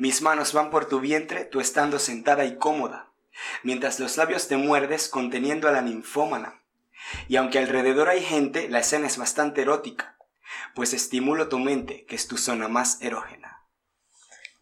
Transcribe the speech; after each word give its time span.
Mis 0.00 0.22
manos 0.22 0.54
van 0.54 0.70
por 0.70 0.86
tu 0.86 0.98
vientre, 0.98 1.44
tú 1.44 1.60
estando 1.60 1.98
sentada 1.98 2.46
y 2.46 2.56
cómoda, 2.56 3.10
mientras 3.62 4.00
los 4.00 4.16
labios 4.16 4.48
te 4.48 4.56
muerdes 4.56 5.10
conteniendo 5.10 5.68
a 5.68 5.72
la 5.72 5.82
ninfómana. 5.82 6.62
Y 7.28 7.36
aunque 7.36 7.58
alrededor 7.58 8.08
hay 8.08 8.22
gente, 8.24 8.70
la 8.70 8.78
escena 8.78 9.06
es 9.06 9.18
bastante 9.18 9.60
erótica, 9.60 10.16
pues 10.74 10.94
estimulo 10.94 11.50
tu 11.50 11.58
mente, 11.58 12.06
que 12.06 12.16
es 12.16 12.26
tu 12.28 12.38
zona 12.38 12.66
más 12.66 13.02
erógena. 13.02 13.58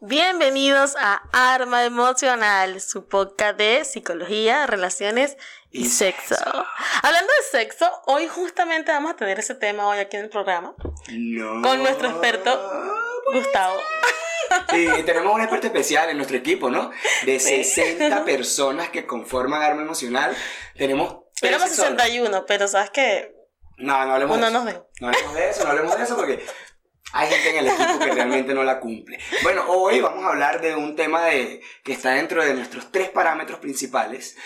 Bienvenidos 0.00 0.96
a 0.98 1.22
Arma 1.32 1.84
Emocional, 1.84 2.80
su 2.80 3.06
podcast 3.06 3.58
de 3.58 3.84
psicología, 3.84 4.66
relaciones 4.66 5.36
y, 5.70 5.82
Y 5.82 5.88
sexo. 5.88 6.34
sexo. 6.34 6.66
Hablando 7.04 7.32
de 7.32 7.58
sexo, 7.58 7.88
hoy 8.06 8.26
justamente 8.26 8.90
vamos 8.90 9.12
a 9.12 9.16
tener 9.16 9.38
ese 9.38 9.54
tema 9.54 9.86
hoy 9.86 9.98
aquí 9.98 10.16
en 10.16 10.24
el 10.24 10.30
programa 10.30 10.74
No. 11.12 11.62
con 11.62 11.78
nuestro 11.78 12.08
experto 12.08 12.50
Gustavo. 13.32 13.76
Sí, 14.70 14.88
tenemos 15.04 15.34
un 15.34 15.40
experto 15.40 15.66
especial 15.66 16.10
en 16.10 16.16
nuestro 16.16 16.36
equipo, 16.36 16.70
¿no? 16.70 16.90
De 17.24 17.38
Sí. 17.40 17.64
60 17.64 18.24
personas 18.24 18.90
que 18.90 19.06
conforman 19.06 19.62
Arma 19.62 19.82
Emocional. 19.82 20.36
Tenemos... 20.76 21.24
sexólogos. 21.34 21.70
61, 21.70 22.44
pero 22.46 22.68
sabes 22.68 22.90
que 22.90 23.34
No, 23.76 24.04
no 24.04 24.14
hablemos 24.14 24.36
uno 24.36 24.46
de 24.46 24.50
eso. 24.50 24.58
nos 24.58 24.66
dejó. 24.66 24.88
No 25.00 25.08
hablemos 25.08 25.34
de 25.34 25.50
eso, 25.50 25.64
no 25.64 25.70
hablemos 25.70 25.96
de 25.96 26.04
eso 26.04 26.16
porque 26.16 26.46
hay 27.12 27.28
gente 27.30 27.50
en 27.50 27.56
el 27.56 27.66
equipo 27.68 27.98
que 28.00 28.10
realmente 28.12 28.54
no 28.54 28.64
la 28.64 28.80
cumple. 28.80 29.18
Bueno, 29.42 29.64
hoy 29.68 30.00
vamos 30.00 30.24
a 30.24 30.28
hablar 30.28 30.60
de 30.60 30.74
un 30.74 30.94
tema 30.96 31.24
de, 31.26 31.62
que 31.84 31.92
está 31.92 32.10
dentro 32.10 32.44
de 32.44 32.54
nuestros 32.54 32.90
tres 32.92 33.08
parámetros 33.10 33.60
principales. 33.60 34.36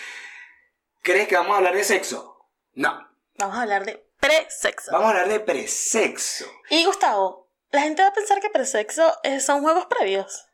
¿Crees 1.01 1.27
que 1.27 1.35
vamos 1.35 1.53
a 1.53 1.57
hablar 1.57 1.75
de 1.75 1.83
sexo? 1.83 2.37
No. 2.73 3.09
Vamos 3.37 3.57
a 3.57 3.61
hablar 3.63 3.83
de 3.85 4.05
pre-sexo. 4.19 4.91
Vamos 4.91 5.07
a 5.07 5.09
hablar 5.09 5.27
de 5.27 5.39
presexo. 5.41 6.45
Y 6.69 6.85
Gustavo, 6.85 7.42
la 7.73 7.81
gente 7.81 8.03
va 8.03 8.09
a 8.09 8.13
pensar 8.13 8.39
que 8.39 8.51
pre-sexo 8.51 9.11
eh, 9.23 9.39
son 9.39 9.61
juegos 9.61 9.87
previos. 9.87 10.45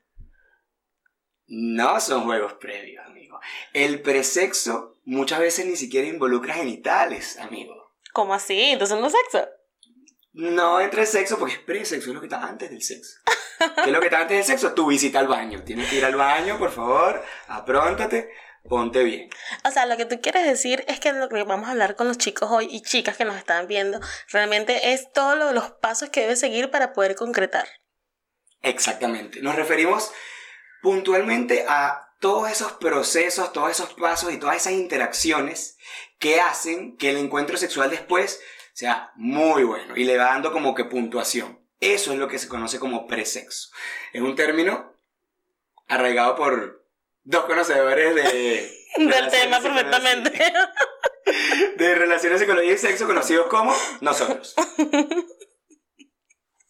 No 1.48 2.00
son 2.00 2.24
juegos 2.24 2.54
previos, 2.54 3.06
amigo. 3.06 3.40
El 3.74 4.02
presexo 4.02 4.98
muchas 5.04 5.40
veces 5.40 5.66
ni 5.66 5.76
siquiera 5.76 6.08
involucra 6.08 6.54
genitales, 6.54 7.38
amigo. 7.38 7.94
¿Cómo 8.14 8.34
así? 8.34 8.72
Entonces 8.72 8.98
no 8.98 9.08
es 9.08 9.14
sexo. 9.14 9.50
No 10.32 10.80
entra 10.80 11.02
el 11.02 11.08
sexo 11.08 11.38
porque 11.38 11.56
es 11.56 11.60
presexo, 11.60 12.10
es 12.10 12.16
lo 12.16 12.22
que 12.22 12.28
está 12.28 12.42
antes 12.42 12.70
del 12.70 12.82
sexo. 12.82 13.20
¿Qué 13.58 13.90
es 13.90 13.92
lo 13.92 14.00
que 14.00 14.06
está 14.06 14.22
antes 14.22 14.38
del 14.38 14.46
sexo? 14.46 14.74
Tu 14.74 14.88
visita 14.88 15.20
al 15.20 15.28
baño. 15.28 15.62
Tienes 15.66 15.90
que 15.90 15.98
ir 15.98 16.06
al 16.06 16.16
baño, 16.16 16.58
por 16.58 16.72
favor, 16.72 17.22
apróntate, 17.48 18.32
ponte 18.70 19.04
bien. 19.04 19.30
O 19.68 19.72
sea, 19.72 19.86
lo 19.86 19.98
que 19.98 20.06
tú 20.06 20.22
quieres 20.22 20.46
decir 20.46 20.86
es 20.88 21.00
que 21.00 21.12
lo 21.12 21.28
que 21.28 21.44
vamos 21.44 21.68
a 21.68 21.72
hablar 21.72 21.96
con 21.96 22.08
los 22.08 22.18
chicos 22.18 22.50
hoy 22.52 22.68
y 22.72 22.82
chicas 22.82 23.18
que 23.18 23.26
nos 23.26 23.36
están 23.36 23.68
viendo 23.68 24.00
realmente 24.30 24.94
es 24.94 25.12
todos 25.12 25.38
lo- 25.38 25.52
los 25.52 25.72
pasos 25.72 26.10
que 26.10 26.22
debes 26.22 26.40
seguir 26.40 26.72
para 26.72 26.94
poder 26.94 27.16
concretar. 27.16 27.68
Exactamente. 28.62 29.42
Nos 29.42 29.56
referimos 29.56 30.12
puntualmente 30.82 31.66
a 31.68 32.06
todos 32.20 32.52
esos 32.52 32.74
procesos, 32.74 33.52
todos 33.54 33.72
esos 33.72 33.94
pasos 33.94 34.32
y 34.32 34.38
todas 34.38 34.58
esas 34.58 34.74
interacciones 34.74 35.78
que 36.20 36.42
hacen 36.42 36.98
que 36.98 37.10
el 37.10 37.18
encuentro 37.18 37.58
sexual 37.58 37.90
después 37.90 38.42
sea 38.74 39.12
muy 39.16 39.64
bueno 39.64 39.96
y 39.98 40.04
le 40.04 40.18
va 40.18 40.26
dando 40.26 40.52
como 40.52 40.76
que 40.76 40.86
puntuación. 40.86 41.60
Eso 41.80 42.12
es 42.12 42.20
lo 42.20 42.28
que 42.28 42.40
se 42.40 42.50
conoce 42.50 42.78
como 42.78 43.08
presexo. 43.08 43.70
Es 44.12 44.22
un 44.22 44.36
término 44.36 44.94
arraigado 45.88 46.36
por 46.36 46.79
dos 47.30 47.46
conocedores 47.46 48.16
de... 48.16 48.76
Del 48.98 49.30
tema 49.30 49.62
perfectamente. 49.62 50.32
De 51.78 51.96
relaciones, 51.96 52.40
psicología 52.40 52.74
y 52.74 52.78
sexo 52.78 53.06
conocidos 53.06 53.48
como 53.48 53.74
nosotros. 54.02 54.56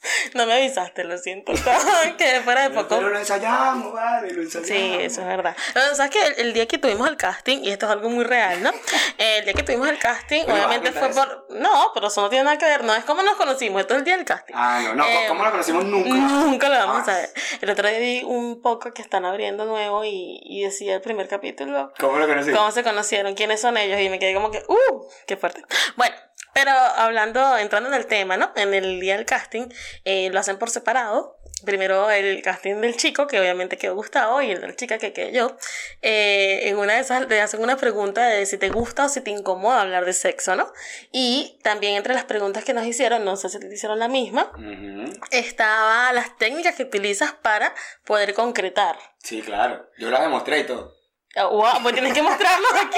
No 0.33 0.45
me 0.45 0.53
avisaste, 0.53 1.03
lo 1.03 1.17
siento. 1.17 1.51
que 2.17 2.41
fuera 2.41 2.63
de 2.69 2.69
poco. 2.69 2.89
Pero 2.97 3.09
lo 3.09 3.17
ensayamos, 3.19 3.91
vale, 3.93 4.31
lo 4.33 4.41
ensayamos. 4.43 4.67
Sí, 4.67 4.95
eso 5.01 5.21
es 5.21 5.27
verdad. 5.27 5.55
Pero, 5.73 5.95
¿Sabes 5.95 6.11
que 6.11 6.21
el, 6.27 6.47
el 6.47 6.53
día 6.53 6.67
que 6.67 6.77
tuvimos 6.77 7.07
el 7.09 7.17
casting, 7.17 7.59
y 7.63 7.71
esto 7.71 7.85
es 7.87 7.91
algo 7.91 8.09
muy 8.09 8.23
real, 8.23 8.61
¿no? 8.63 8.71
El 9.17 9.43
día 9.43 9.53
que 9.53 9.63
tuvimos 9.63 9.89
el 9.89 9.97
casting, 9.99 10.43
Bueno, 10.45 10.55
obviamente 10.67 10.91
¿vas 10.91 11.03
a 11.03 11.09
fue 11.11 11.25
por. 11.25 11.47
No, 11.57 11.91
pero 11.93 12.07
eso 12.07 12.21
no 12.21 12.29
tiene 12.29 12.45
nada 12.45 12.57
que 12.57 12.65
ver, 12.65 12.83
no 12.85 12.95
es 12.95 13.03
como 13.03 13.21
nos 13.21 13.35
conocimos, 13.35 13.81
esto 13.81 13.93
es 13.95 13.99
el 13.99 14.05
día 14.05 14.15
del 14.15 14.25
casting. 14.25 14.53
Ah, 14.55 14.79
no, 14.83 14.95
no, 14.95 15.05
Eh, 15.05 15.25
¿cómo 15.27 15.43
lo 15.43 15.51
conocimos 15.51 15.83
nunca? 15.83 16.09
Nunca 16.09 16.69
lo 16.69 16.75
vamos 16.75 16.97
Ah. 16.99 17.01
a 17.01 17.05
saber. 17.05 17.29
El 17.59 17.69
otro 17.69 17.89
día 17.89 17.99
vi 17.99 18.23
un 18.23 18.61
poco 18.61 18.93
que 18.93 19.01
están 19.01 19.25
abriendo 19.25 19.65
nuevo 19.65 20.05
y, 20.05 20.39
y 20.43 20.63
decía 20.63 20.95
el 20.95 21.01
primer 21.01 21.27
capítulo 21.27 21.91
¿Cómo 21.99 22.17
lo 22.17 22.27
conocimos? 22.27 22.57
cómo 22.59 22.71
se 22.71 22.83
conocieron, 22.83 23.35
quiénes 23.35 23.59
son 23.59 23.75
ellos 23.77 23.99
y 23.99 24.09
me 24.09 24.19
quedé 24.19 24.33
como 24.33 24.51
que, 24.51 24.63
¡uh! 24.67 25.05
¡Qué 25.27 25.35
fuerte! 25.35 25.63
Bueno, 25.97 26.15
pero 26.53 26.71
hablando, 26.71 27.57
entrando 27.57 27.89
en 27.89 27.95
el 27.95 28.05
tema, 28.05 28.37
¿no? 28.37 28.51
En 28.55 28.73
el 28.73 28.99
día 28.99 29.15
del 29.17 29.25
casting, 29.25 29.67
eh, 30.05 30.29
lo 30.31 30.39
hacen 30.39 30.57
por 30.57 30.69
separado. 30.69 31.37
Primero 31.65 32.09
el 32.09 32.41
casting 32.41 32.75
del 32.75 32.95
chico, 32.95 33.27
que 33.27 33.37
obviamente 33.37 33.77
quedó 33.77 33.93
Gustavo, 33.93 34.41
y 34.41 34.49
el 34.51 34.61
de 34.61 34.67
la 34.67 34.75
chica, 34.77 34.97
que 34.97 35.11
quedé 35.11 35.33
yo. 35.33 35.57
Eh, 36.01 36.69
en 36.69 36.77
una 36.77 36.93
de 36.93 37.01
esas 37.01 37.27
te 37.27 37.41
hacen 37.41 37.61
una 37.61 37.75
pregunta 37.75 38.25
de 38.27 38.45
si 38.45 38.57
te 38.57 38.69
gusta 38.69 39.05
o 39.05 39.09
si 39.09 39.19
te 39.19 39.31
incomoda 39.31 39.81
hablar 39.81 40.05
de 40.05 40.13
sexo, 40.13 40.55
¿no? 40.55 40.71
Y 41.11 41.59
también 41.61 41.95
entre 41.97 42.13
las 42.13 42.23
preguntas 42.23 42.63
que 42.63 42.73
nos 42.73 42.85
hicieron, 42.85 43.25
no 43.25 43.35
sé 43.35 43.49
si 43.49 43.59
te 43.59 43.73
hicieron 43.73 43.99
la 43.99 44.07
misma, 44.07 44.53
Ujú. 44.55 45.11
estaba 45.31 46.13
las 46.13 46.37
técnicas 46.37 46.75
que 46.75 46.83
utilizas 46.83 47.33
para 47.33 47.75
poder 48.05 48.33
concretar. 48.33 48.97
Sí, 49.21 49.41
claro. 49.41 49.89
Yo 49.97 50.09
las 50.09 50.21
demostré 50.21 50.59
y 50.59 50.63
todo. 50.65 50.98
Ah, 51.35 51.45
Wow, 51.45 51.83
pues 51.83 51.93
tienes 51.93 52.13
que 52.13 52.21
mostrarnos 52.23 52.71
aquí. 52.73 52.97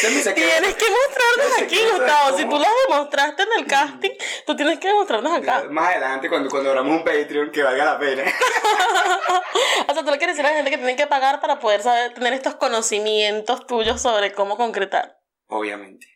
Tienes 0.00 0.24
que 0.74 0.90
mostrarnos 0.90 1.58
El 1.58 1.64
aquí, 1.64 1.78
Gustavo. 1.90 2.36
Si 2.36 2.44
tú 2.44 2.58
lo 2.58 2.66
demostraste 2.88 3.42
en 3.42 3.48
el 3.58 3.66
casting, 3.66 4.10
tú 4.46 4.54
tienes 4.56 4.78
que 4.78 4.88
demostrarnos 4.88 5.32
acá. 5.32 5.64
Más 5.70 5.88
adelante, 5.92 6.28
cuando, 6.28 6.50
cuando 6.50 6.70
abramos 6.70 6.98
un 6.98 7.04
Patreon, 7.04 7.50
que 7.50 7.62
valga 7.62 7.84
la 7.84 7.98
pena. 7.98 8.24
O 9.86 9.94
sea, 9.94 10.02
tú 10.02 10.10
le 10.10 10.18
quieres 10.18 10.36
decir 10.36 10.46
a 10.46 10.50
la 10.50 10.56
gente 10.56 10.70
que 10.70 10.76
tienen 10.76 10.96
que 10.96 11.06
pagar 11.06 11.40
para 11.40 11.58
poder 11.60 11.82
saber, 11.82 12.12
tener 12.14 12.32
estos 12.32 12.56
conocimientos 12.56 13.66
tuyos 13.66 14.00
sobre 14.00 14.32
cómo 14.32 14.56
concretar. 14.56 15.18
Obviamente. 15.48 16.06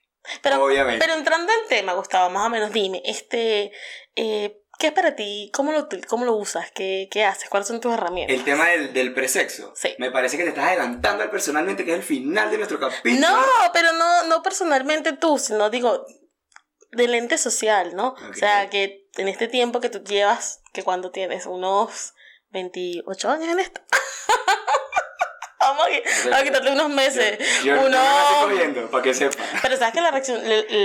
Pero, 0.43 0.65
Obviamente. 0.65 1.05
pero 1.05 1.17
entrando 1.19 1.53
en 1.53 1.69
tema, 1.69 1.93
Gustavo, 1.93 2.31
más 2.31 2.47
o 2.47 2.51
menos 2.51 2.73
dime, 2.73 3.03
este, 3.05 3.73
eh, 4.17 4.61
¿qué 4.79 4.89
es 4.89 4.93
para 4.93 5.17
ti? 5.17 5.51
¿Cómo 5.53 5.73
lo, 5.73 5.89
cómo 6.07 6.25
lo 6.25 6.35
usas? 6.37 6.71
¿Qué, 6.71 7.09
¿Qué 7.11 7.25
haces? 7.25 7.51
¿Cuáles 7.51 7.69
son 7.69 7.81
tus 7.81 7.93
herramientas? 7.93 8.37
El 8.37 8.45
tema 8.45 8.69
del, 8.69 8.93
del 8.95 9.13
presexo. 9.13 9.73
Sí. 9.77 9.95
Me 9.99 10.11
parece 10.11 10.37
que 10.37 10.45
te 10.45 10.51
estás 10.51 10.67
adelantando 10.67 11.23
al 11.23 11.31
personalmente, 11.31 11.85
que 11.85 11.91
es 11.91 11.99
el 11.99 12.05
final 12.05 12.51
de 12.51 12.57
nuestro 12.57 12.79
capítulo. 12.79 13.21
No, 13.21 13.37
pero 13.73 13.93
no, 13.93 14.25
no 14.25 14.43
personalmente 14.43 15.13
tú, 15.13 15.39
sino 15.39 15.69
digo, 15.69 16.07
del 16.93 17.15
ente 17.15 17.37
social, 17.37 17.95
¿no? 17.95 18.15
O 18.31 18.35
sea, 18.35 18.71
que 18.71 19.09
en 19.17 19.29
este 19.29 19.49
tiempo 19.49 19.81
que 19.81 19.91
tú 19.91 20.03
llevas, 20.03 20.63
que 20.73 20.85
cuando 20.85 21.11
tienes 21.11 21.47
unos 21.47 22.15
28 22.51 23.31
años 23.31 23.49
en 23.49 23.59
esto. 23.59 23.81
Vamos 25.69 25.87
a, 26.33 26.37
a 26.39 26.43
quitarle 26.43 26.73
unos 26.73 26.91
meses. 26.91 27.39
Yo, 27.65 27.75
yo 27.77 27.81
Uno- 27.87 27.91
no 27.91 28.47
me 28.49 28.55
cogiendo, 28.55 28.91
para 28.91 29.03
que 29.03 29.15
sepa. 29.15 29.43
Pero 29.63 29.77
sabes 29.77 29.95
que 29.95 30.01
la 30.01 30.11
reacción, 30.11 30.41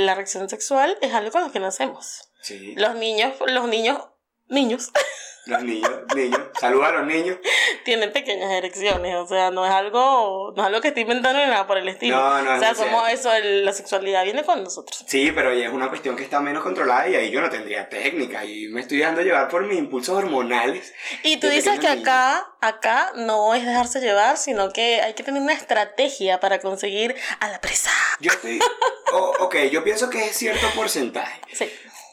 la 0.05 0.15
reacción 0.15 0.49
sexual 0.49 0.97
es 1.01 1.13
algo 1.13 1.31
con 1.31 1.43
lo 1.43 1.51
que 1.51 1.59
nacemos. 1.59 2.29
Sí. 2.41 2.73
Los 2.75 2.95
niños, 2.95 3.33
los 3.47 3.67
niños, 3.67 3.99
niños, 4.47 4.91
Los 5.45 5.61
niños, 5.63 5.91
niños. 6.15 6.39
Saluda 6.59 6.87
a 6.87 6.91
los 6.93 7.05
niños. 7.07 7.37
tienen 7.83 8.13
pequeñas 8.13 8.49
erecciones. 8.51 9.15
O 9.15 9.27
sea, 9.27 9.51
no 9.51 9.65
es 9.65 9.71
algo, 9.73 10.53
no 10.55 10.61
es 10.63 10.67
algo 10.67 10.79
que 10.79 10.87
estoy 10.89 11.01
inventando 11.03 11.39
ni 11.39 11.47
nada 11.49 11.67
por 11.67 11.77
el 11.77 11.87
estilo. 11.89 12.15
No, 12.15 12.41
no, 12.41 12.55
o 12.55 12.59
sea, 12.59 12.69
no 12.71 12.75
somos 12.77 13.09
eso, 13.09 13.33
el- 13.33 13.65
la 13.65 13.73
sexualidad 13.73 14.23
viene 14.23 14.43
con 14.43 14.63
nosotros. 14.63 15.03
Sí, 15.05 15.31
pero 15.35 15.51
es 15.51 15.69
una 15.69 15.89
cuestión 15.89 16.15
que 16.15 16.23
está 16.23 16.39
menos 16.39 16.63
controlada 16.63 17.09
y 17.09 17.15
ahí 17.15 17.29
yo 17.29 17.41
no 17.41 17.49
tendría 17.49 17.89
técnica 17.89 18.45
y 18.45 18.67
me 18.69 18.79
estoy 18.81 18.99
dejando 18.99 19.21
llevar 19.21 19.49
por 19.49 19.63
mis 19.65 19.77
impulsos 19.77 20.15
hormonales. 20.15 20.93
Y 21.23 21.37
tú 21.37 21.47
dices 21.49 21.77
que 21.79 21.87
acá, 21.89 22.47
acá 22.61 23.11
no 23.15 23.53
es 23.53 23.65
dejarse 23.65 23.99
llevar, 23.99 24.37
sino 24.37 24.71
que 24.71 25.01
hay 25.01 25.13
que 25.13 25.23
tener 25.23 25.41
una 25.41 25.53
estrategia 25.53 26.39
para 26.39 26.59
conseguir 26.59 27.15
a 27.41 27.49
la 27.49 27.59
presa. 27.59 27.91
Yo 28.21 28.31
estoy... 28.31 28.59
oh, 29.11 29.33
ok, 29.41 29.55
yo 29.71 29.83
pienso 29.83 30.09
que 30.09 30.23
es 30.25 30.37
cierto 30.37 30.65
porcentaje. 30.75 31.41
Sí. 31.51 31.69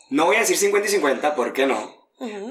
No 0.09 0.27
voy 0.27 0.35
a 0.37 0.41
decir 0.41 0.57
50 0.57 0.89
y 0.89 0.91
50, 0.91 1.37
¿por 1.37 1.53
qué 1.53 1.67
no? 1.67 2.00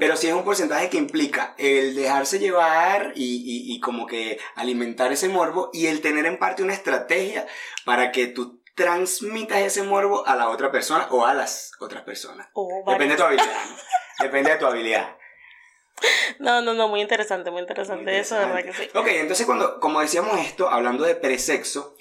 Pero 0.00 0.16
sí 0.16 0.26
es 0.26 0.34
un 0.34 0.42
porcentaje 0.44 0.90
que 0.90 0.96
implica 0.98 1.54
el 1.56 1.94
dejarse 1.94 2.38
llevar 2.40 3.12
y, 3.14 3.36
y- 3.36 3.74
y 3.74 3.80
como 3.80 4.06
que 4.06 4.38
alimentar 4.56 5.12
ese 5.12 5.28
morbo 5.28 5.70
y 5.72 5.86
el 5.86 6.00
tener 6.00 6.26
en 6.26 6.38
parte 6.38 6.62
una 6.64 6.72
estrategia 6.74 7.46
para 7.84 8.10
que 8.10 8.26
tú 8.26 8.60
transmitas 8.74 9.60
ese 9.60 9.82
morbo 9.84 10.26
a 10.26 10.34
la 10.34 10.48
otra 10.48 10.72
persona 10.72 11.06
o 11.10 11.24
a 11.24 11.34
las 11.34 11.70
otras 11.78 12.02
personas. 12.02 12.48
Depende 12.86 13.14
de 13.14 13.18
tu 13.18 13.22
habilidad. 13.24 13.64
¿no? 13.68 14.24
Depende 14.24 14.50
de 14.50 14.56
tu 14.58 14.66
habilidad. 14.66 15.16
No, 16.38 16.62
no, 16.62 16.72
no, 16.72 16.88
muy 16.88 17.00
interesante, 17.02 17.50
muy 17.50 17.60
interesante, 17.60 18.04
Muy 18.04 18.14
eso, 18.14 18.34
de 18.34 18.40
verdad 18.46 18.54
que 18.62 18.68
interesante. 18.68 18.92
sí. 18.92 18.98
Ok, 18.98 19.06
entonces 19.20 19.44
cuando, 19.46 19.78
como 19.80 20.00
decíamos 20.00 20.38
esto, 20.40 20.70
hablando 20.70 21.04
de 21.04 21.14
presexo, 21.14 21.94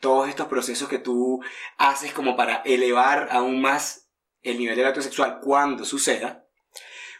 todos 0.00 0.28
estos 0.28 0.48
procesos 0.48 0.88
que 0.88 0.98
tú 0.98 1.42
haces 1.78 2.12
como 2.12 2.36
para 2.36 2.56
elevar 2.66 3.28
aún 3.30 3.62
más 3.62 4.10
el 4.42 4.58
nivel 4.58 4.76
del 4.76 4.86
acto 4.86 5.00
sexual 5.00 5.40
cuando 5.42 5.84
suceda, 5.86 6.39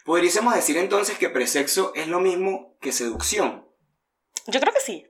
podríamos 0.05 0.55
decir 0.55 0.77
entonces 0.77 1.17
que 1.17 1.29
presexo 1.29 1.93
es 1.95 2.07
lo 2.07 2.19
mismo 2.19 2.77
que 2.81 2.91
seducción. 2.91 3.67
Yo 4.47 4.59
creo 4.59 4.73
que 4.73 4.81
sí. 4.81 5.07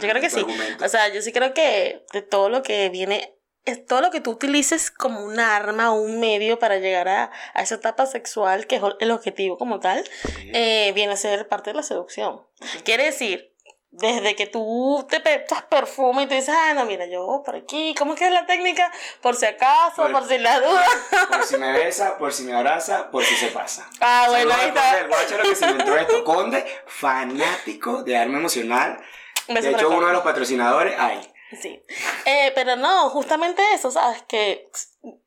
Yo 0.00 0.08
creo 0.08 0.20
que 0.20 0.30
sí. 0.30 0.40
argumento. 0.40 0.84
O 0.84 0.88
sea, 0.88 1.08
yo 1.12 1.22
sí 1.22 1.32
creo 1.32 1.54
que 1.54 2.04
de 2.12 2.22
todo 2.22 2.48
lo 2.48 2.62
que 2.62 2.88
viene 2.88 3.36
es 3.64 3.84
todo 3.84 4.00
lo 4.00 4.10
que 4.10 4.20
tú 4.20 4.30
utilices 4.30 4.90
como 4.90 5.24
un 5.24 5.40
arma 5.40 5.92
o 5.92 6.00
un 6.00 6.20
medio 6.20 6.58
para 6.58 6.78
llegar 6.78 7.08
a, 7.08 7.32
a 7.52 7.62
esa 7.62 7.74
etapa 7.74 8.06
sexual, 8.06 8.66
que 8.66 8.76
es 8.76 8.82
el 9.00 9.10
objetivo 9.10 9.58
como 9.58 9.80
tal, 9.80 10.04
eh, 10.52 10.92
viene 10.94 11.12
a 11.12 11.16
ser 11.16 11.48
parte 11.48 11.70
de 11.70 11.76
la 11.76 11.82
seducción. 11.82 12.46
Quiere 12.84 13.04
decir, 13.04 13.55
desde 13.98 14.36
que 14.36 14.46
tú 14.46 15.06
te 15.08 15.16
echas 15.34 15.62
perfume 15.62 16.22
y 16.22 16.26
tú 16.26 16.34
dices, 16.34 16.54
ah, 16.54 16.74
no, 16.74 16.84
mira, 16.84 17.06
yo 17.06 17.42
por 17.44 17.56
aquí, 17.56 17.94
¿cómo 17.98 18.12
es 18.12 18.18
que 18.18 18.26
es 18.26 18.32
la 18.32 18.44
técnica? 18.46 18.92
Por 19.22 19.34
si 19.36 19.46
acaso, 19.46 20.02
por, 20.02 20.12
Por- 20.12 20.28
si 20.28 20.38
la 20.38 20.60
duda. 20.60 20.84
Por 21.30 21.42
si 21.44 21.56
me 21.56 21.72
besa, 21.72 22.18
por 22.18 22.32
si 22.32 22.42
me 22.44 22.54
abraza, 22.54 23.10
por 23.10 23.24
si 23.24 23.34
se 23.36 23.48
pasa. 23.48 23.88
Ah, 24.00 24.26
bueno, 24.28 24.52
ahí 24.54 24.68
está. 24.68 24.96
del 24.96 25.08
Guácharo 25.08 25.42
que 25.44 25.56
se 25.56 25.66
inventó 25.66 25.96
esto. 25.96 26.24
Conde, 26.24 26.64
fanático 26.86 28.02
de 28.02 28.16
arma 28.16 28.38
emocional. 28.38 28.98
Un 29.48 29.54
De 29.54 29.70
hecho, 29.70 29.88
uno 29.88 30.06
de 30.08 30.12
los 30.12 30.22
patrocinadores, 30.22 30.94
ay. 30.98 31.32
Sí. 31.62 31.80
Eh, 32.24 32.52
pero 32.54 32.76
no, 32.76 33.08
justamente 33.10 33.62
eso, 33.72 33.90
¿sabes? 33.90 34.22
Que 34.28 34.68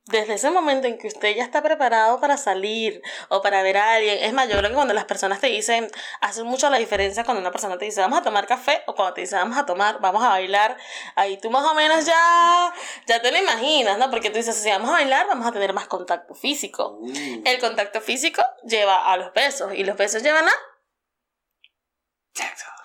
desde 0.09 0.33
ese 0.33 0.49
momento 0.49 0.87
en 0.87 0.97
que 0.97 1.07
usted 1.07 1.35
ya 1.35 1.43
está 1.43 1.61
preparado 1.61 2.19
para 2.19 2.37
salir 2.37 3.01
o 3.29 3.41
para 3.41 3.61
ver 3.61 3.77
a 3.77 3.93
alguien, 3.93 4.17
es 4.21 4.33
más, 4.33 4.49
yo 4.49 4.57
creo 4.57 4.69
que 4.69 4.75
cuando 4.75 4.93
las 4.93 5.05
personas 5.05 5.39
te 5.39 5.47
dicen, 5.47 5.87
hace 6.21 6.43
mucho 6.43 6.69
la 6.69 6.77
diferencia 6.77 7.23
cuando 7.23 7.41
una 7.41 7.51
persona 7.51 7.77
te 7.77 7.85
dice, 7.85 8.01
vamos 8.01 8.19
a 8.19 8.23
tomar 8.23 8.47
café, 8.47 8.81
o 8.87 8.95
cuando 8.95 9.13
te 9.13 9.21
dice, 9.21 9.35
vamos 9.35 9.57
a 9.57 9.65
tomar, 9.65 9.99
vamos 9.99 10.23
a 10.23 10.29
bailar, 10.29 10.77
ahí 11.15 11.37
tú 11.37 11.51
más 11.51 11.63
o 11.63 11.75
menos 11.75 12.05
ya, 12.05 12.73
ya 13.05 13.21
te 13.21 13.31
lo 13.31 13.37
imaginas, 13.37 13.97
¿no? 13.97 14.09
Porque 14.09 14.29
tú 14.29 14.37
dices, 14.37 14.55
si 14.55 14.69
vamos 14.69 14.89
a 14.89 14.93
bailar, 14.93 15.27
vamos 15.27 15.45
a 15.45 15.51
tener 15.51 15.73
más 15.73 15.87
contacto 15.87 16.33
físico. 16.33 16.97
Uh, 16.99 17.41
El 17.45 17.59
contacto 17.59 18.01
físico 18.01 18.43
lleva 18.63 19.11
a 19.11 19.17
los 19.17 19.31
besos 19.33 19.73
y 19.75 19.83
los 19.83 19.95
besos 19.95 20.23
llevan 20.23 20.47
a... 20.47 20.51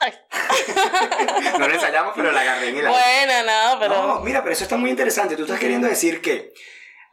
No 1.59 1.69
lo 1.69 1.75
ensayamos, 1.75 2.13
pero 2.15 2.33
la 2.33 2.41
agarré. 2.43 2.73
Bueno, 2.73 3.33
no, 3.47 3.79
pero... 3.81 4.07
No, 4.07 4.21
mira, 4.21 4.43
pero 4.43 4.53
eso 4.53 4.65
está 4.65 4.77
muy 4.77 4.91
interesante. 4.91 5.37
Tú 5.37 5.43
estás 5.43 5.61
queriendo 5.61 5.89
decir 5.89 6.21
que 6.21 6.53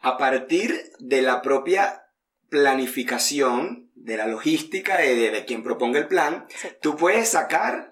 a 0.01 0.18
partir 0.18 0.92
de 1.00 1.21
la 1.21 1.42
propia 1.42 2.03
planificación, 2.50 3.89
de 3.95 4.18
la 4.18 4.27
logística 4.27 4.98
de, 4.98 5.15
de- 5.15 5.31
de 5.31 5.45
quien 5.45 5.63
proponga 5.63 6.00
el 6.00 6.07
plan, 6.07 6.45
Sí. 6.50 6.69
tú 6.81 6.95
puedes 6.95 7.30
sacar 7.30 7.91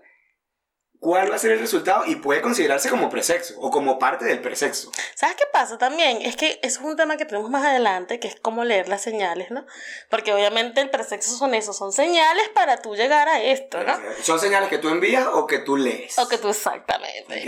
cuál 1.00 1.32
va 1.32 1.36
a 1.36 1.40
ser 1.40 1.52
el 1.52 1.60
resultado 1.60 2.06
y 2.06 2.16
puede 2.18 2.42
considerarse 2.42 2.90
como 2.90 3.10
presexo 3.10 3.56
o 3.60 3.72
como 3.72 3.98
parte 4.00 4.26
del 4.26 4.42
presexo. 4.42 4.92
¿Sabes 5.16 5.36
qué 5.38 5.46
pasa 5.52 5.78
también? 5.78 6.22
Es 6.22 6.36
que 6.36 6.60
eso 6.62 6.80
es 6.82 6.86
un 6.86 6.98
tema 6.98 7.16
que 7.18 7.26
tenemos 7.26 7.50
más 7.50 7.66
adelante, 7.66 8.20
que 8.20 8.28
es 8.28 8.36
cómo 8.36 8.66
leer 8.66 8.90
las 8.90 9.02
señales, 9.02 9.50
¿no? 9.50 9.66
Porque 10.10 10.34
obviamente 10.34 10.82
el 10.82 10.90
presexo 10.90 11.36
son 11.38 11.54
eso, 11.54 11.74
son 11.74 11.94
señales 11.94 12.50
para 12.50 12.78
tú 12.82 12.96
llegar 12.96 13.30
a 13.30 13.42
esto, 13.42 13.82
¿no? 13.84 13.98
¿Son 14.22 14.40
señales 14.40 14.70
que 14.70 14.78
tú 14.78 14.90
envías 14.90 15.26
o 15.32 15.48
que 15.48 15.60
tú 15.60 15.78
lees? 15.78 16.20
O 16.20 16.28
que 16.28 16.38
tú 16.38 16.50
exactamente. 16.50 17.46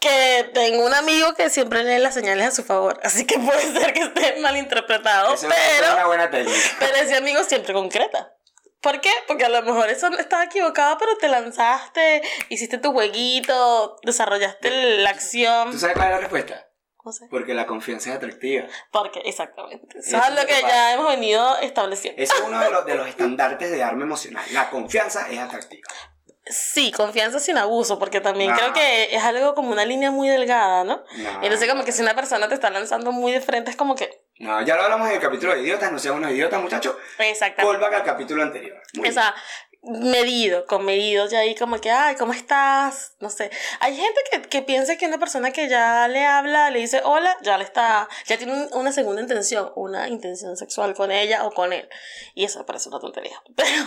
Que 0.00 0.50
tengo 0.54 0.84
un 0.86 0.94
amigo 0.94 1.34
que 1.34 1.50
siempre 1.50 1.84
lee 1.84 1.98
las 1.98 2.14
señales 2.14 2.46
a 2.46 2.50
su 2.50 2.64
favor, 2.64 2.98
así 3.02 3.26
que 3.26 3.38
puede 3.38 3.60
ser 3.60 3.92
que 3.92 4.00
esté 4.04 4.40
malinterpretado, 4.40 5.34
Esa 5.34 5.48
es 5.48 5.54
pero, 5.78 5.92
una 5.92 6.06
buena 6.06 6.30
técnica. 6.30 6.58
pero 6.78 6.96
ese 6.96 7.16
amigo 7.16 7.44
siempre 7.44 7.74
concreta. 7.74 8.32
¿Por 8.80 9.00
qué? 9.00 9.10
Porque 9.26 9.44
a 9.44 9.48
lo 9.48 9.62
mejor 9.62 9.88
eso 9.88 10.08
estaba 10.18 10.44
equivocado, 10.44 10.96
pero 10.98 11.16
te 11.16 11.28
lanzaste, 11.28 12.22
hiciste 12.50 12.78
tu 12.78 12.92
jueguito, 12.92 13.96
desarrollaste 14.02 14.98
la 14.98 15.10
¿Tú 15.10 15.16
acción. 15.16 15.78
sabes 15.78 15.96
cuál 15.96 16.08
es 16.08 16.14
la 16.14 16.20
respuesta? 16.20 16.68
No 17.04 17.12
sé. 17.12 17.26
Porque 17.30 17.54
la 17.54 17.66
confianza 17.66 18.10
es 18.10 18.16
atractiva. 18.16 18.66
Porque, 18.90 19.20
exactamente. 19.20 19.98
Eso 19.98 20.16
es 20.16 20.30
lo 20.30 20.40
que 20.40 20.54
que 20.54 20.60
ya 20.62 20.92
hemos 20.92 21.08
venido 21.08 21.56
estableciendo. 21.58 22.20
Ese 22.20 22.34
es 22.34 22.40
uno 22.40 22.58
de 22.60 22.70
los, 22.70 22.84
de 22.84 22.94
los 22.96 23.06
estandartes 23.08 23.70
de 23.70 23.82
arma 23.82 24.02
emocional. 24.04 24.44
La 24.52 24.70
confianza 24.70 25.28
es 25.30 25.38
atractiva. 25.38 25.88
Sí, 26.48 26.92
confianza 26.92 27.40
sin 27.40 27.58
abuso, 27.58 27.98
porque 27.98 28.20
también 28.20 28.52
creo 28.54 28.72
que 28.72 29.14
es 29.14 29.22
algo 29.24 29.54
como 29.56 29.72
una 29.72 29.84
línea 29.84 30.12
muy 30.12 30.28
delgada, 30.28 30.84
¿no? 30.84 31.02
No. 31.16 31.42
Entonces, 31.42 31.68
como 31.68 31.84
que 31.84 31.90
si 31.90 32.02
una 32.02 32.14
persona 32.14 32.46
te 32.46 32.54
está 32.54 32.70
lanzando 32.70 33.10
muy 33.10 33.32
de 33.32 33.40
frente, 33.40 33.70
es 33.70 33.76
como 33.76 33.96
que. 33.96 34.25
No, 34.38 34.60
ya 34.62 34.76
lo 34.76 34.82
hablamos 34.82 35.08
en 35.08 35.16
el 35.16 35.20
capítulo 35.20 35.54
de 35.54 35.62
idiotas, 35.62 35.90
no 35.90 35.98
sean 35.98 36.16
unos 36.16 36.30
idiotas, 36.30 36.60
muchachos. 36.60 36.94
Exactamente. 37.18 37.78
Callback 37.78 37.94
al 37.94 38.04
capítulo 38.04 38.42
anterior. 38.42 38.80
Muy 38.94 39.08
O 39.08 39.12
sea, 39.12 39.34
medido, 39.82 40.66
con 40.66 40.84
medido, 40.84 41.28
ya 41.28 41.40
ahí 41.40 41.54
como 41.54 41.80
que, 41.80 41.90
ay, 41.90 42.16
¿cómo 42.16 42.32
estás? 42.32 43.12
No 43.20 43.30
sé. 43.30 43.50
Hay 43.80 43.96
gente 43.96 44.20
que, 44.30 44.42
que 44.42 44.62
piensa 44.62 44.96
que 44.96 45.06
una 45.06 45.18
persona 45.18 45.52
que 45.52 45.68
ya 45.68 46.08
le 46.08 46.24
habla, 46.24 46.70
le 46.70 46.80
dice 46.80 47.00
hola, 47.04 47.36
ya 47.42 47.56
le 47.58 47.64
está, 47.64 48.08
ya 48.26 48.36
tiene 48.38 48.52
un- 48.52 48.68
una 48.72 48.92
segunda 48.92 49.20
intención, 49.22 49.72
una 49.76 50.08
intención 50.08 50.56
sexual 50.56 50.94
con 50.94 51.10
ella 51.10 51.44
o 51.46 51.52
con 51.52 51.72
él. 51.72 51.88
Y 52.34 52.44
eso 52.44 52.58
me 52.58 52.64
parece 52.64 52.88
una 52.88 52.98
tontería. 53.00 53.40
Pero. 53.56 53.84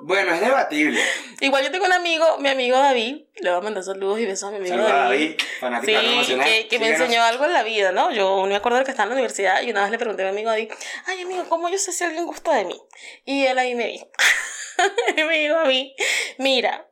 Bueno, 0.00 0.34
es 0.34 0.40
debatible. 0.40 1.00
igual 1.40 1.62
yo 1.64 1.70
tengo 1.70 1.86
un 1.86 1.92
amigo, 1.92 2.38
mi 2.38 2.48
amigo 2.48 2.76
David, 2.76 3.26
le 3.36 3.50
voy 3.50 3.58
a 3.58 3.62
mandar 3.62 3.84
saludos 3.84 4.18
y 4.18 4.26
besos 4.26 4.48
a 4.48 4.50
mi 4.50 4.56
amigo 4.56 4.74
Saludos 4.74 4.90
a 4.92 4.96
David. 5.04 5.36
David, 5.60 6.24
Sí, 6.26 6.34
que, 6.36 6.68
que 6.68 6.78
me 6.80 6.88
enseñó 6.88 7.22
algo 7.22 7.44
en 7.44 7.52
la 7.52 7.62
vida, 7.62 7.92
¿no? 7.92 8.10
Yo 8.10 8.44
me 8.46 8.56
acuerdo 8.56 8.82
que 8.84 8.90
estaba 8.90 9.04
en 9.04 9.10
la 9.10 9.14
universidad 9.14 9.62
y 9.62 9.70
una 9.70 9.82
vez 9.82 9.90
le 9.92 9.98
pregunté 9.98 10.22
a 10.22 10.26
mi 10.26 10.30
amigo 10.32 10.50
David, 10.50 10.72
ay 11.06 11.22
amigo, 11.22 11.44
¿cómo 11.48 11.68
yo 11.68 11.78
sé 11.78 11.92
si 11.92 12.02
alguien 12.04 12.26
gusta 12.26 12.54
de 12.54 12.64
mí? 12.64 12.80
Y 13.24 13.46
él 13.46 13.56
ahí 13.58 13.74
me 13.76 13.86
dijo, 13.86 14.06
y 14.06 14.10
me 15.16 15.38
dijo 15.38 15.56
a 15.56 15.64
mí, 15.64 15.94
mira, 16.38 16.88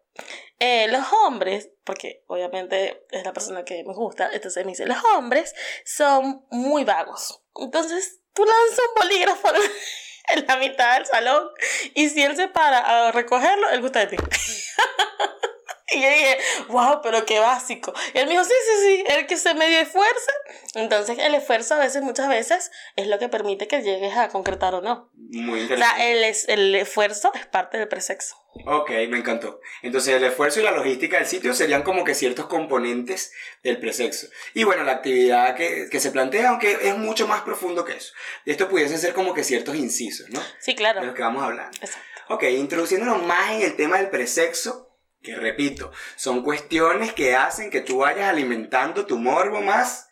eh, 0.58 0.88
los 0.88 1.04
hombres, 1.24 1.70
porque 1.84 2.24
obviamente 2.26 3.04
es 3.10 3.24
la 3.24 3.32
persona 3.32 3.64
que 3.64 3.84
me 3.84 3.94
gusta, 3.94 4.30
entonces 4.32 4.64
me 4.64 4.72
dice, 4.72 4.86
los 4.86 5.02
hombres 5.16 5.54
son 5.84 6.46
muy 6.50 6.84
vagos. 6.84 7.42
Entonces 7.54 8.20
tú 8.32 8.44
lanzas 8.44 8.78
un 8.88 9.02
bolígrafo 9.02 9.48
en 10.28 10.46
la 10.46 10.56
mitad 10.56 10.96
del 10.96 11.06
salón 11.06 11.48
y 11.94 12.08
si 12.08 12.22
él 12.22 12.36
se 12.36 12.48
para 12.48 13.08
a 13.08 13.12
recogerlo, 13.12 13.70
él 13.70 13.80
gusta 13.80 14.00
de 14.00 14.16
ti. 14.16 14.16
Y 15.94 16.02
yo 16.02 16.08
dije, 16.08 16.38
wow, 16.68 17.00
pero 17.00 17.24
qué 17.24 17.38
básico. 17.38 17.94
Y 18.12 18.18
él 18.18 18.26
me 18.26 18.32
dijo, 18.32 18.42
sí, 18.44 18.50
sí, 18.50 18.86
sí, 18.86 19.04
el 19.06 19.26
que 19.26 19.36
se 19.36 19.54
medio 19.54 19.78
esfuerza. 19.78 20.32
Entonces, 20.74 21.16
el 21.20 21.32
esfuerzo 21.36 21.74
a 21.74 21.78
veces, 21.78 22.02
muchas 22.02 22.28
veces, 22.28 22.72
es 22.96 23.06
lo 23.06 23.20
que 23.20 23.28
permite 23.28 23.68
que 23.68 23.82
llegues 23.82 24.16
a 24.16 24.28
concretar 24.28 24.74
o 24.74 24.80
no. 24.80 25.10
Muy 25.14 25.60
O 25.60 25.62
interesante. 25.62 25.96
sea, 25.96 26.10
el, 26.10 26.24
es- 26.24 26.48
el 26.48 26.74
esfuerzo 26.74 27.30
es 27.34 27.46
parte 27.46 27.78
del 27.78 27.86
presexo. 27.86 28.36
Ok, 28.66 28.90
me 29.08 29.18
encantó. 29.18 29.60
Entonces 29.82 30.14
el 30.14 30.24
esfuerzo 30.24 30.58
y 30.60 30.62
la 30.64 30.70
logística 30.72 31.18
del 31.18 31.26
sitio 31.26 31.52
serían 31.54 31.82
como 31.82 32.04
que 32.04 32.14
ciertos 32.14 32.46
componentes 32.46 33.32
del 33.62 33.78
presexo. 33.78 34.28
Y 34.54 34.64
bueno, 34.64 34.82
la 34.82 34.92
actividad 34.92 35.54
que, 35.54 35.88
que 35.90 36.00
se 36.00 36.10
plantea, 36.10 36.48
aunque 36.48 36.72
es 36.82 36.96
mucho 36.96 37.28
más 37.28 37.42
profundo 37.42 37.84
que 37.84 37.92
eso. 37.92 38.12
Esto 38.46 38.68
pudiese 38.68 38.96
ser 38.98 39.12
como 39.14 39.34
que 39.34 39.44
ciertos 39.44 39.76
incisos, 39.76 40.30
¿no? 40.30 40.40
Sí, 40.58 40.72
De 40.72 40.76
claro. 40.76 41.04
los 41.04 41.14
que 41.14 41.22
vamos 41.22 41.42
hablando. 41.44 41.76
Exacto. 41.80 42.06
Ok, 42.28 42.42
introduciéndonos 42.44 43.22
más 43.24 43.50
en 43.52 43.62
el 43.62 43.76
tema 43.76 43.98
del 43.98 44.08
presexo, 44.10 44.85
que 45.26 45.34
repito, 45.34 45.90
son 46.14 46.44
cuestiones 46.44 47.12
que 47.12 47.34
hacen 47.34 47.68
que 47.70 47.80
tú 47.80 47.98
vayas 47.98 48.28
alimentando 48.30 49.06
tu 49.06 49.18
morbo 49.18 49.60
más 49.60 50.08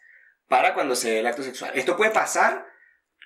para 0.48 0.74
cuando 0.74 0.96
se 0.96 1.10
dé 1.10 1.20
el 1.20 1.26
acto 1.28 1.44
sexual. 1.44 1.70
Esto 1.76 1.96
puede 1.96 2.10
pasar 2.10 2.66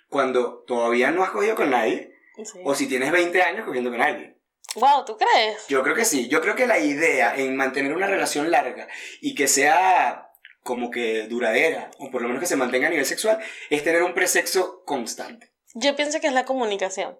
cuando 0.08 0.64
todavía 0.66 1.10
no 1.10 1.24
has 1.24 1.30
cogido 1.30 1.56
con 1.56 1.70
nadie 1.70 2.14
Sí. 2.44 2.60
o 2.64 2.74
si 2.74 2.86
tienes 2.86 3.10
20 3.10 3.42
años 3.42 3.64
cogiendo 3.64 3.90
con 3.90 4.00
alguien. 4.00 4.38
Wow, 4.76 5.04
¿tú 5.04 5.16
crees? 5.16 5.66
Yo 5.68 5.82
creo 5.82 5.96
que 5.96 6.04
sí. 6.04 6.28
Yo 6.28 6.40
creo 6.40 6.54
que 6.54 6.66
la 6.68 6.78
idea 6.78 7.34
en 7.34 7.56
mantener 7.56 7.92
una 7.96 8.06
relación 8.06 8.50
larga 8.50 8.86
y 9.20 9.34
que 9.34 9.48
sea 9.48 10.30
como 10.62 10.90
que 10.90 11.22
duradera, 11.26 11.90
o 11.98 12.10
por 12.10 12.20
lo 12.22 12.28
menos 12.28 12.40
que 12.40 12.46
se 12.46 12.54
mantenga 12.54 12.86
a 12.86 12.90
nivel 12.90 13.06
sexual, 13.06 13.38
es 13.70 13.82
tener 13.82 14.02
un 14.02 14.14
presexo 14.14 14.84
constante. 14.84 15.52
Yo 15.74 15.96
pienso 15.96 16.20
que 16.20 16.26
es 16.28 16.32
la 16.32 16.44
comunicación. 16.44 17.18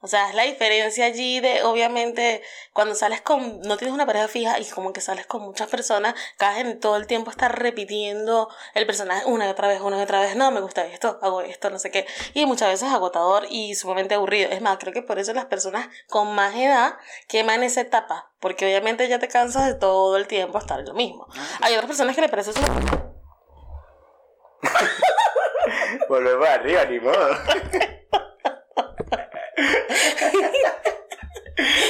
O 0.00 0.06
sea, 0.06 0.28
es 0.28 0.34
la 0.36 0.44
diferencia 0.44 1.06
allí 1.06 1.40
de, 1.40 1.64
obviamente, 1.64 2.40
cuando 2.72 2.94
sales 2.94 3.20
con, 3.20 3.60
no 3.62 3.76
tienes 3.76 3.92
una 3.92 4.06
pareja 4.06 4.28
fija 4.28 4.60
y 4.60 4.64
como 4.66 4.92
que 4.92 5.00
sales 5.00 5.26
con 5.26 5.42
muchas 5.42 5.68
personas, 5.68 6.14
cada 6.36 6.60
en 6.60 6.78
todo 6.78 6.96
el 6.96 7.08
tiempo 7.08 7.32
estar 7.32 7.58
repitiendo 7.58 8.48
el 8.74 8.86
personaje 8.86 9.26
una 9.26 9.46
y 9.46 9.48
otra 9.48 9.66
vez, 9.66 9.80
una 9.80 9.98
y 9.98 10.02
otra 10.02 10.20
vez, 10.20 10.36
no, 10.36 10.52
me 10.52 10.60
gusta 10.60 10.86
esto, 10.86 11.18
hago 11.20 11.40
esto, 11.40 11.68
no 11.70 11.80
sé 11.80 11.90
qué. 11.90 12.06
Y 12.32 12.46
muchas 12.46 12.68
veces 12.68 12.92
agotador 12.92 13.46
y 13.50 13.74
sumamente 13.74 14.14
aburrido. 14.14 14.48
Es 14.50 14.60
más, 14.60 14.78
creo 14.78 14.92
que 14.92 15.02
por 15.02 15.18
eso 15.18 15.32
las 15.32 15.46
personas 15.46 15.88
con 16.08 16.32
más 16.32 16.54
edad 16.54 16.94
queman 17.26 17.64
esa 17.64 17.80
etapa, 17.80 18.30
porque 18.38 18.66
obviamente 18.66 19.08
ya 19.08 19.18
te 19.18 19.26
cansas 19.26 19.66
de 19.66 19.74
todo 19.74 20.16
el 20.16 20.28
tiempo 20.28 20.58
estar 20.58 20.78
en 20.78 20.86
lo 20.86 20.94
mismo. 20.94 21.26
Hay 21.60 21.74
otras 21.74 21.88
personas 21.88 22.14
que 22.14 22.20
le 22.20 22.28
parece 22.28 22.52
eso 22.52 22.60
Volvemos 26.08 26.48
arriba, 26.48 26.84
ni 26.84 27.00
modo. 27.00 27.18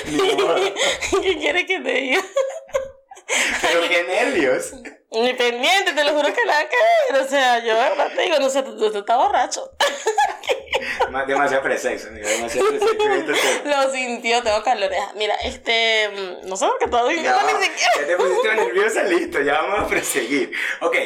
¿Qué 1.22 1.38
quieres 1.38 1.66
que 1.66 1.80
te 1.80 1.92
diga? 1.92 2.22
Pero 3.60 3.80
qué 3.88 4.04
nervios. 4.04 4.72
Ni 5.10 5.32
pendiente, 5.34 5.92
te 5.92 6.04
lo 6.04 6.12
juro 6.12 6.32
que 6.32 6.44
nada 6.46 6.68
que. 6.68 7.18
O 7.18 7.28
sea, 7.28 7.58
yo 7.64 7.74
verdad 7.74 8.10
te 8.14 8.22
digo, 8.22 8.38
no 8.38 8.48
sé, 8.48 8.62
tú, 8.62 8.90
tú 8.90 8.98
estás 8.98 9.16
borracho. 9.16 9.70
Demasiado 11.26 11.62
presexo, 11.62 12.08
amigo, 12.08 12.28
demasiado 12.28 12.68
presexo. 12.68 13.62
Lo 13.64 13.90
sintió, 13.90 14.42
tengo 14.42 14.62
caloreas. 14.62 15.14
Mira, 15.14 15.34
este. 15.36 16.08
mm, 16.08 16.48
No 16.48 16.56
sé 16.56 16.66
lo 16.66 16.78
que 16.78 16.86
todo 16.86 17.10
Ya, 17.10 17.42
ni 17.42 18.06
te 18.06 18.16
pusiste 18.16 18.54
nerviosa, 18.54 19.02
listo, 19.04 19.40
ya 19.40 19.62
vamos 19.62 19.80
a 19.80 19.88
proseguir. 19.88 20.52
Ok, 20.80 20.96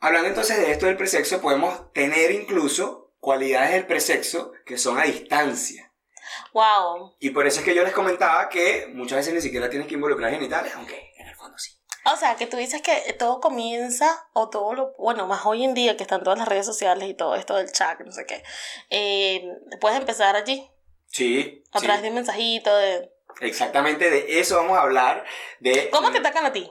hablando 0.00 0.28
entonces 0.28 0.58
de 0.58 0.72
esto 0.72 0.86
del 0.86 0.96
presexo, 0.96 1.40
podemos 1.40 1.92
tener 1.92 2.30
incluso 2.30 3.03
cualidades 3.24 3.72
del 3.72 3.86
presexo 3.86 4.52
que 4.66 4.76
son 4.76 4.98
a 4.98 5.04
distancia. 5.04 5.90
Wow. 6.52 7.16
Y 7.18 7.30
por 7.30 7.46
eso 7.46 7.60
es 7.60 7.64
que 7.64 7.74
yo 7.74 7.82
les 7.82 7.94
comentaba 7.94 8.48
que 8.50 8.86
muchas 8.92 9.18
veces 9.18 9.34
ni 9.34 9.40
siquiera 9.40 9.70
tienes 9.70 9.88
que 9.88 9.94
involucrar 9.94 10.30
genitales, 10.30 10.72
aunque 10.76 11.12
en 11.16 11.26
el 11.26 11.34
fondo 11.34 11.56
sí. 11.58 11.72
O 12.12 12.16
sea, 12.16 12.36
que 12.36 12.46
tú 12.46 12.58
dices 12.58 12.82
que 12.82 13.14
todo 13.14 13.40
comienza, 13.40 14.28
o 14.34 14.50
todo 14.50 14.74
lo, 14.74 14.92
bueno, 14.98 15.26
más 15.26 15.46
hoy 15.46 15.64
en 15.64 15.72
día 15.72 15.96
que 15.96 16.02
están 16.02 16.22
todas 16.22 16.38
las 16.38 16.48
redes 16.48 16.66
sociales 16.66 17.08
y 17.08 17.14
todo 17.14 17.34
esto 17.34 17.56
del 17.56 17.72
chat, 17.72 17.98
no 18.00 18.12
sé 18.12 18.26
qué, 18.26 18.44
eh, 18.90 19.42
puedes 19.80 19.98
empezar 19.98 20.36
allí. 20.36 20.70
Sí. 21.06 21.64
A 21.72 21.80
través 21.80 22.02
de 22.02 22.08
un 22.08 22.16
mensajito, 22.16 22.76
de... 22.76 23.10
Exactamente, 23.40 24.10
de 24.10 24.38
eso 24.38 24.56
vamos 24.56 24.76
a 24.76 24.82
hablar. 24.82 25.24
De, 25.60 25.88
¿Cómo 25.90 26.12
te 26.12 26.18
atacan 26.18 26.44
a 26.44 26.52
ti? 26.52 26.70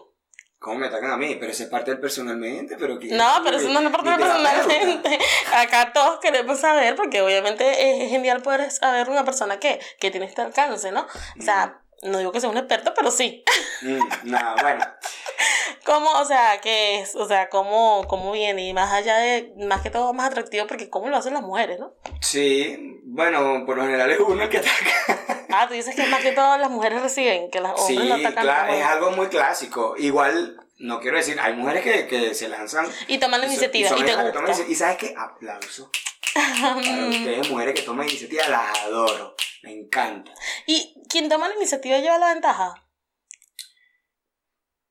¿Cómo 0.63 0.79
me 0.79 0.88
atacan 0.88 1.12
a 1.12 1.17
mí? 1.17 1.36
Pero 1.38 1.51
es 1.51 1.62
parte 1.63 1.91
del 1.91 2.00
personalmente, 2.00 2.77
pero 2.79 2.98
que... 2.98 3.10
No, 3.10 3.41
pero 3.43 3.58
eso 3.58 3.67
no 3.67 3.82
es 3.82 3.89
parte 3.89 4.12
del 4.12 4.20
personalmente. 4.20 5.20
Acá 5.58 5.91
todos 5.91 6.22
queremos 6.22 6.58
saber, 6.58 6.96
porque 6.96 7.22
obviamente 7.22 8.05
es 8.05 8.10
genial 8.10 8.41
poder 8.41 8.72
saber 8.72 9.10
una 9.10 9.25
persona 9.25 9.60
que, 9.60 9.82
que 10.00 10.10
tiene 10.10 10.25
este 10.25 10.41
alcance, 10.41 10.93
¿no? 10.93 11.05
O 11.38 11.41
sea, 11.41 11.82
no 12.03 12.17
digo 12.17 12.32
que 12.32 12.39
sea 12.39 12.50
un 12.50 12.55
experto, 12.55 12.93
pero 12.96 13.12
sí. 13.12 13.43
Mm, 13.82 14.29
no, 14.32 14.55
bueno. 14.62 14.86
¿Cómo, 15.86 16.10
o 16.12 16.24
sea, 16.24 16.62
qué 16.62 17.01
es? 17.01 17.13
O 17.15 17.27
sea, 17.27 17.50
¿cómo, 17.50 18.05
cómo 18.08 18.32
viene? 18.32 18.65
Y 18.65 18.74
más 18.74 18.93
allá 18.93 19.17
de, 19.17 19.53
más 19.67 19.82
que 19.82 19.89
todo, 19.89 20.13
más 20.13 20.27
atractivo, 20.27 20.65
porque 20.65 20.89
¿cómo 20.89 21.10
lo 21.10 21.17
hacen 21.17 21.34
las 21.34 21.43
mujeres, 21.43 21.77
no? 21.77 21.93
Sí, 22.22 23.01
bueno, 23.03 23.65
por 23.65 23.75
lo 23.75 23.84
general 23.84 24.12
es 24.12 24.20
uno 24.22 24.43
el 24.43 24.50
que 24.50 24.60
ataca. 24.60 25.23
Ah, 25.55 25.67
tú 25.67 25.75
dices 25.75 25.95
que 25.95 26.07
más 26.07 26.22
que 26.22 26.31
todo 26.31 26.57
las 26.57 26.72
mujeres 26.72 27.01
reciben, 27.01 27.51
que 27.51 27.62
las 27.62 27.79
hombres 27.79 28.00
sí, 28.00 28.10
no 28.10 28.15
atacan. 28.15 28.43
Claro, 28.43 28.74
es 28.74 28.83
algo 28.83 29.12
muy 29.12 29.27
clásico. 29.27 29.95
Igual, 29.98 30.60
no 30.79 31.00
quiero 31.00 31.17
decir, 31.17 31.39
hay 31.39 31.53
mujeres 31.53 31.83
que, 31.83 32.07
que 32.07 32.33
se 32.33 32.50
lanzan. 32.50 32.88
Y 33.07 33.19
toman 33.19 33.41
la 33.41 33.48
iniciativa, 33.48 33.89
y, 33.95 34.03
te 34.03 34.15
gusta. 34.15 34.63
y 34.67 34.75
sabes 34.75 34.98
qué, 34.98 35.13
aplauso. 35.17 35.91
Para 36.33 36.75
ustedes, 36.77 37.50
mujeres 37.50 37.75
que 37.75 37.83
toman 37.83 38.07
iniciativa, 38.07 38.48
las 38.48 38.79
adoro. 38.79 39.36
Me 39.62 39.72
encanta. 39.72 40.33
¿Y 40.65 40.95
quien 41.07 41.29
toma 41.29 41.48
la 41.48 41.55
iniciativa 41.55 42.00
lleva 42.00 42.17
la 42.17 42.33
ventaja? 42.33 42.74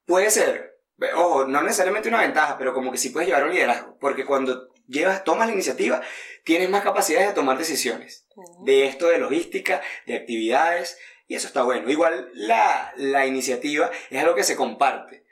Puede 0.07 0.31
ser. 0.31 0.81
Ojo, 1.17 1.47
no 1.47 1.63
necesariamente 1.63 2.09
una 2.09 2.21
ventaja, 2.21 2.57
pero 2.57 2.73
como 2.73 2.93
que 2.93 2.99
sí 2.99 3.11
puedes 3.11 3.29
llevar 3.29 3.45
un 3.45 3.53
liderazgo. 3.53 3.99
Porque 3.99 4.25
cuando 4.25 4.72
llevas, 4.93 5.25
tomas 5.25 5.49
la 5.49 5.55
iniciativa, 5.55 6.01
tienes 6.45 6.71
más 6.71 6.83
capacidades 6.83 7.29
de 7.29 7.35
tomar 7.35 7.59
decisiones. 7.59 8.27
De 8.65 8.87
esto, 8.87 9.09
de 9.09 9.19
logística, 9.19 9.83
de 10.07 10.17
actividades. 10.17 10.99
Y 11.27 11.35
eso 11.35 11.47
está 11.47 11.63
bueno. 11.63 11.91
Igual 11.91 12.31
la, 12.35 12.93
la 12.97 13.27
iniciativa 13.27 13.91
es 14.11 14.23
algo 14.23 14.35
que 14.35 14.45
se 14.45 14.57
comparte. 14.57 15.23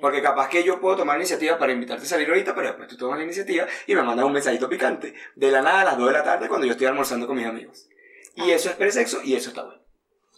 Porque 0.00 0.22
capaz 0.22 0.48
que 0.48 0.62
yo 0.62 0.80
puedo 0.80 0.96
tomar 0.96 1.16
la 1.16 1.22
iniciativa 1.22 1.58
para 1.58 1.72
invitarte 1.72 2.04
a 2.04 2.08
salir 2.08 2.28
ahorita, 2.28 2.54
pero 2.54 2.68
después 2.68 2.88
tú 2.88 2.96
tomas 2.96 3.18
la 3.18 3.24
iniciativa 3.24 3.66
y 3.86 3.94
me 3.94 4.02
mandas 4.02 4.26
un 4.26 4.32
mensajito 4.32 4.68
picante. 4.68 5.14
De 5.34 5.50
la 5.50 5.62
nada 5.62 5.80
a 5.80 5.84
las 5.84 5.98
2 5.98 6.06
de 6.06 6.12
la 6.12 6.24
tarde 6.24 6.48
cuando 6.48 6.66
yo 6.66 6.72
estoy 6.72 6.86
almorzando 6.86 7.26
con 7.26 7.36
mis 7.36 7.46
amigos. 7.46 7.88
Y 8.34 8.50
eso 8.50 8.70
es 8.70 8.76
presexo 8.76 9.20
y 9.24 9.34
eso 9.34 9.48
está 9.48 9.64
bueno. 9.64 9.82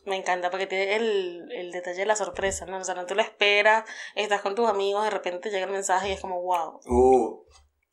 Me 0.07 0.17
encanta 0.17 0.51
porque 0.51 0.67
tiene 0.67 0.97
el, 0.97 1.53
el, 1.53 1.73
detalle 1.73 1.99
de 1.99 2.07
la 2.07 2.17
sorpresa, 2.17 2.65
¿no? 2.65 2.79
O 2.79 2.85
sea, 2.85 2.95
no 2.95 3.05
tú 3.05 3.15
lo 3.15 3.21
esperas, 3.21 3.85
estás 4.15 4.41
con 4.41 4.55
tus 4.55 4.69
amigos, 4.69 5.05
de 5.05 5.11
repente 5.11 5.51
llega 5.51 5.67
el 5.67 5.73
mensaje 5.73 6.09
y 6.09 6.13
es 6.13 6.21
como, 6.21 6.41
wow. 6.41 6.81
Uh, 6.87 7.45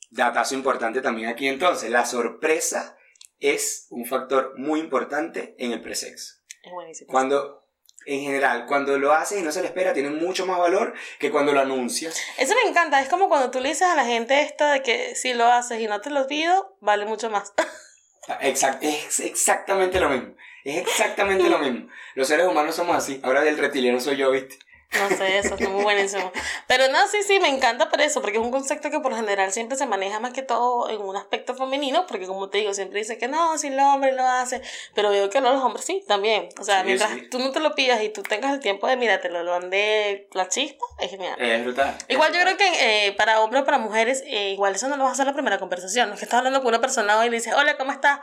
datazo 0.09 0.55
importante 0.55 1.01
también 1.01 1.29
aquí 1.29 1.47
entonces. 1.47 1.89
La 1.89 2.05
sorpresa 2.05 2.97
es 3.39 3.87
un 3.89 4.05
factor 4.05 4.53
muy 4.57 4.79
importante 4.79 5.55
en 5.57 5.71
el 5.71 5.81
presexo. 5.81 6.35
Es 6.63 6.71
buenísimo. 6.71 7.11
Cuando, 7.11 7.67
en 8.05 8.21
general, 8.21 8.65
cuando 8.67 8.97
lo 8.97 9.13
haces 9.13 9.39
y 9.39 9.43
no 9.43 9.51
se 9.51 9.61
le 9.61 9.67
espera, 9.67 9.93
tiene 9.93 10.09
mucho 10.09 10.45
más 10.45 10.57
valor 10.57 10.93
que 11.19 11.31
cuando 11.31 11.53
lo 11.53 11.59
anuncias. 11.59 12.19
Eso 12.37 12.53
me 12.63 12.69
encanta. 12.69 13.01
Es 13.01 13.09
como 13.09 13.29
cuando 13.29 13.51
tú 13.51 13.59
le 13.59 13.69
dices 13.69 13.87
a 13.87 13.95
la 13.95 14.05
gente 14.05 14.41
esta 14.41 14.71
de 14.73 14.81
que 14.81 15.15
si 15.15 15.33
lo 15.33 15.45
haces 15.45 15.79
y 15.79 15.87
no 15.87 16.01
te 16.01 16.09
lo 16.09 16.27
pido, 16.27 16.77
vale 16.81 17.05
mucho 17.05 17.29
más. 17.29 17.53
Exact, 18.41 18.83
es 18.83 19.21
exactamente 19.21 20.01
lo 20.01 20.09
mismo. 20.09 20.35
Es 20.65 20.81
exactamente 20.81 21.49
lo 21.49 21.59
mismo. 21.59 21.87
Los 22.13 22.27
seres 22.27 22.45
humanos 22.45 22.75
somos 22.75 22.97
así. 22.97 23.21
Ahora 23.23 23.41
del 23.41 23.57
reptiliano 23.57 24.01
soy 24.01 24.17
yo, 24.17 24.31
¿viste? 24.31 24.57
No 24.93 25.09
sé, 25.09 25.37
eso 25.37 25.55
está 25.55 25.69
muy 25.69 25.83
buenísimo. 25.83 26.31
Pero 26.67 26.87
no, 26.87 27.07
sí, 27.07 27.17
sí, 27.23 27.39
me 27.39 27.49
encanta 27.49 27.89
por 27.89 27.99
eso, 27.99 28.21
porque 28.21 28.37
es 28.37 28.43
un 28.43 28.51
concepto 28.51 28.89
que 28.89 28.99
por 28.99 29.11
lo 29.11 29.17
general 29.17 29.51
siempre 29.51 29.77
se 29.77 29.85
maneja 29.85 30.19
más 30.19 30.31
que 30.31 30.43
todo 30.43 30.89
en 30.89 31.01
un 31.01 31.15
aspecto 31.17 31.55
femenino, 31.55 32.07
porque 32.07 32.25
como 32.25 32.49
te 32.49 32.59
digo, 32.59 32.73
siempre 32.73 32.99
dice 32.99 33.17
que 33.17 33.27
no, 33.27 33.57
si 33.57 33.67
el 33.67 33.79
hombre 33.79 34.13
lo 34.13 34.25
hace, 34.25 34.61
pero 34.95 35.09
veo 35.09 35.29
que 35.29 35.41
no, 35.41 35.51
los 35.51 35.61
hombres 35.61 35.85
sí, 35.85 36.03
también. 36.07 36.49
O 36.59 36.63
sea, 36.63 36.83
mientras 36.83 37.11
tú 37.29 37.39
no 37.39 37.51
te 37.51 37.59
lo 37.59 37.75
pidas 37.75 38.01
y 38.01 38.09
tú 38.09 38.23
tengas 38.23 38.53
el 38.53 38.59
tiempo 38.59 38.87
de, 38.87 38.95
mira, 38.95 39.19
te 39.19 39.29
lo 39.29 39.59
de 39.59 40.27
la 40.31 40.47
chispa, 40.47 40.85
es 40.99 41.09
genial. 41.09 41.39
Es 41.39 41.63
brutal. 41.63 41.97
Igual 42.07 42.31
es 42.31 42.37
yo 42.37 42.43
creo 42.43 42.57
que 42.57 43.07
eh, 43.07 43.11
para 43.13 43.41
hombres 43.41 43.63
o 43.63 43.65
para 43.65 43.77
mujeres, 43.77 44.23
eh, 44.25 44.51
igual 44.51 44.75
eso 44.75 44.87
no 44.87 44.95
lo 44.95 45.03
vas 45.03 45.11
a 45.11 45.13
hacer 45.13 45.27
la 45.27 45.33
primera 45.33 45.57
conversación, 45.57 46.07
no 46.07 46.13
es 46.13 46.19
que 46.19 46.25
estás 46.25 46.39
hablando 46.39 46.59
con 46.59 46.69
una 46.69 46.81
persona 46.81 47.19
hoy 47.19 47.27
y 47.27 47.29
le 47.29 47.37
dices, 47.37 47.53
hola, 47.53 47.77
¿cómo 47.77 47.91
estás? 47.91 48.19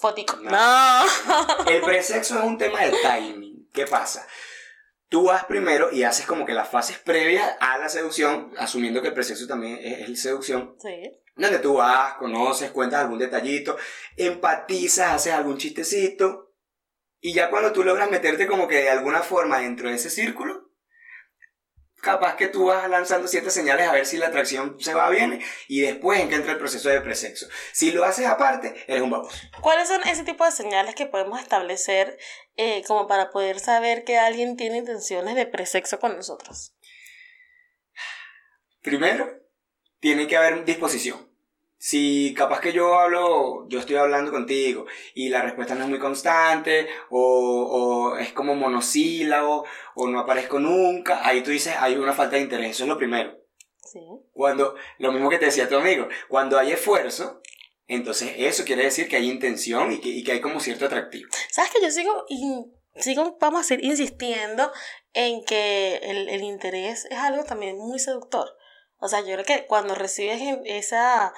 Fotico. 0.00 0.36
No. 0.36 1.04
El 1.66 1.80
presexo 1.82 2.38
es 2.38 2.44
un 2.44 2.56
tema 2.56 2.80
de 2.80 2.92
timing. 3.02 3.68
¿Qué 3.72 3.86
pasa? 3.86 4.26
Tú 5.08 5.24
vas 5.24 5.44
primero 5.46 5.90
y 5.90 6.02
haces 6.02 6.26
como 6.26 6.44
que 6.44 6.52
las 6.52 6.68
fases 6.68 6.98
previas 6.98 7.56
a 7.60 7.78
la 7.78 7.88
seducción, 7.88 8.52
asumiendo 8.58 9.00
que 9.00 9.08
el 9.08 9.14
presexo 9.14 9.46
también 9.46 9.78
es, 9.80 10.20
seducción. 10.20 10.76
Sí. 10.78 11.22
Donde 11.34 11.60
tú 11.60 11.74
vas, 11.74 12.14
conoces, 12.14 12.70
cuentas 12.72 13.00
algún 13.00 13.18
detallito, 13.18 13.76
empatizas, 14.16 15.12
haces 15.12 15.32
algún 15.32 15.56
chistecito. 15.56 16.52
Y 17.20 17.32
ya 17.32 17.48
cuando 17.48 17.72
tú 17.72 17.84
logras 17.84 18.10
meterte 18.10 18.46
como 18.46 18.68
que 18.68 18.82
de 18.82 18.90
alguna 18.90 19.20
forma 19.20 19.60
dentro 19.60 19.88
de 19.88 19.94
ese 19.94 20.10
círculo, 20.10 20.67
capaz 22.00 22.36
que 22.36 22.48
tú 22.48 22.66
vas 22.66 22.88
lanzando 22.88 23.28
ciertas 23.28 23.52
señales 23.52 23.88
a 23.88 23.92
ver 23.92 24.06
si 24.06 24.16
la 24.16 24.28
atracción 24.28 24.76
se 24.80 24.94
va 24.94 25.10
bien 25.10 25.40
y 25.66 25.80
después 25.80 26.20
en 26.20 26.28
que 26.28 26.36
entra 26.36 26.52
el 26.52 26.58
proceso 26.58 26.88
de 26.88 27.00
presexo. 27.00 27.48
Si 27.72 27.92
lo 27.92 28.04
haces 28.04 28.26
aparte, 28.26 28.74
eres 28.86 29.02
un 29.02 29.10
baboso. 29.10 29.36
¿Cuáles 29.60 29.88
son 29.88 30.02
ese 30.06 30.24
tipo 30.24 30.44
de 30.44 30.52
señales 30.52 30.94
que 30.94 31.06
podemos 31.06 31.40
establecer 31.40 32.18
eh, 32.56 32.82
como 32.86 33.06
para 33.06 33.30
poder 33.30 33.60
saber 33.60 34.04
que 34.04 34.18
alguien 34.18 34.56
tiene 34.56 34.78
intenciones 34.78 35.34
de 35.34 35.46
presexo 35.46 35.98
con 35.98 36.16
nosotros? 36.16 36.74
Primero, 38.82 39.28
tiene 40.00 40.28
que 40.28 40.36
haber 40.36 40.64
disposición 40.64 41.27
si 41.78 42.34
capaz 42.36 42.60
que 42.60 42.72
yo 42.72 42.98
hablo, 42.98 43.68
yo 43.68 43.78
estoy 43.78 43.96
hablando 43.96 44.32
contigo 44.32 44.86
y 45.14 45.28
la 45.28 45.42
respuesta 45.42 45.76
no 45.76 45.84
es 45.84 45.90
muy 45.90 46.00
constante 46.00 46.88
o, 47.08 47.20
o, 47.20 48.18
es 48.18 48.32
como 48.32 48.56
monosílabo 48.56 49.64
o 49.94 50.08
no 50.08 50.18
aparezco 50.18 50.58
nunca, 50.58 51.26
ahí 51.26 51.42
tú 51.42 51.52
dices 51.52 51.74
hay 51.78 51.94
una 51.94 52.12
falta 52.12 52.36
de 52.36 52.42
interés, 52.42 52.72
eso 52.72 52.82
es 52.82 52.88
lo 52.88 52.98
primero. 52.98 53.38
Sí. 53.78 54.00
Cuando, 54.32 54.74
lo 54.98 55.12
mismo 55.12 55.30
que 55.30 55.38
te 55.38 55.46
decía 55.46 55.68
tu 55.68 55.76
amigo, 55.76 56.08
cuando 56.28 56.58
hay 56.58 56.72
esfuerzo, 56.72 57.40
entonces 57.86 58.32
eso 58.36 58.64
quiere 58.64 58.82
decir 58.82 59.08
que 59.08 59.16
hay 59.16 59.30
intención 59.30 59.92
y 59.92 60.00
que, 60.00 60.08
y 60.08 60.24
que 60.24 60.32
hay 60.32 60.40
como 60.40 60.60
cierto 60.60 60.86
atractivo. 60.86 61.30
¿Sabes 61.50 61.70
que 61.70 61.80
yo 61.80 61.90
sigo, 61.90 62.26
sigo, 62.96 63.38
vamos 63.40 63.60
a 63.60 63.64
seguir 63.64 63.86
insistiendo 63.86 64.70
en 65.14 65.44
que 65.44 65.96
el, 66.02 66.28
el 66.28 66.42
interés 66.42 67.06
es 67.06 67.18
algo 67.18 67.44
también 67.44 67.78
muy 67.78 67.98
seductor? 68.00 68.48
O 68.98 69.08
sea, 69.08 69.20
yo 69.20 69.32
creo 69.34 69.44
que 69.44 69.66
cuando 69.66 69.94
recibes 69.94 70.42
esa 70.64 71.32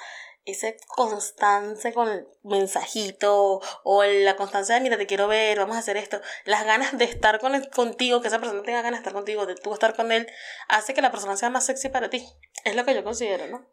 esa 0.45 0.67
constancia 0.87 1.93
con 1.93 2.09
el 2.09 2.27
mensajito 2.43 3.61
o 3.83 4.03
la 4.03 4.35
constancia 4.35 4.75
de 4.75 4.81
mira 4.81 4.97
te 4.97 5.07
quiero 5.07 5.27
ver, 5.27 5.59
vamos 5.59 5.75
a 5.75 5.79
hacer 5.79 5.97
esto, 5.97 6.19
las 6.45 6.65
ganas 6.65 6.97
de 6.97 7.05
estar 7.05 7.39
con 7.39 7.59
contigo, 7.65 8.21
que 8.21 8.27
esa 8.27 8.39
persona 8.39 8.63
tenga 8.63 8.81
ganas 8.81 8.99
de 8.99 9.01
estar 9.01 9.13
contigo, 9.13 9.45
de 9.45 9.55
tú 9.55 9.73
estar 9.73 9.95
con 9.95 10.11
él, 10.11 10.27
hace 10.67 10.93
que 10.93 11.01
la 11.01 11.11
persona 11.11 11.37
sea 11.37 11.49
más 11.49 11.65
sexy 11.65 11.89
para 11.89 12.09
ti. 12.09 12.27
Es 12.63 12.75
lo 12.75 12.85
que 12.85 12.95
yo 12.95 13.03
considero, 13.03 13.47
¿no? 13.47 13.67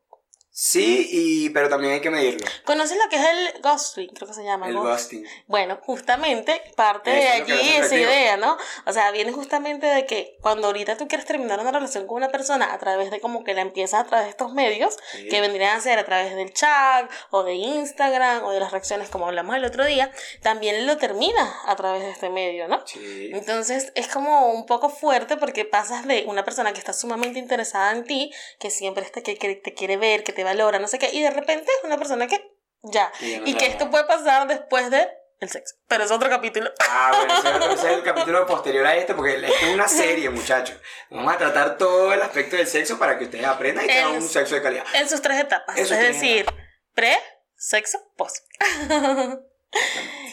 Sí, 0.61 1.09
y, 1.13 1.51
pero 1.51 1.69
también 1.69 1.93
hay 1.93 2.01
que 2.01 2.11
medirlo. 2.11 2.45
¿Conoces 2.65 2.99
lo 2.99 3.09
que 3.09 3.15
es 3.15 3.25
el 3.25 3.63
ghosting? 3.63 4.09
Creo 4.09 4.27
que 4.27 4.35
se 4.35 4.43
llama. 4.43 4.67
El 4.67 4.75
ghosting. 4.75 5.25
Bueno, 5.47 5.79
justamente 5.85 6.61
parte 6.75 7.11
de 7.11 7.29
allí 7.29 7.77
esa 7.77 7.95
idea, 7.95 8.37
¿no? 8.37 8.57
O 8.85 8.93
sea, 8.93 9.13
viene 9.13 9.31
justamente 9.31 9.87
de 9.87 10.05
que 10.05 10.37
cuando 10.41 10.67
ahorita 10.67 10.97
tú 10.97 11.07
quieres 11.07 11.29
terminar 11.29 11.61
una 11.61 11.71
relación 11.71 12.09
con 12.09 12.17
una 12.17 12.31
persona 12.31 12.75
a 12.75 12.79
través 12.81 13.13
de 13.13 13.21
como 13.21 13.45
que 13.45 13.55
la 13.55 13.61
empiezas 13.61 14.01
a 14.01 14.05
través 14.07 14.27
de 14.27 14.31
estos 14.31 14.53
medios, 14.53 14.97
que 15.31 15.41
vendrían 15.41 15.77
a 15.77 15.81
ser 15.81 15.97
a 16.01 16.05
través 16.05 16.35
del 16.35 16.53
chat 16.53 17.09
o 17.31 17.45
de 17.45 17.55
Instagram 17.55 18.43
o 18.43 18.51
de 18.51 18.59
las 18.59 18.73
reacciones 18.73 19.11
como 19.11 19.29
hablamos 19.29 19.55
el 19.55 19.65
otro 19.65 19.85
día, 19.85 20.11
también 20.43 20.89
lo 20.89 20.97
terminas 20.97 21.55
a 21.67 21.77
través 21.77 22.03
de 22.03 22.11
este 22.11 22.31
medio, 22.31 22.67
¿no? 22.67 22.85
Sí. 22.85 23.31
Entonces 23.33 23.93
es 23.95 24.09
como 24.09 24.51
un 24.51 24.67
poco 24.67 24.89
fuerte 24.89 25.37
porque 25.37 25.65
pasas 25.65 26.05
de 26.05 26.25
una 26.27 26.45
persona 26.45 26.73
que 26.73 26.81
está 26.81 26.93
sumamente 26.93 27.39
interesada 27.39 27.93
en 27.93 28.03
ti, 28.03 28.33
que 28.59 28.71
siempre 28.71 29.05
está, 29.05 29.21
que, 29.21 29.37
que 29.37 29.55
te 29.55 29.73
quiere 29.73 29.97
ver, 29.97 30.25
que 30.25 30.33
te 30.33 30.48
valora, 30.49 30.79
no 30.79 30.89
sé 30.89 30.99
qué, 30.99 31.11
y 31.13 31.23
de 31.23 31.31
repente 31.31 31.71
es 31.79 31.85
una 31.85 31.99
persona 31.99 32.27
que 32.27 32.59
ya. 32.83 33.13
Y, 33.21 33.55
que 33.55 33.67
esto 33.67 33.91
puede 33.91 34.05
pasar 34.05 34.47
después 34.47 34.91
de 34.91 35.09
el 35.41 35.49
sexo. 35.49 35.77
Pero 35.87 36.05
es 36.05 36.11
otro 36.11 36.29
capítulo. 36.29 36.71
Ah, 36.89 37.13
bueno, 37.15 37.35
ese, 37.73 37.75
es 37.75 37.85
el 37.97 38.03
capítulo 38.05 38.47
posterior 38.47 38.87
a 38.87 38.97
este, 38.97 39.15
porque 39.15 39.35
es 39.35 39.75
una 39.75 39.89
serie, 39.89 40.31
muchachos. 40.31 40.77
Vamos 41.11 41.35
a 41.35 41.39
tratar 41.39 41.79
todo 41.79 42.13
el 42.13 42.23
aspecto 42.23 42.57
del 42.57 42.67
sexo 42.67 42.99
para 42.99 43.19
que 43.19 43.25
ustedes 43.25 43.47
aprendan 43.47 43.85
y 43.85 43.89
tengan 43.89 44.13
un 44.13 44.29
sexo 44.29 44.55
de 44.55 44.63
calidad. 44.63 44.85
En 44.95 45.09
sus 45.09 45.23
tres 45.23 45.39
etapas. 45.39 45.77
es 45.77 45.89
decir, 45.91 46.47
pre, 46.95 47.17
sexo, 47.57 47.99
post. 48.17 48.45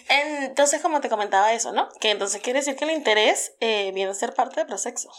entonces, 0.09 0.81
como 0.81 1.01
te 1.01 1.09
comentaba 1.09 1.53
eso, 1.53 1.71
¿no? 1.71 1.89
Que 1.99 2.11
entonces 2.11 2.41
quiere 2.41 2.59
decir 2.59 2.75
que 2.75 2.85
el 2.85 2.91
interés 2.91 3.53
eh, 3.59 3.91
viene 3.93 4.11
a 4.11 4.15
ser 4.15 4.33
parte 4.33 4.61
del 4.61 4.67
presexo. 4.67 5.11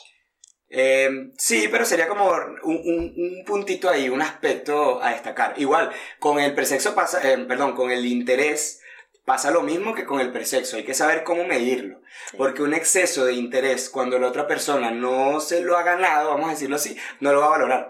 Eh, 0.68 1.30
sí, 1.38 1.68
pero 1.70 1.85
sería 1.85 2.08
como 2.08 2.28
un, 2.64 3.14
un, 3.16 3.44
puntito 3.46 3.88
ahí, 3.88 4.08
un 4.08 4.23
aspecto 4.23 5.02
a 5.02 5.11
destacar. 5.11 5.54
Igual, 5.56 5.90
con 6.18 6.40
el 6.40 6.54
presexo 6.54 6.94
pasa, 6.94 7.20
eh, 7.30 7.38
perdón, 7.38 7.75
con 7.75 7.90
el 7.90 8.04
interés 8.04 8.80
pasa 9.26 9.50
lo 9.50 9.62
mismo 9.62 9.94
que 9.94 10.06
con 10.06 10.20
el 10.20 10.32
presexo, 10.32 10.76
hay 10.76 10.85
que 10.85 10.94
saber 10.94 11.25
cómo 11.25 11.44
medirlo. 11.44 12.00
Porque 12.38 12.62
un 12.62 12.73
exceso 12.73 13.25
de 13.25 13.35
interés 13.35 13.90
cuando 13.90 14.18
la 14.18 14.28
otra 14.28 14.46
persona 14.46 14.90
no 14.90 15.40
se 15.40 15.61
lo 15.61 15.76
ha 15.76 15.82
ganado, 15.82 16.30
vamos 16.30 16.49
a 16.49 16.52
decirlo 16.52 16.76
así, 16.76 16.96
no 17.20 17.32
lo 17.32 17.40
va 17.40 17.46
a 17.46 17.50
valorar. 17.50 17.88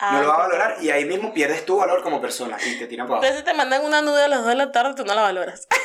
no 0.00 0.20
lo 0.20 0.28
va 0.28 0.34
a 0.34 0.48
valorar 0.48 0.76
y 0.82 0.90
ahí 0.90 1.04
mismo 1.04 1.32
pierdes 1.32 1.64
tu 1.64 1.76
valor 1.76 2.02
como 2.02 2.20
persona 2.20 2.58
y 2.66 2.78
te 2.78 2.86
tiran 2.88 3.06
para 3.06 3.18
abajo. 3.18 3.26
Entonces 3.26 3.44
te 3.50 3.56
mandan 3.56 3.84
una 3.84 4.02
nude 4.02 4.24
a 4.24 4.28
las 4.28 4.40
2 4.40 4.48
de 4.48 4.54
la 4.56 4.72
tarde, 4.72 4.94
tú 4.96 5.04
no 5.04 5.14
la 5.14 5.22
valoras. 5.22 5.68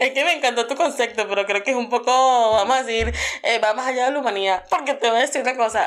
Es 0.00 0.12
que 0.12 0.24
me 0.24 0.32
encantó 0.32 0.66
tu 0.66 0.76
concepto, 0.76 1.28
pero 1.28 1.46
creo 1.46 1.62
que 1.62 1.70
es 1.70 1.76
un 1.76 1.88
poco, 1.88 2.52
vamos 2.52 2.76
a 2.76 2.82
decir, 2.82 3.14
eh, 3.42 3.58
va 3.58 3.74
más 3.74 3.86
allá 3.86 4.06
de 4.06 4.12
la 4.12 4.18
humanidad. 4.18 4.64
Porque 4.70 4.94
te 4.94 5.08
voy 5.08 5.18
a 5.18 5.22
decir 5.22 5.42
una 5.42 5.56
cosa. 5.56 5.86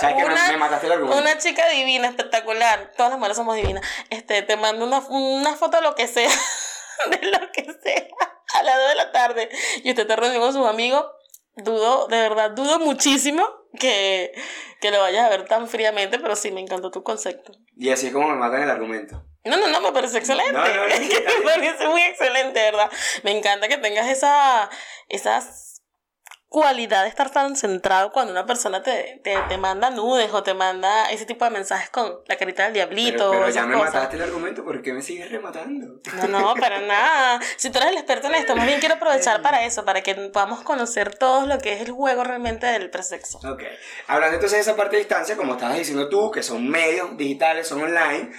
Una, 1.02 1.38
chica 1.38 1.68
divina, 1.70 2.08
espectacular. 2.08 2.92
Todas 2.96 3.12
las 3.12 3.20
mujeres 3.20 3.38
somos 3.38 3.56
divinas. 3.56 3.86
Este, 4.10 4.42
te 4.42 4.58
mando 4.58 4.86
una, 4.86 5.00
una 5.00 5.56
foto 5.56 5.78
de 5.78 5.84
lo 5.84 5.96
que 5.96 6.08
sea. 6.08 6.30
De 7.12 7.28
lo 7.28 7.52
que 7.52 7.64
sea. 7.64 8.08
A 8.56 8.64
las 8.64 8.76
2 8.76 8.90
de 8.90 8.96
la 8.96 9.12
tarde. 9.12 9.50
Y 9.84 9.92
usted 9.92 10.08
te 10.08 10.16
reunió 10.16 10.40
con 10.40 10.52
sus 10.52 10.66
amigos. 10.66 11.06
Dudo, 11.56 12.08
de 12.08 12.18
verdad, 12.18 12.52
dudo 12.52 12.80
muchísimo 12.80 13.48
que, 13.80 14.32
que 14.82 14.90
lo 14.90 15.00
vayas 15.00 15.26
a 15.26 15.30
ver 15.30 15.46
tan 15.46 15.68
fríamente, 15.68 16.18
pero 16.18 16.36
sí 16.36 16.50
me 16.50 16.60
encantó 16.60 16.90
tu 16.90 17.04
concepto. 17.04 17.52
Y 17.76 17.90
así 17.90 18.08
es 18.08 18.14
como 18.14 18.30
me 18.30 18.36
matan 18.36 18.64
el 18.64 18.72
argumento. 18.72 19.27
No, 19.48 19.58
no, 19.58 19.68
no, 19.68 19.82
me 19.82 19.92
parece 19.92 20.18
excelente. 20.18 20.54
No, 20.54 20.60
no, 20.62 20.84
me 20.88 21.42
parece 21.44 21.88
muy 21.88 22.02
excelente, 22.02 22.60
¿verdad? 22.60 22.92
Me 23.24 23.38
encanta 23.38 23.68
que 23.68 23.78
tengas 23.78 24.08
esa, 24.08 24.70
esas 25.10 25.68
cualidad 26.50 27.04
de 27.04 27.10
estar 27.10 27.30
tan 27.30 27.56
centrado 27.56 28.12
cuando 28.12 28.32
una 28.32 28.46
persona 28.46 28.82
te, 28.82 29.20
te, 29.24 29.36
te, 29.50 29.58
manda 29.58 29.90
nudes 29.90 30.32
o 30.34 30.44
te 30.44 30.54
manda 30.54 31.10
ese 31.12 31.26
tipo 31.26 31.44
de 31.44 31.52
mensajes 31.52 31.90
con 31.90 32.22
la 32.26 32.38
carita 32.38 32.64
del 32.64 32.74
diablito. 32.74 33.32
Pero, 33.32 33.50
ya 33.50 33.66
me 33.66 33.76
mataste 33.76 34.16
el 34.16 34.24
argumento, 34.24 34.64
¿por 34.64 34.82
qué 34.82 34.94
me 34.94 35.02
sigues 35.02 35.30
rematando? 35.30 36.00
No, 36.16 36.28
no, 36.28 36.56
para 36.56 36.80
nada. 36.80 37.42
Si 37.58 37.70
tú 37.70 37.80
eres 37.80 37.92
el 37.92 37.98
experto 37.98 38.28
en 38.28 38.36
esto, 38.36 38.56
más 38.56 38.66
bien 38.66 38.80
quiero 38.80 38.96
aprovechar 38.96 39.42
para 39.42 39.66
eso, 39.66 39.84
para 39.84 40.02
que 40.02 40.16
podamos 40.16 40.62
conocer 40.62 41.16
todo 41.16 41.46
lo 41.46 41.60
que 41.60 41.74
es 41.74 41.82
el 41.82 41.92
juego 41.92 42.24
realmente 42.24 42.66
del 42.66 42.90
presexo. 42.90 43.40
Ok. 43.40 43.64
Hablando 44.08 44.36
entonces 44.36 44.58
de 44.58 44.62
esa 44.62 44.76
parte 44.78 44.96
de 44.96 45.00
distancia, 45.00 45.36
como 45.36 45.54
estabas 45.54 45.78
diciendo 45.78 46.08
tú, 46.08 46.32
que 46.32 46.44
son 46.44 46.68
medios 46.70 47.18
digitales, 47.18 47.68
son 47.68 47.82
online, 47.82 48.32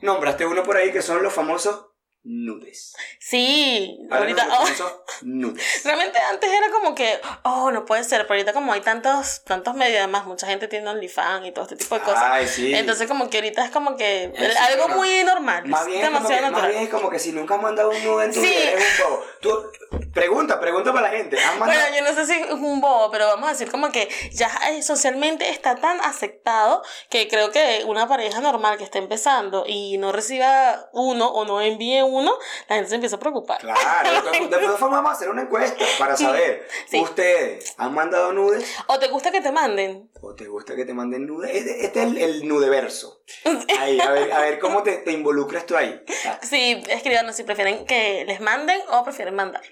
nombraste 0.00 0.46
uno 0.46 0.62
por 0.62 0.76
ahí 0.76 0.92
que 0.92 1.02
son 1.02 1.22
los 1.22 1.32
famosos 1.32 1.88
nudes. 2.24 2.94
Sí, 3.18 3.98
ahorita. 4.10 4.48
Oh. 4.50 4.66
nudes. 5.22 5.84
Realmente 5.84 6.18
antes 6.18 6.50
era 6.50 6.70
como 6.70 6.94
que, 6.94 7.18
oh, 7.44 7.70
no 7.70 7.84
puede 7.84 8.04
ser, 8.04 8.22
pero 8.22 8.34
ahorita 8.34 8.52
como 8.52 8.72
hay 8.72 8.80
tantos, 8.80 9.42
tantos 9.44 9.74
medios, 9.74 9.98
además, 9.98 10.26
mucha 10.26 10.46
gente 10.46 10.68
tiene 10.68 10.88
OnlyFans 10.90 11.46
y 11.46 11.52
todo 11.52 11.64
este 11.64 11.76
tipo 11.76 11.94
de 11.94 12.02
cosas. 12.02 12.22
Ay, 12.22 12.46
sí. 12.46 12.74
Entonces, 12.74 13.08
como 13.08 13.30
que 13.30 13.38
ahorita 13.38 13.64
es 13.64 13.70
como 13.70 13.96
que 13.96 14.32
algo 14.60 14.88
muy 14.88 15.24
normal. 15.24 15.66
Más 15.66 15.86
bien, 15.86 16.02
demasiado 16.02 16.42
natural. 16.42 16.62
más 16.62 16.70
bien 16.70 16.82
es 16.82 16.90
como 16.90 17.08
que 17.08 17.18
si 17.18 17.32
nunca 17.32 17.54
has 17.54 17.62
mandado 17.62 17.90
un 17.90 18.04
nude 18.04 18.26
en 18.26 18.32
tu 18.34 18.40
vida, 18.40 18.70
eres 18.72 18.84
un 19.00 19.10
bobo. 19.10 19.24
Tú, 19.40 19.87
pregunta, 20.12 20.60
pregunta 20.60 20.92
para 20.92 21.10
la 21.10 21.16
gente. 21.16 21.36
Bueno, 21.58 21.74
yo 21.96 22.02
no 22.02 22.14
sé 22.14 22.26
si 22.26 22.32
es 22.32 22.50
un 22.50 22.80
bobo, 22.80 23.10
pero 23.10 23.26
vamos 23.26 23.48
a 23.48 23.52
decir 23.52 23.70
como 23.70 23.90
que 23.90 24.08
ya 24.32 24.50
socialmente 24.82 25.48
está 25.50 25.76
tan 25.76 26.00
aceptado 26.00 26.82
que 27.10 27.28
creo 27.28 27.50
que 27.50 27.84
una 27.86 28.08
pareja 28.08 28.40
normal 28.40 28.78
que 28.78 28.84
está 28.84 28.98
empezando 28.98 29.64
y 29.66 29.98
no 29.98 30.12
reciba 30.12 30.88
uno 30.92 31.28
o 31.28 31.44
no 31.44 31.60
envíe 31.60 32.02
uno 32.02 32.32
la 32.68 32.76
gente 32.76 32.90
se 32.90 32.94
empieza 32.96 33.16
a 33.16 33.20
preocupar. 33.20 33.60
Claro, 33.60 34.30
de 34.30 34.48
todas 34.48 34.78
formas 34.78 34.98
vamos 34.98 35.10
a 35.12 35.14
hacer 35.14 35.30
una 35.30 35.42
encuesta 35.42 35.84
para 35.98 36.16
saber, 36.16 36.66
¿ustedes 37.00 37.74
han 37.78 37.94
mandado 37.94 38.32
nudes? 38.32 38.68
¿O 38.86 38.98
te 38.98 39.08
gusta 39.08 39.30
que 39.30 39.40
te 39.40 39.52
manden? 39.52 40.10
¿O 40.20 40.34
te 40.34 40.46
gusta 40.46 40.74
que 40.76 40.84
te 40.84 40.94
manden 40.94 41.26
nudes? 41.26 41.50
Este, 41.54 41.84
este 41.84 42.02
es 42.02 42.06
el, 42.08 42.18
el 42.18 42.48
nudeverso. 42.48 43.17
Ahí, 43.78 44.00
a 44.00 44.10
ver, 44.10 44.32
a 44.32 44.40
ver 44.40 44.58
cómo 44.58 44.82
te, 44.82 44.98
te 44.98 45.12
involucras 45.12 45.66
tú 45.66 45.76
ahí. 45.76 46.02
Sí, 46.42 46.82
escríbanos 46.88 47.36
si 47.36 47.44
prefieren 47.44 47.84
que 47.84 48.24
les 48.26 48.40
manden 48.40 48.80
o 48.90 49.04
prefieren 49.04 49.34
mandar. 49.34 49.62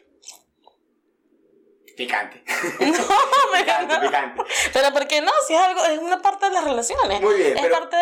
Picante. 1.96 2.44
No, 2.80 2.88
picante, 3.58 3.98
picante. 4.00 4.42
Pero 4.72 4.92
¿por 4.92 5.08
qué 5.08 5.22
no? 5.22 5.32
Si 5.46 5.54
es 5.54 5.60
algo, 5.60 5.84
es 5.86 5.98
una 5.98 6.20
parte 6.20 6.46
de 6.46 6.52
las 6.52 6.64
relaciones. 6.64 7.22
Muy 7.22 7.36
bien. 7.36 7.56
Es 7.56 7.66
parte 7.68 7.96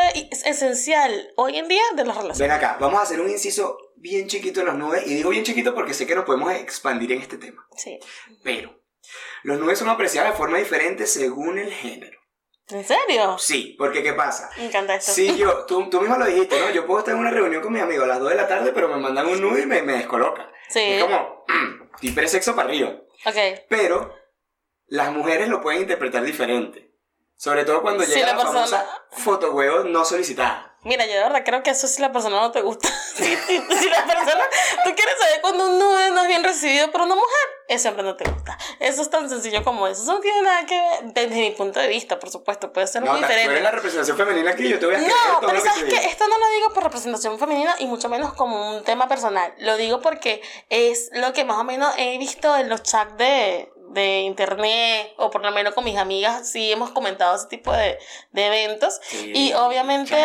esencial 0.45 1.33
hoy 1.37 1.59
en 1.59 1.69
día 1.69 1.83
de 1.95 2.05
las 2.05 2.17
relaciones. 2.17 2.39
Ven 2.39 2.51
acá, 2.51 2.77
vamos 2.81 2.99
a 2.99 3.03
hacer 3.05 3.21
un 3.21 3.31
inciso 3.31 3.79
bien 3.97 4.27
chiquito 4.27 4.61
en 4.61 4.67
los 4.67 4.75
nubes. 4.75 5.07
Y 5.07 5.15
digo 5.15 5.31
bien 5.31 5.45
chiquito 5.45 5.75
porque 5.75 5.95
sé 5.95 6.07
que 6.07 6.17
nos 6.17 6.25
podemos 6.25 6.53
expandir 6.53 7.13
en 7.13 7.23
este 7.23 7.39
tema. 7.39 7.67
Sí. 7.77 8.01
Pero 8.43 8.83
los 9.45 9.61
nubes 9.61 9.79
son 9.79 9.89
apreciados 9.89 10.33
de 10.33 10.37
forma 10.37 10.59
diferente 10.59 11.07
según 11.07 11.59
el 11.59 11.73
género. 11.73 12.19
¿En 12.71 12.85
serio? 12.85 13.37
Sí, 13.39 13.75
porque 13.79 14.03
¿qué 14.03 14.15
pasa? 14.15 14.49
Me 14.57 14.67
encanta 14.67 14.95
esto. 14.95 15.13
Sí, 15.13 15.37
yo, 15.37 15.67
tú, 15.67 15.91
tú 15.91 16.01
mismo 16.01 16.17
lo 16.17 16.25
dijiste, 16.25 16.59
¿no? 16.59 16.71
Yo 16.71 16.87
puedo 16.87 17.01
estar 17.01 17.15
en 17.15 17.21
una 17.21 17.31
reunión 17.31 17.63
con 17.63 17.73
mi 17.73 17.81
amigo 17.81 18.05
a 18.05 18.07
las 18.07 18.21
2 18.21 18.31
de 18.31 18.35
la 18.37 18.49
tarde, 18.49 18.73
pero 18.73 18.89
me 18.89 18.97
mandan 18.97 19.27
un 19.27 19.41
nude 19.41 19.63
y 19.63 19.67
me, 19.67 19.83
me 19.83 19.95
descoloca. 19.95 20.51
Sí. 20.69 20.81
Es 20.81 21.03
como, 21.03 21.45
mm, 21.47 22.27
sexo 22.27 22.57
para 22.57 22.69
arriba. 22.69 22.95
Ok. 23.27 23.67
Pero 23.69 24.15
las 24.87 25.13
mujeres 25.13 25.49
lo 25.49 25.61
pueden 25.61 25.83
interpretar 25.83 26.23
diferente. 26.23 26.95
Sobre 27.37 27.65
todo 27.65 27.83
cuando 27.83 28.05
llega 28.05 28.35
la, 28.35 28.39
famosa 28.39 28.87
fotohuevo 29.11 29.85
no 29.85 30.05
solicitada. 30.05 30.74
Mira, 30.85 31.07
yo 31.07 31.13
de 31.13 31.21
verdad 31.21 31.43
creo 31.45 31.63
que 31.63 31.71
eso 31.71 31.89
si 31.89 32.03
la 32.03 32.13
persona 32.13 32.41
no 32.41 32.51
te 32.53 32.61
gusta. 32.61 32.89
si, 33.17 33.25
la 33.25 34.07
persona, 34.07 34.45
tú 34.85 34.95
quieres 34.95 35.19
saber 35.19 35.41
cuando 35.41 35.71
un 35.71 35.79
nude 35.79 36.11
no 36.11 36.21
es 36.21 36.29
bien 36.29 36.45
recibido 36.45 36.91
por 36.91 37.01
una 37.01 37.15
mujer, 37.15 37.49
eso 37.69 37.83
siempre 37.83 38.03
no 38.03 38.17
te 38.17 38.29
gusta. 38.31 38.59
Eso 38.81 39.01
es 39.01 39.09
tan 39.09 39.31
sencillo 39.31 39.65
como 39.65 39.87
eso. 39.87 40.03
Eso 40.03 40.13
no 40.13 40.21
tiene 40.21 40.43
nada 40.43 40.67
que 40.67 40.75
ver, 40.75 41.15
desde 41.15 41.37
mi 41.37 41.51
punto 41.53 41.81
de 41.81 41.89
vista, 41.89 42.19
por 42.19 42.29
supuesto, 42.29 42.73
puede 42.73 42.87
ser 42.87 43.03
muy 43.03 43.19
diferente. 43.19 43.53
Eres 43.53 43.63
la 43.63 43.71
representación 43.71 44.17
femenina 44.17 44.51
aquí, 44.51 44.69
yo 44.69 44.79
te 44.79 44.87
voy 44.87 44.97
a 44.97 44.99
No, 44.99 45.41
pero 45.41 45.61
sabes 45.61 45.85
que, 45.85 45.97
esto 45.97 46.29
no 46.29 46.39
lo 46.39 46.49
digo 46.51 46.75
por 46.75 46.85
representación 46.85 47.39
femenina 47.39 47.75
y 47.79 47.87
mucho 47.87 48.11
menos 48.11 48.35
como 48.35 48.77
un 48.77 48.85
tema 48.85 49.09
personal. 49.09 49.55
Lo 49.59 49.77
digo 49.77 50.03
porque 50.03 50.43
es 50.69 51.09
lo 51.15 51.33
que 51.33 51.45
más 51.45 51.59
o 51.59 51.65
menos 51.65 51.95
he 51.97 52.19
visto 52.19 52.55
en 52.57 52.69
los 52.69 52.83
chats 52.83 53.17
de, 53.17 53.73
de 53.91 54.21
internet 54.21 55.13
o 55.19 55.31
por 55.31 55.43
lo 55.43 55.53
menos 55.53 55.75
con 55.75 55.85
mis 55.85 55.97
amigas 55.97 56.51
sí 56.51 56.73
hemos 56.73 56.91
comentado 56.91 57.37
ese 57.37 57.47
tipo 57.47 57.73
de, 57.73 57.99
de 58.33 58.47
eventos 58.47 59.01
y 59.13 59.53
obviamente 59.53 60.17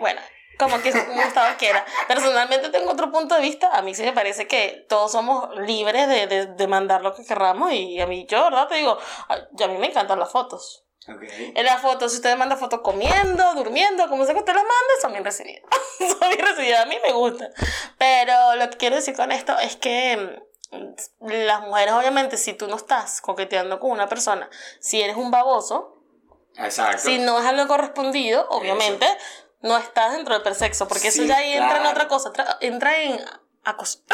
bueno 0.00 0.20
como 0.58 0.82
que 0.82 0.90
Gustavo 0.90 1.56
quiera. 1.56 1.86
Personalmente 2.08 2.68
tengo 2.70 2.90
otro 2.90 3.10
punto 3.10 3.36
de 3.36 3.40
vista. 3.40 3.70
A 3.70 3.80
mí 3.80 3.94
sí 3.94 4.02
me 4.02 4.12
parece 4.12 4.46
que 4.46 4.84
todos 4.88 5.12
somos 5.12 5.56
libres 5.60 6.08
de, 6.08 6.26
de, 6.26 6.46
de 6.46 6.66
mandar 6.66 7.02
lo 7.02 7.14
que 7.14 7.24
querramos. 7.24 7.72
Y 7.72 8.00
a 8.00 8.06
mí, 8.06 8.26
yo, 8.28 8.42
¿verdad? 8.44 8.66
Te 8.68 8.74
digo, 8.74 8.98
a, 9.28 9.68
mí 9.68 9.78
me 9.78 9.86
encantan 9.86 10.18
las 10.18 10.30
fotos. 10.30 10.84
En 11.06 11.64
las 11.64 11.80
fotos, 11.80 12.12
si 12.12 12.18
usted 12.18 12.36
manda 12.36 12.56
fotos 12.56 12.80
comiendo, 12.82 13.54
durmiendo, 13.54 14.08
como 14.08 14.26
sea 14.26 14.34
que 14.34 14.40
usted 14.40 14.52
las 14.52 14.64
mande, 14.64 14.94
son 15.00 15.12
bien 15.12 15.24
recibidas. 15.24 15.62
son 15.98 16.28
bien 16.28 16.44
recibidas. 16.44 16.82
A 16.82 16.86
mí 16.86 16.98
me 17.02 17.12
gusta. 17.12 17.48
Pero 17.96 18.56
lo 18.56 18.68
que 18.68 18.76
quiero 18.76 18.96
decir 18.96 19.16
con 19.16 19.32
esto 19.32 19.58
es 19.58 19.76
que 19.76 20.42
las 21.20 21.60
mujeres, 21.62 21.94
obviamente, 21.94 22.36
si 22.36 22.52
tú 22.52 22.68
no 22.68 22.76
estás 22.76 23.20
coqueteando 23.20 23.80
con 23.80 23.90
una 23.90 24.08
persona, 24.08 24.48
si 24.80 25.00
eres 25.00 25.16
un 25.16 25.30
baboso, 25.30 26.02
si 26.98 27.18
no 27.18 27.38
es 27.38 27.46
algo 27.46 27.66
correspondido, 27.68 28.46
obviamente, 28.50 29.06
no 29.60 29.76
estás 29.76 30.12
dentro 30.12 30.34
del 30.34 30.42
persexo, 30.42 30.88
porque 30.88 31.08
eso 31.08 31.22
ya 31.22 31.36
ahí 31.38 31.52
entra 31.52 31.78
en 31.78 31.86
otra 31.86 32.08
cosa, 32.08 32.32
entra 32.60 33.02
en 33.02 33.20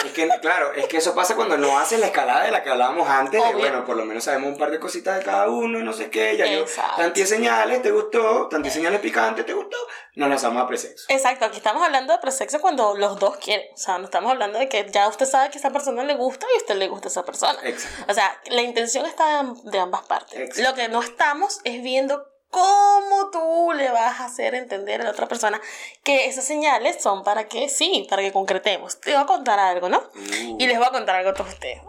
es 0.05 0.13
que, 0.13 0.29
claro, 0.41 0.73
es 0.73 0.87
que 0.87 0.97
eso 0.97 1.15
pasa 1.15 1.37
cuando 1.37 1.57
no 1.57 1.79
haces 1.79 2.01
la 2.01 2.07
escalada 2.07 2.45
de 2.45 2.51
la 2.51 2.63
que 2.63 2.71
hablábamos 2.71 3.09
antes. 3.09 3.41
bueno, 3.55 3.85
por 3.85 3.97
lo 3.97 4.05
menos 4.05 4.25
sabemos 4.25 4.53
un 4.53 4.59
par 4.59 4.71
de 4.71 4.81
cositas 4.81 5.19
de 5.19 5.25
cada 5.25 5.49
uno, 5.49 5.81
no 5.81 5.93
sé 5.93 6.11
qué. 6.11 6.37
Ya 6.37 6.47
yo, 6.47 6.65
tantas 6.97 7.29
señales, 7.29 7.83
¿te 7.83 7.91
gustó? 7.91 8.49
Tantas 8.49 8.73
señales 8.73 9.01
picantes, 9.01 9.47
¿te 9.47 9.53
gustó? 9.53 9.77
Nos 10.17 10.29
lanzamos 10.29 10.63
a 10.63 10.67
presexo. 10.67 11.07
Exacto, 11.09 11.45
aquí 11.45 11.57
estamos 11.57 11.83
hablando 11.83 12.13
de 12.13 12.19
presexo 12.19 12.61
cuando 12.61 12.95
los 12.95 13.19
dos 13.19 13.37
quieren. 13.39 13.67
O 13.75 13.77
sea, 13.77 13.99
no 13.99 14.05
estamos 14.05 14.31
hablando 14.31 14.59
de 14.59 14.69
que 14.69 14.89
ya 14.91 15.09
usted 15.09 15.27
sabe 15.27 15.51
que 15.51 15.59
esa 15.59 15.71
persona 15.71 16.05
le 16.05 16.15
gusta 16.15 16.47
y 16.53 16.55
a 16.55 16.59
usted 16.59 16.77
le 16.77 16.89
gusta 16.89 17.09
a 17.09 17.11
esa 17.11 17.25
persona. 17.25 17.59
Exacto. 17.63 18.13
O 18.13 18.15
sea, 18.15 18.41
la 18.47 18.63
intención 18.63 19.07
está 19.07 19.45
de 19.65 19.79
ambas 19.79 20.03
partes. 20.03 20.59
Lo 20.59 20.75
que 20.75 20.89
no 20.89 21.03
estamos 21.03 21.61
es 21.65 21.83
viendo 21.83 22.34
¿Cómo 22.55 23.31
tú 23.33 23.73
le 23.73 23.91
vas 23.91 24.21
a 24.21 24.27
hacer 24.27 24.55
entender 24.55 25.01
a 25.01 25.05
la 25.05 25.11
otra 25.11 25.27
persona 25.27 25.61
que 26.05 26.27
esas 26.27 26.45
señales 26.45 27.03
son 27.03 27.25
para 27.25 27.49
que 27.49 27.69
sí, 27.69 28.07
para 28.09 28.23
que 28.23 28.31
concretemos? 28.31 29.01
Te 29.01 29.13
voy 29.13 29.21
a 29.21 29.27
contar 29.27 29.59
algo, 29.59 29.89
¿no? 29.89 29.99
Uh. 29.99 30.57
Y 30.61 30.69
les 30.69 30.79
voy 30.79 30.87
a 30.87 30.93
contar 30.93 31.17
algo 31.17 31.31
a 31.31 31.35
todos 31.35 31.53
ustedes. 31.53 31.81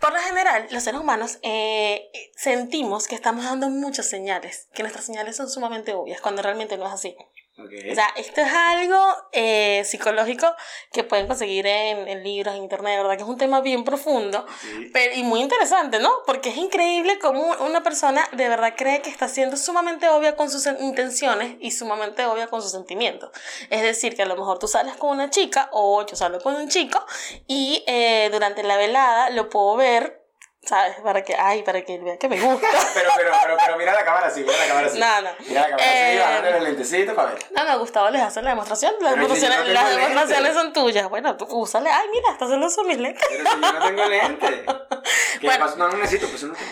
Por 0.00 0.14
lo 0.14 0.18
general, 0.20 0.66
los 0.70 0.82
seres 0.82 0.98
humanos 0.98 1.38
eh, 1.42 2.10
sentimos 2.34 3.06
que 3.06 3.14
estamos 3.14 3.44
dando 3.44 3.68
muchas 3.68 4.08
señales, 4.08 4.68
que 4.72 4.82
nuestras 4.82 5.04
señales 5.04 5.36
son 5.36 5.50
sumamente 5.50 5.92
obvias, 5.92 6.22
cuando 6.22 6.40
realmente 6.40 6.78
no 6.78 6.86
es 6.86 6.92
así. 6.94 7.14
O 7.56 7.94
sea, 7.94 8.08
esto 8.16 8.40
es 8.40 8.52
algo 8.52 9.00
eh, 9.30 9.84
psicológico 9.84 10.52
que 10.92 11.04
pueden 11.04 11.28
conseguir 11.28 11.66
en, 11.68 12.08
en, 12.08 12.24
libros, 12.24 12.52
en 12.56 12.64
internet, 12.64 12.96
¿verdad? 12.98 13.16
Que 13.16 13.22
es 13.22 13.28
un 13.28 13.38
tema 13.38 13.60
bien 13.60 13.84
profundo 13.84 14.44
pero, 14.92 15.14
y 15.14 15.22
muy 15.22 15.40
interesante, 15.40 16.00
¿no? 16.00 16.10
Porque 16.26 16.48
es 16.48 16.56
increíble 16.56 17.20
cómo 17.20 17.54
una 17.60 17.84
persona 17.84 18.28
de 18.32 18.48
verdad 18.48 18.74
cree 18.76 19.02
que 19.02 19.10
está 19.10 19.28
siendo 19.28 19.56
sumamente 19.56 20.08
obvia 20.08 20.34
con 20.34 20.50
sus 20.50 20.66
intenciones 20.66 21.56
y 21.60 21.70
sumamente 21.70 22.26
obvia 22.26 22.48
con 22.48 22.60
sus 22.60 22.72
sentimientos. 22.72 23.30
Es 23.70 23.82
decir, 23.82 24.16
que 24.16 24.22
a 24.22 24.26
lo 24.26 24.34
mejor 24.34 24.58
tú 24.58 24.66
sales 24.66 24.96
con 24.96 25.10
una 25.10 25.30
chica 25.30 25.68
o 25.70 26.04
yo 26.04 26.16
salgo 26.16 26.40
con 26.40 26.56
un 26.56 26.68
chico 26.68 27.06
y 27.46 27.84
eh, 27.86 28.30
durante 28.32 28.64
la 28.64 28.76
velada 28.76 29.30
lo 29.30 29.48
puedo 29.48 29.76
ver 29.76 30.23
¿Sabes? 30.66 30.96
Para 31.02 31.22
que, 31.22 31.34
ay, 31.36 31.62
para 31.62 31.82
que 31.82 31.98
vean 31.98 32.16
que 32.18 32.28
me 32.28 32.40
gusta. 32.40 32.66
pero, 32.94 33.10
pero, 33.16 33.30
pero, 33.42 33.56
pero 33.58 33.76
mira 33.76 33.92
la 33.92 34.04
cámara 34.04 34.28
así, 34.28 34.40
mira 34.40 34.56
la 34.58 34.66
cámara 34.66 34.86
así. 34.86 34.98
No, 34.98 35.20
no. 35.20 35.30
Mira 35.40 35.60
la 35.60 35.68
cámara 35.68 35.84
así, 35.90 35.98
Eh, 36.16 36.18
bajando 36.20 36.50
los 36.50 36.62
lentecitos 36.62 37.14
para 37.14 37.30
ver. 37.32 37.44
No, 37.50 37.64
no, 37.64 37.78
Gustavo 37.80 38.10
les 38.10 38.22
hace 38.22 38.42
la 38.42 38.50
demostración. 38.50 38.94
Las 39.00 39.16
no 39.16 39.22
demostraciones, 39.22 39.72
las 39.72 39.90
demostraciones 39.96 40.54
son 40.54 40.72
tuyas. 40.72 41.08
Bueno, 41.10 41.36
tú 41.36 41.44
úsale. 41.50 41.90
Ay, 41.90 42.08
mira, 42.10 42.30
estás 42.32 42.46
haciendo 42.46 42.66
eso 42.66 42.84
mis 42.84 42.98
lentes. 42.98 43.24
Pero 43.28 43.50
si 43.50 43.60
yo 43.60 43.72
no 43.72 43.86
tengo 43.86 44.04
lente. 44.06 44.64
¿Qué 45.40 45.46
Bueno. 45.46 45.66
No, 45.76 45.88
no 45.88 45.96
necesito, 45.98 46.28
pues 46.28 46.42
no 46.44 46.54
tengo. 46.54 46.70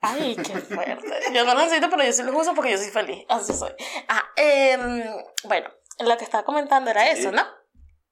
Ay, 0.00 0.36
qué 0.36 0.58
fuerte. 0.60 1.08
Yo 1.32 1.44
no 1.44 1.54
lo 1.54 1.60
necesito, 1.60 1.88
pero 1.90 2.04
yo 2.04 2.12
sí 2.12 2.22
los 2.22 2.34
uso 2.34 2.54
porque 2.54 2.70
yo 2.72 2.78
soy 2.78 2.90
feliz. 2.90 3.24
Así 3.28 3.54
soy. 3.54 3.72
Ah, 4.08 4.22
em, 4.36 5.02
bueno, 5.44 5.70
lo 6.00 6.16
que 6.18 6.24
estaba 6.24 6.44
comentando 6.44 6.90
era 6.90 7.02
Sí. 7.04 7.20
eso, 7.20 7.32
¿no? 7.32 7.42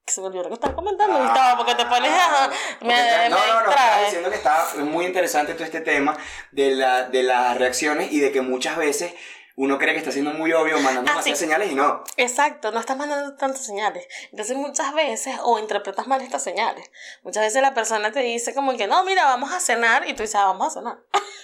Que 0.05 0.11
se 0.11 0.19
me 0.21 0.27
olvidó 0.27 0.43
lo 0.43 0.49
que 0.49 0.55
estaba 0.55 0.75
comentando, 0.75 1.17
Gustavo, 1.17 1.57
porque 1.57 1.75
te 1.75 1.85
pones 1.85 2.11
a. 2.11 2.47
Me, 2.49 2.55
Porque- 2.79 2.87
me 2.93 3.29
no, 3.29 3.37
no, 3.37 3.61
no, 3.63 3.69
estaba 3.69 4.01
diciendo 4.03 4.29
que 4.29 4.35
está 4.35 4.65
es 4.73 4.79
muy 4.79 5.05
interesante 5.05 5.53
todo 5.53 5.63
este 5.63 5.79
tema 5.81 6.17
de, 6.51 6.71
la, 6.75 7.03
de 7.03 7.23
las 7.23 7.57
reacciones 7.57 8.11
y 8.11 8.19
de 8.19 8.31
que 8.33 8.41
muchas 8.41 8.75
veces 8.75 9.13
uno 9.55 9.77
cree 9.77 9.93
que 9.93 9.99
está 9.99 10.11
siendo 10.11 10.31
muy 10.33 10.51
obvio, 10.51 10.79
mandando 10.79 11.11
Ah, 11.15 11.21
sí. 11.21 11.35
señales 11.35 11.71
y 11.71 11.75
no. 11.75 12.03
Exacto, 12.17 12.71
no 12.71 12.79
estás 12.79 12.97
mandando 12.97 13.35
tantas 13.37 13.63
señales. 13.63 14.05
Entonces 14.31 14.57
muchas 14.57 14.93
veces, 14.93 15.37
o 15.43 15.59
interpretas 15.59 16.07
mal 16.07 16.19
estas 16.21 16.43
señales. 16.43 16.89
Muchas 17.21 17.43
veces 17.43 17.61
la 17.61 17.73
persona 17.73 18.11
te 18.11 18.19
dice 18.21 18.53
como 18.55 18.75
que, 18.75 18.87
no, 18.87 19.03
mira, 19.05 19.25
vamos 19.25 19.53
a 19.53 19.59
cenar, 19.59 20.07
y 20.09 20.13
tú 20.15 20.23
dices, 20.23 20.35
ah, 20.35 20.45
vamos 20.47 20.67
a 20.75 20.79
cenar. 20.79 20.97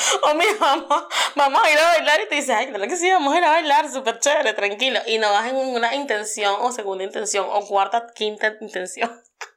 o 0.22 0.34
mira, 0.34 0.52
vamos, 0.60 1.04
vamos 1.34 1.62
a 1.64 1.70
ir 1.70 1.78
a 1.78 1.84
bailar, 1.84 2.20
y 2.20 2.28
te 2.28 2.34
dices, 2.36 2.50
ay, 2.50 2.68
claro 2.68 2.86
que 2.86 2.96
sí, 2.96 3.10
vamos 3.10 3.34
a 3.34 3.38
ir 3.38 3.44
a 3.44 3.50
bailar, 3.50 3.90
súper 3.90 4.18
chévere, 4.18 4.52
tranquilo. 4.54 5.00
Y 5.06 5.18
no 5.18 5.30
vas 5.30 5.48
en 5.48 5.56
una 5.56 5.94
intención, 5.94 6.54
o 6.60 6.72
segunda 6.72 7.04
intención, 7.04 7.46
o 7.48 7.66
cuarta, 7.66 8.06
quinta 8.14 8.54
intención. 8.60 9.10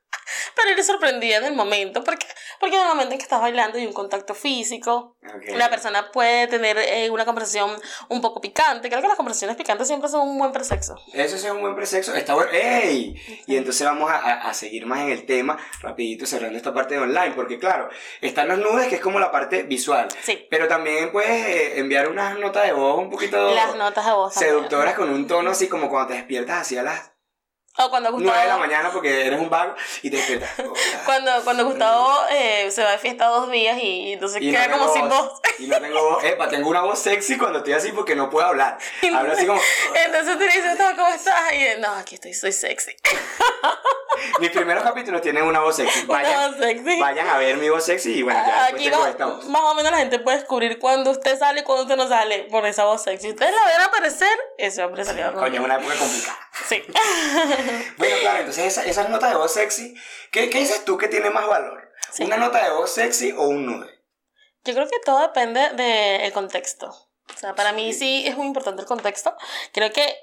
Pero 0.56 0.70
eres 0.70 0.86
sorprendida 0.88 1.38
en 1.38 1.46
el 1.46 1.54
momento, 1.54 2.04
porque, 2.04 2.26
porque 2.60 2.76
en 2.76 2.82
el 2.84 2.88
momento 2.88 3.12
en 3.14 3.18
que 3.18 3.24
estás 3.24 3.42
bailando 3.42 3.78
hay 3.78 3.86
un 3.86 3.94
contacto 3.94 4.34
físico, 4.34 5.16
Ok. 5.24 5.56
la 5.56 5.70
persona 5.70 6.12
puede 6.12 6.48
tener 6.48 6.78
eh, 6.78 7.10
una 7.10 7.26
conversación 7.26 7.72
un 8.10 8.22
poco 8.22 8.42
picante. 8.42 8.90
Creo 8.90 9.02
que 9.02 9.08
las 9.08 9.18
conversaciones 9.18 9.56
picantes 9.58 9.88
siempre 9.88 10.10
son 10.10 10.28
un 10.28 10.38
buen 10.38 10.52
presexo. 10.52 10.96
Eso 11.14 11.38
sí 11.38 11.46
es 11.48 11.52
un 11.52 11.62
buen 11.62 11.76
presexo, 11.76 12.14
está 12.16 12.34
bueno. 12.36 12.52
¡Ey! 12.52 13.16
Y 13.48 13.56
entonces 13.58 13.86
vamos 13.88 14.10
a, 14.12 14.16
a- 14.18 14.50
a 14.50 14.54
seguir 14.54 14.86
más 14.86 15.00
en 15.02 15.10
el 15.10 15.26
tema, 15.26 15.58
rapidito 15.82 16.26
cerrando 16.26 16.58
esta 16.58 16.74
parte 16.74 16.96
de 16.96 17.02
online, 17.02 17.32
porque 17.36 17.60
claro, 17.60 17.90
están 18.22 18.48
los 18.48 18.58
nudes, 18.60 18.88
que 18.88 18.96
es 18.96 19.02
como 19.02 19.20
la 19.20 19.32
parte 19.32 19.64
visual. 19.64 20.08
Sí. 20.22 20.46
Pero 20.50 20.68
también 20.68 21.12
puedes 21.12 21.30
eh, 21.30 21.80
enviar 21.80 22.08
unas 22.10 22.38
notas 22.38 22.66
de 22.66 22.74
voz 22.74 22.98
un 23.00 23.10
poquito 23.10 23.54
Las 23.54 23.76
notas 23.76 24.06
de 24.06 24.12
voz. 24.12 24.34
también. 24.34 24.54
seductoras 24.56 24.94
con 24.96 25.10
un 25.10 25.28
tono 25.28 25.52
así 25.52 25.68
como 25.68 25.90
cuando 25.90 26.10
te 26.10 26.14
despiertas 26.16 26.62
así 26.62 26.78
a 26.78 26.84
las 26.84 27.13
O 27.76 27.90
cuando 27.90 28.12
9 28.12 28.24
de 28.24 28.30
la 28.32 28.40
Gustavo, 28.44 28.60
mañana 28.60 28.92
porque 28.92 29.26
eres 29.26 29.40
un 29.40 29.50
vago 29.50 29.74
y 30.04 30.10
te 30.12 30.18
despiertas. 30.18 30.50
Cuando, 31.06 31.32
cuando 31.44 31.66
Gustavo 31.66 32.18
eh, 32.30 32.70
se 32.72 32.84
va 32.84 32.92
de 32.92 32.98
fiesta 33.00 33.26
dos 33.26 33.50
días 33.50 33.78
y, 33.82 34.10
y 34.10 34.14
entonces 34.14 34.42
Y 34.44 34.52
queda 34.52 34.68
no 34.68 34.78
como 34.78 34.94
sin 34.94 35.10
voz. 35.10 35.42
Y 35.58 35.66
no 35.68 35.80
tengo 35.82 36.02
voz. 36.12 36.24
Epa, 36.24 36.48
tengo 36.50 36.70
una 36.70 36.82
voz 36.82 37.00
sexy 37.00 37.38
cuando 37.38 37.58
estoy 37.60 37.74
así 37.74 37.92
porque 37.92 38.16
no 38.16 38.30
puedo 38.30 38.46
hablar. 38.46 38.78
Hablo 39.16 39.34
así 39.34 39.48
como. 39.48 39.60
Entonces 40.06 40.34
tú 40.38 40.40
le 40.42 40.46
dices, 40.48 40.70
"Gustavo, 40.70 40.96
¿cómo 40.98 41.08
estás? 41.16 41.54
Y 41.54 41.64
él, 41.64 41.82
no, 41.82 41.94
aquí 41.96 42.16
estoy, 42.16 42.34
soy 42.36 42.52
sexy. 42.52 42.96
Mis 44.40 44.52
primeros 44.52 44.84
capítulos 44.84 45.22
tienen 45.22 45.44
una 45.44 45.60
voz 45.60 45.76
sexy. 45.76 46.04
Una 46.08 46.14
Vayan, 46.22 46.52
voz 46.52 46.60
sexy. 46.60 47.00
vayan 47.00 47.28
a 47.28 47.38
ver 47.40 47.58
mi 47.58 47.70
voz 47.70 47.84
sexy 47.84 48.14
y 48.20 48.22
bueno, 48.22 48.40
ya 48.46 48.54
después 48.66 48.74
Aquí 48.76 48.90
tengo 48.92 49.02
va- 49.04 49.10
esta 49.10 49.26
voz. 49.26 49.46
más 49.48 49.62
o 49.64 49.74
menos 49.76 49.92
la 49.92 49.98
gente 49.98 50.20
puede 50.20 50.38
descubrir 50.38 50.78
cuando 50.80 51.10
usted 51.12 51.38
sale 51.38 51.62
y 51.62 51.64
cuando 51.64 51.84
usted 51.84 51.98
no 51.98 52.08
sale 52.08 52.44
por 52.52 52.66
esa 52.68 52.86
voz 52.86 53.04
sexy. 53.04 53.30
Ustedes 53.32 53.54
la 53.54 53.66
ven 53.66 53.82
aparecer, 53.82 54.38
ese 54.60 54.84
hombre 54.84 55.04
salió 55.04 55.34
Coño, 55.34 55.56
es 55.60 55.66
una 55.66 55.76
época 55.76 55.96
complicada. 55.96 56.38
Sí. 56.70 56.84
Bueno, 57.98 58.16
claro, 58.22 58.40
entonces 58.40 58.66
esa- 58.66 58.86
esas 58.86 59.10
notas 59.10 59.30
de 59.32 59.38
voz 59.38 59.54
sexy, 59.54 59.96
¿qué, 60.32 60.50
qué 60.50 60.60
dices 60.60 60.84
tú 60.86 60.98
que 60.98 61.08
tiene 61.08 61.30
más 61.30 61.48
valor? 61.48 61.92
Sí. 62.12 62.24
¿Una 62.24 62.38
nota 62.38 62.64
de 62.64 62.72
voz 62.72 62.92
sexy 62.92 63.32
o 63.32 63.44
un 63.48 63.66
nude? 63.66 63.90
Yo 64.66 64.74
creo 64.74 64.88
que 64.88 65.00
todo 65.06 65.20
depende 65.20 65.70
del 65.72 66.32
contexto. 66.32 66.88
O 66.88 67.38
sea, 67.38 67.56
para 67.56 67.72
mí 67.74 67.94
sí 67.94 68.26
es 68.28 68.38
muy 68.38 68.48
importante 68.48 68.82
el 68.82 68.88
contexto. 68.88 69.36
Creo 69.74 69.92
que, 69.92 70.16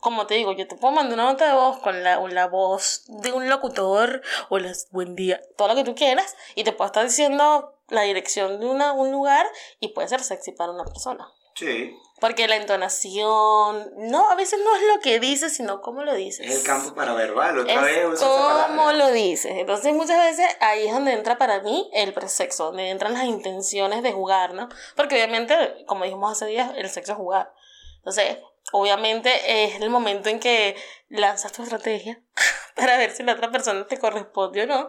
como 0.00 0.26
te 0.26 0.34
digo, 0.34 0.52
yo 0.52 0.66
te 0.68 0.76
puedo 0.76 0.92
mandar 0.94 1.14
una 1.14 1.24
nota 1.32 1.46
de 1.46 1.54
voz 1.54 1.78
con 1.78 2.02
la, 2.02 2.18
la 2.18 2.46
voz 2.46 3.04
de 3.06 3.32
un 3.32 3.48
locutor 3.48 4.22
o 4.48 4.58
las 4.58 4.88
buen 4.90 5.14
día, 5.16 5.40
todo 5.56 5.68
lo 5.68 5.74
que 5.74 5.84
tú 5.84 5.94
quieras, 5.94 6.36
y 6.54 6.64
te 6.64 6.72
puedo 6.72 6.86
estar 6.86 7.04
diciendo 7.04 7.78
la 7.88 8.02
dirección 8.02 8.60
de 8.60 8.66
una, 8.66 8.92
un 8.92 9.10
lugar 9.12 9.46
y 9.80 9.88
puede 9.88 10.08
ser 10.08 10.22
sexy 10.22 10.52
para 10.52 10.72
una 10.72 10.84
persona. 10.84 11.26
Sí. 11.54 11.96
Porque 12.20 12.46
la 12.48 12.56
entonación, 12.56 13.92
no, 13.96 14.30
a 14.30 14.34
veces 14.34 14.60
no 14.62 14.76
es 14.76 14.82
lo 14.94 15.00
que 15.00 15.18
dices, 15.20 15.56
sino 15.56 15.80
cómo 15.80 16.04
lo 16.04 16.14
dices. 16.14 16.46
Es 16.46 16.56
el 16.56 16.62
campo 16.66 16.94
para 16.94 17.14
verbal, 17.14 17.58
otra 17.60 17.80
vez 17.80 17.96
Es 17.96 18.20
palabra. 18.20 18.66
como 18.66 18.92
lo 18.92 19.10
dices. 19.10 19.52
Entonces 19.56 19.94
muchas 19.94 20.18
veces 20.18 20.46
ahí 20.60 20.86
es 20.86 20.92
donde 20.92 21.14
entra 21.14 21.38
para 21.38 21.60
mí 21.60 21.90
el 21.94 22.12
presexo, 22.12 22.66
donde 22.66 22.90
entran 22.90 23.14
las 23.14 23.24
intenciones 23.24 24.02
de 24.02 24.12
jugar, 24.12 24.52
¿no? 24.52 24.68
Porque 24.96 25.14
obviamente, 25.14 25.84
como 25.86 26.04
dijimos 26.04 26.32
hace 26.32 26.44
días, 26.46 26.72
el 26.76 26.90
sexo 26.90 27.12
es 27.12 27.18
jugar. 27.18 27.54
Entonces, 27.96 28.36
obviamente 28.72 29.64
es 29.64 29.80
el 29.80 29.88
momento 29.88 30.28
en 30.28 30.40
que 30.40 30.76
lanzas 31.08 31.52
tu 31.52 31.62
estrategia 31.62 32.20
para 32.76 32.98
ver 32.98 33.12
si 33.12 33.22
la 33.22 33.32
otra 33.32 33.50
persona 33.50 33.86
te 33.86 33.98
corresponde 33.98 34.64
o 34.64 34.66
no. 34.66 34.88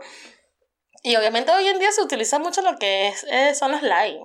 Y 1.02 1.15
obviamente 1.15 1.52
hoy 1.54 1.65
en 1.67 1.80
día 1.80 1.93
se 1.93 2.02
utiliza 2.04 2.39
mucho 2.39 2.62
lo 2.62 2.78
que 2.78 3.08
es, 3.08 3.24
eh, 3.30 3.56
son 3.56 3.71
los 3.71 3.82
live. 3.82 4.21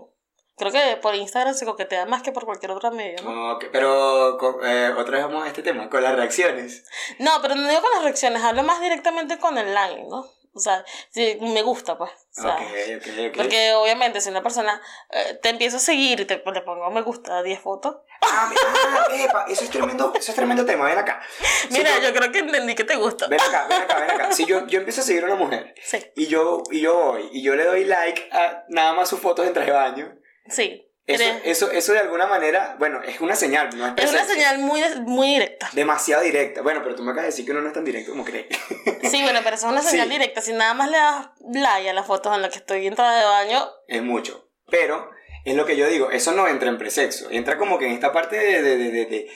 Creo 0.59 0.73
que 0.73 0.97
por 1.03 1.15
Instagram 1.15 1.55
se 1.55 1.67
coquetea 1.67 2.07
más 2.07 2.23
que 2.23 2.33
por 2.33 2.45
cualquier 2.47 2.71
otro 2.73 2.91
medio, 2.91 3.23
¿no? 3.23 3.53
Ok, 3.53 3.67
pero 3.73 4.39
eh, 4.65 4.91
otra 4.97 5.19
vez 5.19 5.27
vamos 5.27 5.45
a 5.45 5.49
este 5.49 5.63
tema, 5.63 5.91
con 5.91 6.03
las 6.03 6.17
reacciones. 6.17 6.85
No, 7.19 7.43
pero 7.43 7.55
no 7.55 7.69
digo 7.69 7.83
con 7.83 7.91
las 7.93 8.05
reacciones, 8.05 8.43
hablo 8.43 8.63
más 8.63 8.81
directamente 8.81 9.39
con 9.39 9.59
el 9.59 9.75
line, 9.75 10.07
¿no? 10.09 10.25
O 10.55 10.59
sea, 10.59 10.83
si 11.11 11.37
me 11.43 11.61
gusta, 11.61 11.99
pues. 11.99 12.11
O 12.39 12.41
sea, 12.41 12.55
ok, 12.55 12.63
ok, 12.97 13.07
ok. 13.29 13.37
Porque 13.37 13.75
obviamente 13.75 14.23
si 14.23 14.31
una 14.31 14.43
persona 14.43 14.81
eh, 15.11 15.39
te 15.43 15.51
empieza 15.51 15.77
a 15.77 15.81
seguir 15.81 16.19
y 16.21 16.25
te 16.25 16.43
le 16.43 16.61
pongo 16.63 16.91
me 16.91 17.03
gusta 17.03 17.37
a 17.37 17.43
10 17.43 17.61
fotos. 17.61 17.97
Ah, 18.23 18.51
ah, 18.67 19.07
epa, 19.13 19.45
eso 19.51 19.65
es 19.65 19.71
tremendo, 19.71 20.15
eso 20.17 20.31
es 20.31 20.35
tremendo 20.35 20.65
tema, 20.65 20.87
ven 20.87 20.97
acá. 20.97 21.21
Si 21.69 21.77
Mira, 21.77 21.99
yo- 21.99 22.09
yo 22.09 22.15
creo 22.15 22.33
que 22.33 22.39
entendí 22.39 22.75
que 22.75 22.85
te 22.85 22.97
gusta. 22.97 23.27
Ven 23.27 23.39
acá, 23.39 23.67
ven 23.69 23.83
acá, 23.83 24.01
ven 24.01 24.11
acá. 24.11 24.33
Si 24.33 24.47
yo, 24.47 24.67
yo 24.67 24.79
empiezo 24.79 25.03
a 25.03 25.05
seguir 25.05 25.25
a 25.25 25.27
una 25.27 25.35
mujer 25.37 25.75
Sí, 25.85 25.99
y 26.17 26.27
yo, 26.29 26.63
y 26.71 26.81
yo 26.81 26.95
voy 26.95 27.29
y 27.33 27.43
yo 27.43 27.55
le 27.55 27.65
doy 27.65 27.85
like 27.85 28.31
a 28.33 28.65
nada 28.71 28.95
más 28.95 29.11
sus 29.11 29.21
fotos 29.21 29.47
en 29.47 29.53
traje 29.53 29.71
de 29.73 29.77
baño, 29.77 30.19
sí. 30.49 30.83
eso, 31.07 31.25
eso, 31.45 31.71
eso 31.71 31.93
de 31.93 32.01
alguna 32.01 32.27
manera, 32.27 32.77
bueno, 32.79 33.01
es 33.03 33.21
una 33.21 33.37
señal, 33.37 33.71
no 33.77 33.87
es 33.87 33.93
es 33.97 34.11
una 34.11 34.25
señal 34.25 34.59
muy, 34.59 34.83
muy 35.05 35.29
directa. 35.29 35.71
Demasiado 35.73 36.23
directa. 36.23 36.63
Bueno, 36.63 36.81
pero 36.83 36.95
tú 36.97 37.03
me 37.03 37.13
acabas 37.13 37.25
de 37.25 37.31
decir 37.31 37.45
que 37.45 37.53
uno 37.53 37.61
no 37.61 37.69
es 37.69 37.75
tan 37.75 37.85
directo 37.85 38.11
como 38.13 38.25
crees. 38.25 38.47
Sí, 39.11 39.23
bueno, 39.23 39.41
pero 39.45 39.55
eso 39.57 39.67
es 39.67 39.73
una 39.73 39.83
Sí. 39.83 39.91
señal 39.91 40.09
directa. 40.09 40.41
Si 40.41 40.53
nada 40.53 40.75
más 40.75 40.91
le 40.91 40.97
das 40.97 41.29
like 41.53 41.89
a 41.91 41.93
las 41.93 42.07
fotos 42.07 42.35
en 42.35 42.43
las 42.43 42.51
que 42.51 42.59
estoy 42.59 42.87
entrada 42.87 43.19
de 43.19 43.25
baño, 43.25 43.65
es 43.87 44.03
mucho. 44.03 44.51
Pero 44.69 45.11
es 45.45 45.55
lo 45.55 45.65
que 45.65 45.77
yo 45.77 45.87
digo, 45.87 46.11
eso 46.11 46.33
no 46.33 46.49
entra 46.49 46.69
en 46.69 46.77
presexo. 46.79 47.31
Entra 47.31 47.57
como 47.57 47.79
que 47.79 47.87
en 47.87 47.93
esta 47.93 48.13
parte 48.13 48.37
de, 48.37 48.63
de, 48.63 48.77
de, 48.77 48.91
de, 48.91 49.07
de- 49.07 49.31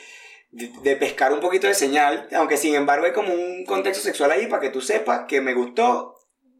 de- 0.53 0.73
de 0.83 0.96
pescar 0.96 1.33
un 1.33 1.38
poquito 1.38 1.68
de 1.68 1.75
señal, 1.75 2.29
aunque 2.35 2.57
sin 2.57 2.75
embargo 2.75 3.07
hay 3.07 3.12
como 3.12 3.33
un 3.33 3.64
contexto 3.64 4.03
sexual 4.03 4.33
ahí 4.33 4.49
para 4.49 4.61
que 4.61 4.70
tú 4.70 4.81
sepas 4.81 5.20
que 5.29 5.40
me 5.40 5.55
gustó, 5.55 6.16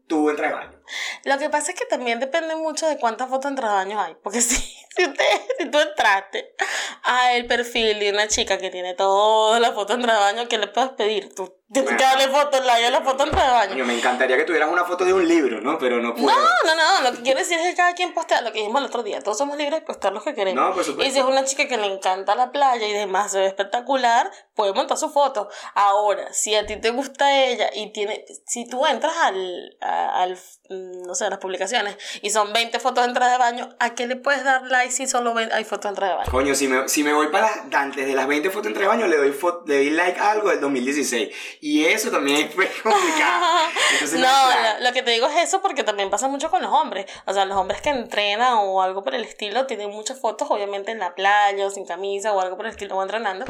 tú 0.07 0.29
entras 0.29 0.51
de 0.51 0.55
baño. 0.55 0.80
Lo 1.23 1.37
que 1.37 1.49
pasa 1.49 1.71
es 1.71 1.79
que 1.79 1.85
también 1.85 2.19
depende 2.19 2.55
mucho 2.55 2.87
de 2.87 2.97
cuántas 2.97 3.29
fotos 3.29 3.51
en 3.51 3.55
baños 3.55 3.99
hay. 3.99 4.15
Porque 4.23 4.41
si, 4.41 4.55
si, 4.55 5.05
usted, 5.05 5.25
si 5.59 5.69
tú 5.69 5.79
entraste 5.79 6.53
al 7.03 7.45
perfil 7.45 7.99
de 7.99 8.11
una 8.11 8.27
chica 8.27 8.57
que 8.57 8.69
tiene 8.69 8.93
todas 8.93 9.61
las 9.61 9.73
fotos 9.73 9.97
en 9.97 10.03
baño, 10.03 10.47
¿qué 10.47 10.57
le 10.57 10.67
puedes 10.67 10.91
pedir? 10.91 11.33
Tú 11.33 11.60
tienes 11.73 11.91
que 11.95 12.03
darle 12.03 12.27
fotos, 12.27 12.65
like 12.65 12.85
a 12.85 12.89
las 12.91 13.03
fotos 13.03 13.27
en 13.27 13.31
baño. 13.35 13.69
Coño, 13.71 13.85
me 13.85 13.97
encantaría 13.97 14.37
que 14.37 14.43
tuvieras 14.43 14.69
una 14.71 14.83
foto 14.85 15.05
de 15.05 15.13
un 15.13 15.27
libro, 15.27 15.61
¿no? 15.61 15.77
Pero 15.77 16.01
no 16.01 16.13
puedo. 16.15 16.27
No, 16.35 16.41
no, 16.65 16.75
no, 16.75 17.09
lo 17.09 17.15
que 17.15 17.23
quiero 17.23 17.39
decir 17.39 17.57
es 17.59 17.67
que 17.69 17.75
cada 17.75 17.93
quien 17.93 18.13
postea 18.13 18.41
lo 18.41 18.51
que 18.51 18.59
dijimos 18.59 18.81
el 18.81 18.87
otro 18.87 19.03
día. 19.03 19.21
Todos 19.21 19.37
somos 19.37 19.57
libres 19.57 19.79
de 19.79 19.85
postear 19.85 20.13
lo 20.13 20.21
que 20.23 20.33
queremos. 20.33 20.61
No, 20.63 20.73
por 20.73 20.83
supuesto. 20.83 21.09
Y 21.09 21.13
si 21.13 21.19
es 21.19 21.25
una 21.25 21.43
chica 21.45 21.67
que 21.67 21.77
le 21.77 21.87
encanta 21.87 22.35
la 22.35 22.51
playa 22.51 22.87
y 22.87 22.93
demás, 22.93 23.31
se 23.31 23.39
ve 23.39 23.45
espectacular, 23.47 24.29
puede 24.55 24.73
montar 24.73 24.97
su 24.97 25.09
foto. 25.09 25.49
Ahora, 25.75 26.33
si 26.33 26.55
a 26.55 26.65
ti 26.65 26.75
te 26.77 26.89
gusta 26.91 27.43
ella 27.45 27.69
y 27.73 27.91
tiene, 27.93 28.25
si 28.45 28.67
tú 28.67 28.85
entras 28.85 29.13
al, 29.23 29.77
a- 29.81 30.21
al 30.23 30.33
mm, 30.69 31.03
no 31.07 31.15
sé, 31.15 31.25
a 31.25 31.29
las 31.29 31.39
publicaciones 31.39 31.97
y 32.21 32.29
son 32.31 32.51
20 32.53 32.79
fotos 32.79 33.03
de 33.03 33.09
entrada 33.09 33.31
de 33.33 33.37
baño, 33.37 33.69
¿a 33.79 33.95
qué 33.95 34.07
le 34.07 34.15
puedes 34.17 34.43
dar 34.43 34.63
like 34.67 34.91
si 34.91 35.07
solo 35.07 35.33
hay 35.53 35.63
fotos 35.63 35.83
de 35.83 35.89
entrada 35.89 36.11
de 36.13 36.17
baño? 36.19 36.31
Coño, 36.31 36.55
si 36.55 36.67
me, 36.67 36.87
si 36.89 37.03
me 37.03 37.13
voy 37.13 37.27
para 37.27 37.47
las, 37.47 37.73
antes 37.73 38.05
de 38.05 38.13
las 38.13 38.27
20 38.27 38.49
fotos 38.49 38.67
entre 38.67 38.87
baños, 38.87 39.09
le 39.09 39.17
doy, 39.17 39.33
le 39.67 39.75
doy 39.75 39.89
like 39.91 40.19
a 40.19 40.31
algo 40.31 40.49
del 40.49 40.59
2016. 40.59 41.29
Y 41.63 41.85
eso 41.85 42.09
también 42.09 42.49
fue 42.51 42.65
complicado. 42.83 43.45
Entonces, 43.93 44.19
No, 44.19 44.49
es 44.49 44.55
plan. 44.57 44.77
lo, 44.79 44.87
lo 44.89 44.93
que 44.93 45.03
te 45.03 45.11
digo 45.11 45.27
es 45.27 45.37
eso 45.47 45.61
porque 45.61 45.83
también 45.83 46.09
pasa 46.09 46.27
mucho 46.27 46.49
con 46.49 46.61
los 46.63 46.71
hombres. 46.73 47.05
O 47.27 47.33
sea, 47.33 47.45
los 47.45 47.55
hombres 47.55 47.81
que 47.81 47.89
entrenan 47.91 48.55
o 48.57 48.81
algo 48.81 49.03
por 49.03 49.13
el 49.13 49.23
estilo 49.23 49.67
tienen 49.67 49.91
muchas 49.91 50.19
fotos, 50.19 50.47
obviamente 50.49 50.91
en 50.91 50.97
la 50.99 51.13
playa 51.13 51.67
o 51.67 51.69
sin 51.69 51.85
camisa 51.85 52.33
o 52.33 52.41
algo 52.41 52.57
por 52.57 52.65
el 52.65 52.71
estilo 52.71 52.97
o 52.97 53.01
entrenando. 53.03 53.45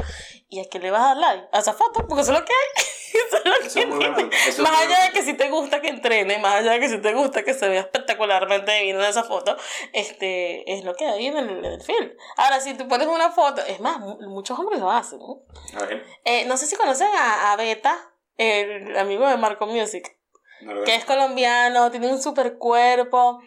¿Y 0.50 0.60
a 0.60 0.64
qué 0.68 0.78
le 0.78 0.90
vas 0.90 1.00
a 1.00 1.06
dar 1.08 1.16
like? 1.16 1.48
A 1.52 1.58
esa 1.60 1.72
foto, 1.72 2.06
porque 2.06 2.20
eso 2.22 2.32
es 2.32 2.38
lo 2.38 2.44
que 2.44 2.52
hay. 2.52 2.84
Eso 3.12 3.36
es 3.36 3.44
lo 3.44 3.54
Eso 3.56 3.66
es 3.66 3.74
que 3.74 3.86
muy 3.86 3.98
buen 3.98 4.14
tiene. 4.14 4.30
punto, 4.30 4.36
eso 4.36 4.48
es 4.48 4.58
Más 4.70 4.80
allá 4.80 5.02
de 5.04 5.10
que 5.12 5.22
si 5.22 5.34
te 5.34 5.50
gusta 5.50 5.82
que 5.82 5.88
entrene, 5.88 6.38
más 6.38 6.54
allá 6.54 6.72
de 6.72 6.80
que 6.80 6.88
si 6.88 6.96
te 6.98 7.12
gusta 7.12 7.42
que 7.42 7.52
se 7.52 7.68
vea 7.68 7.82
espectacularmente 7.82 8.80
bien 8.84 8.96
en 8.96 9.02
esa 9.04 9.22
foto, 9.22 9.54
este, 9.92 10.72
es 10.72 10.82
lo 10.84 10.94
que 10.94 11.06
hay 11.06 11.26
en 11.26 11.36
el, 11.36 11.48
en 11.58 11.64
el 11.64 11.82
film. 11.82 12.10
Ahora, 12.38 12.58
si 12.60 12.72
tú 12.72 12.88
pones 12.88 13.06
una 13.08 13.30
foto, 13.30 13.60
es 13.66 13.80
más, 13.80 13.98
mu- 14.00 14.18
muchos 14.28 14.58
hombres 14.58 14.80
lo 14.80 14.90
hacen. 14.90 15.18
¿no? 15.18 15.42
A 15.78 15.84
ver, 15.84 16.06
Eh, 16.24 16.46
no 16.46 16.56
sé 16.56 16.66
si 16.66 16.74
conocen 16.76 17.08
a, 17.14 17.52
a 17.52 17.56
Beta, 17.56 18.01
el 18.36 18.96
amigo 18.96 19.28
de 19.28 19.36
Marco 19.36 19.66
Music 19.66 20.16
no 20.62 20.84
que 20.84 20.94
es 20.94 21.04
colombiano, 21.04 21.90
tiene 21.90 22.08
un 22.08 22.22
super 22.22 22.58
cuerpo. 22.58 23.40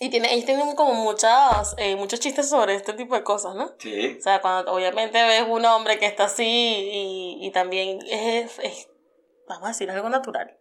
Y 0.00 0.10
tiene, 0.10 0.32
ellos 0.32 0.46
tienen 0.46 0.74
como 0.74 0.94
muchas, 0.94 1.74
eh, 1.78 1.94
muchos 1.94 2.18
chistes 2.18 2.48
sobre 2.48 2.74
este 2.74 2.92
tipo 2.94 3.14
de 3.14 3.22
cosas, 3.22 3.54
¿no? 3.54 3.72
Sí. 3.78 4.16
O 4.18 4.22
sea, 4.22 4.40
cuando 4.40 4.72
obviamente 4.72 5.22
ves 5.22 5.44
un 5.46 5.64
hombre 5.64 5.98
que 5.98 6.06
está 6.06 6.24
así 6.24 6.44
y, 6.44 7.46
y 7.46 7.50
también 7.52 8.00
es, 8.10 8.58
es, 8.58 8.88
vamos 9.46 9.66
a 9.66 9.68
decir, 9.68 9.90
algo 9.90 10.08
natural. 10.08 10.58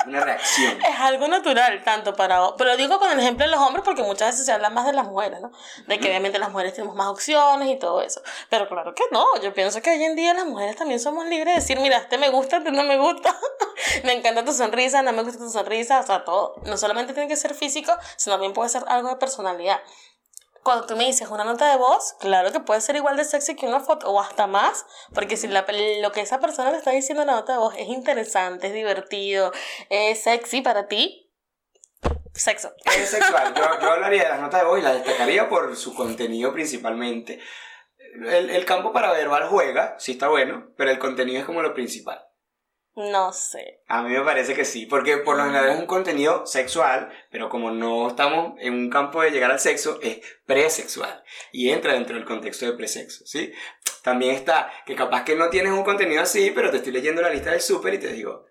Es 0.00 0.06
una 0.06 0.20
reacción. 0.20 0.80
Es 0.82 1.00
algo 1.00 1.28
natural, 1.28 1.82
tanto 1.84 2.14
para... 2.14 2.56
Pero 2.56 2.76
digo 2.76 2.98
con 2.98 3.10
el 3.10 3.18
ejemplo 3.18 3.44
de 3.44 3.50
los 3.50 3.60
hombres 3.60 3.84
porque 3.84 4.02
muchas 4.02 4.30
veces 4.32 4.46
se 4.46 4.52
habla 4.52 4.70
más 4.70 4.86
de 4.86 4.92
las 4.92 5.06
mujeres, 5.06 5.40
¿no? 5.40 5.52
De 5.86 5.98
que 5.98 6.08
obviamente 6.08 6.38
las 6.38 6.50
mujeres 6.50 6.74
tenemos 6.74 6.96
más 6.96 7.08
opciones 7.08 7.68
y 7.68 7.78
todo 7.78 8.02
eso. 8.02 8.20
Pero 8.48 8.68
claro 8.68 8.94
que 8.94 9.04
no, 9.10 9.24
yo 9.42 9.52
pienso 9.52 9.80
que 9.82 9.90
hoy 9.90 10.02
en 10.02 10.16
día 10.16 10.34
las 10.34 10.46
mujeres 10.46 10.76
también 10.76 11.00
somos 11.00 11.26
libres 11.26 11.54
de 11.54 11.60
decir, 11.60 11.80
mira, 11.80 11.98
este 11.98 12.18
me 12.18 12.30
gusta, 12.30 12.58
este 12.58 12.72
no 12.72 12.82
me 12.84 12.98
gusta. 12.98 13.36
me 14.04 14.12
encanta 14.12 14.44
tu 14.44 14.52
sonrisa, 14.52 15.02
no 15.02 15.12
me 15.12 15.22
gusta 15.22 15.38
tu 15.38 15.50
sonrisa, 15.50 16.00
o 16.00 16.06
sea, 16.06 16.24
todo. 16.24 16.54
No 16.64 16.76
solamente 16.76 17.12
tiene 17.12 17.28
que 17.28 17.36
ser 17.36 17.54
físico, 17.54 17.92
sino 18.16 18.34
también 18.34 18.52
puede 18.52 18.68
ser 18.68 18.84
algo 18.88 19.08
de 19.08 19.16
personalidad 19.16 19.80
cuando 20.62 20.86
tú 20.86 20.96
me 20.96 21.06
dices 21.06 21.28
una 21.28 21.44
nota 21.44 21.70
de 21.70 21.76
voz, 21.76 22.14
claro 22.20 22.52
que 22.52 22.60
puede 22.60 22.80
ser 22.80 22.96
igual 22.96 23.16
de 23.16 23.24
sexy 23.24 23.56
que 23.56 23.66
una 23.66 23.80
foto 23.80 24.10
o 24.10 24.20
hasta 24.20 24.46
más, 24.46 24.84
porque 25.14 25.36
si 25.36 25.48
lo 25.48 26.12
que 26.12 26.20
esa 26.20 26.38
persona 26.40 26.70
te 26.70 26.78
está 26.78 26.90
diciendo 26.90 27.22
en 27.22 27.28
la 27.28 27.34
nota 27.34 27.52
de 27.54 27.58
voz 27.58 27.74
es 27.76 27.88
interesante, 27.88 28.68
es 28.68 28.74
divertido, 28.74 29.52
es 29.88 30.22
sexy 30.22 30.60
para 30.60 30.86
ti, 30.86 31.32
sexo. 32.34 32.72
Es 32.84 33.10
sexual. 33.10 33.54
Yo, 33.54 33.62
yo 33.80 33.90
hablaría 33.90 34.24
de 34.24 34.28
las 34.28 34.40
notas 34.40 34.60
de 34.60 34.66
voz 34.66 34.78
y 34.78 34.82
las 34.82 34.94
destacaría 34.94 35.48
por 35.48 35.74
su 35.76 35.94
contenido 35.94 36.52
principalmente. 36.52 37.40
El, 38.14 38.50
el 38.50 38.64
campo 38.64 38.92
para 38.92 39.12
verbal 39.12 39.48
juega, 39.48 39.96
sí 39.98 40.12
está 40.12 40.28
bueno, 40.28 40.72
pero 40.76 40.90
el 40.90 40.98
contenido 40.98 41.40
es 41.40 41.46
como 41.46 41.62
lo 41.62 41.74
principal. 41.74 42.29
No 42.96 43.32
sé. 43.32 43.82
A 43.86 44.02
mí 44.02 44.10
me 44.10 44.22
parece 44.22 44.54
que 44.54 44.64
sí, 44.64 44.86
porque 44.86 45.18
por 45.18 45.36
lo 45.36 45.44
general 45.44 45.70
es 45.70 45.78
un 45.78 45.86
contenido 45.86 46.44
sexual, 46.44 47.10
pero 47.30 47.48
como 47.48 47.70
no 47.70 48.08
estamos 48.08 48.54
en 48.58 48.74
un 48.74 48.90
campo 48.90 49.22
de 49.22 49.30
llegar 49.30 49.50
al 49.50 49.60
sexo, 49.60 50.00
es 50.02 50.20
presexual 50.44 51.22
y 51.52 51.70
entra 51.70 51.94
dentro 51.94 52.16
del 52.16 52.24
contexto 52.24 52.66
de 52.66 52.72
presexo, 52.72 53.24
¿sí? 53.26 53.52
También 54.02 54.34
está 54.34 54.72
que 54.86 54.96
capaz 54.96 55.24
que 55.24 55.36
no 55.36 55.50
tienes 55.50 55.72
un 55.72 55.84
contenido 55.84 56.22
así, 56.22 56.50
pero 56.50 56.70
te 56.70 56.78
estoy 56.78 56.92
leyendo 56.92 57.22
la 57.22 57.30
lista 57.30 57.50
del 57.52 57.60
súper 57.60 57.94
y 57.94 57.98
te 57.98 58.12
digo, 58.12 58.46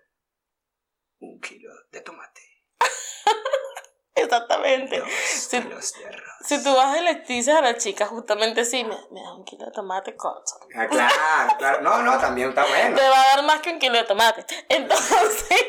un 1.18 1.38
kilo 1.40 1.70
de 1.90 2.00
tomate, 2.00 2.40
Exactamente. 4.14 5.00
dos 5.00 5.48
kilos 5.50 5.92
de 5.98 6.06
arroz. 6.06 6.29
Si 6.42 6.62
tú 6.64 6.74
vas 6.74 6.96
y 6.96 7.00
le 7.02 7.14
dices 7.26 7.54
a 7.54 7.60
la 7.60 7.76
chica 7.76 8.06
justamente 8.06 8.64
sí, 8.64 8.82
me, 8.84 8.96
me 9.10 9.20
das 9.22 9.32
un 9.32 9.44
kilo 9.44 9.66
de 9.66 9.72
tomate 9.72 10.16
con 10.16 10.32
sal". 10.46 10.60
Ah, 10.76 10.86
claro, 10.88 11.12
claro. 11.58 11.80
No, 11.82 12.02
no, 12.02 12.18
también 12.18 12.48
está 12.48 12.64
bueno. 12.64 12.96
Te 12.96 13.08
va 13.08 13.20
a 13.22 13.26
dar 13.36 13.44
más 13.44 13.60
que 13.60 13.70
un 13.70 13.78
kilo 13.78 13.96
de 13.98 14.04
tomate. 14.04 14.44
Entonces, 14.68 15.18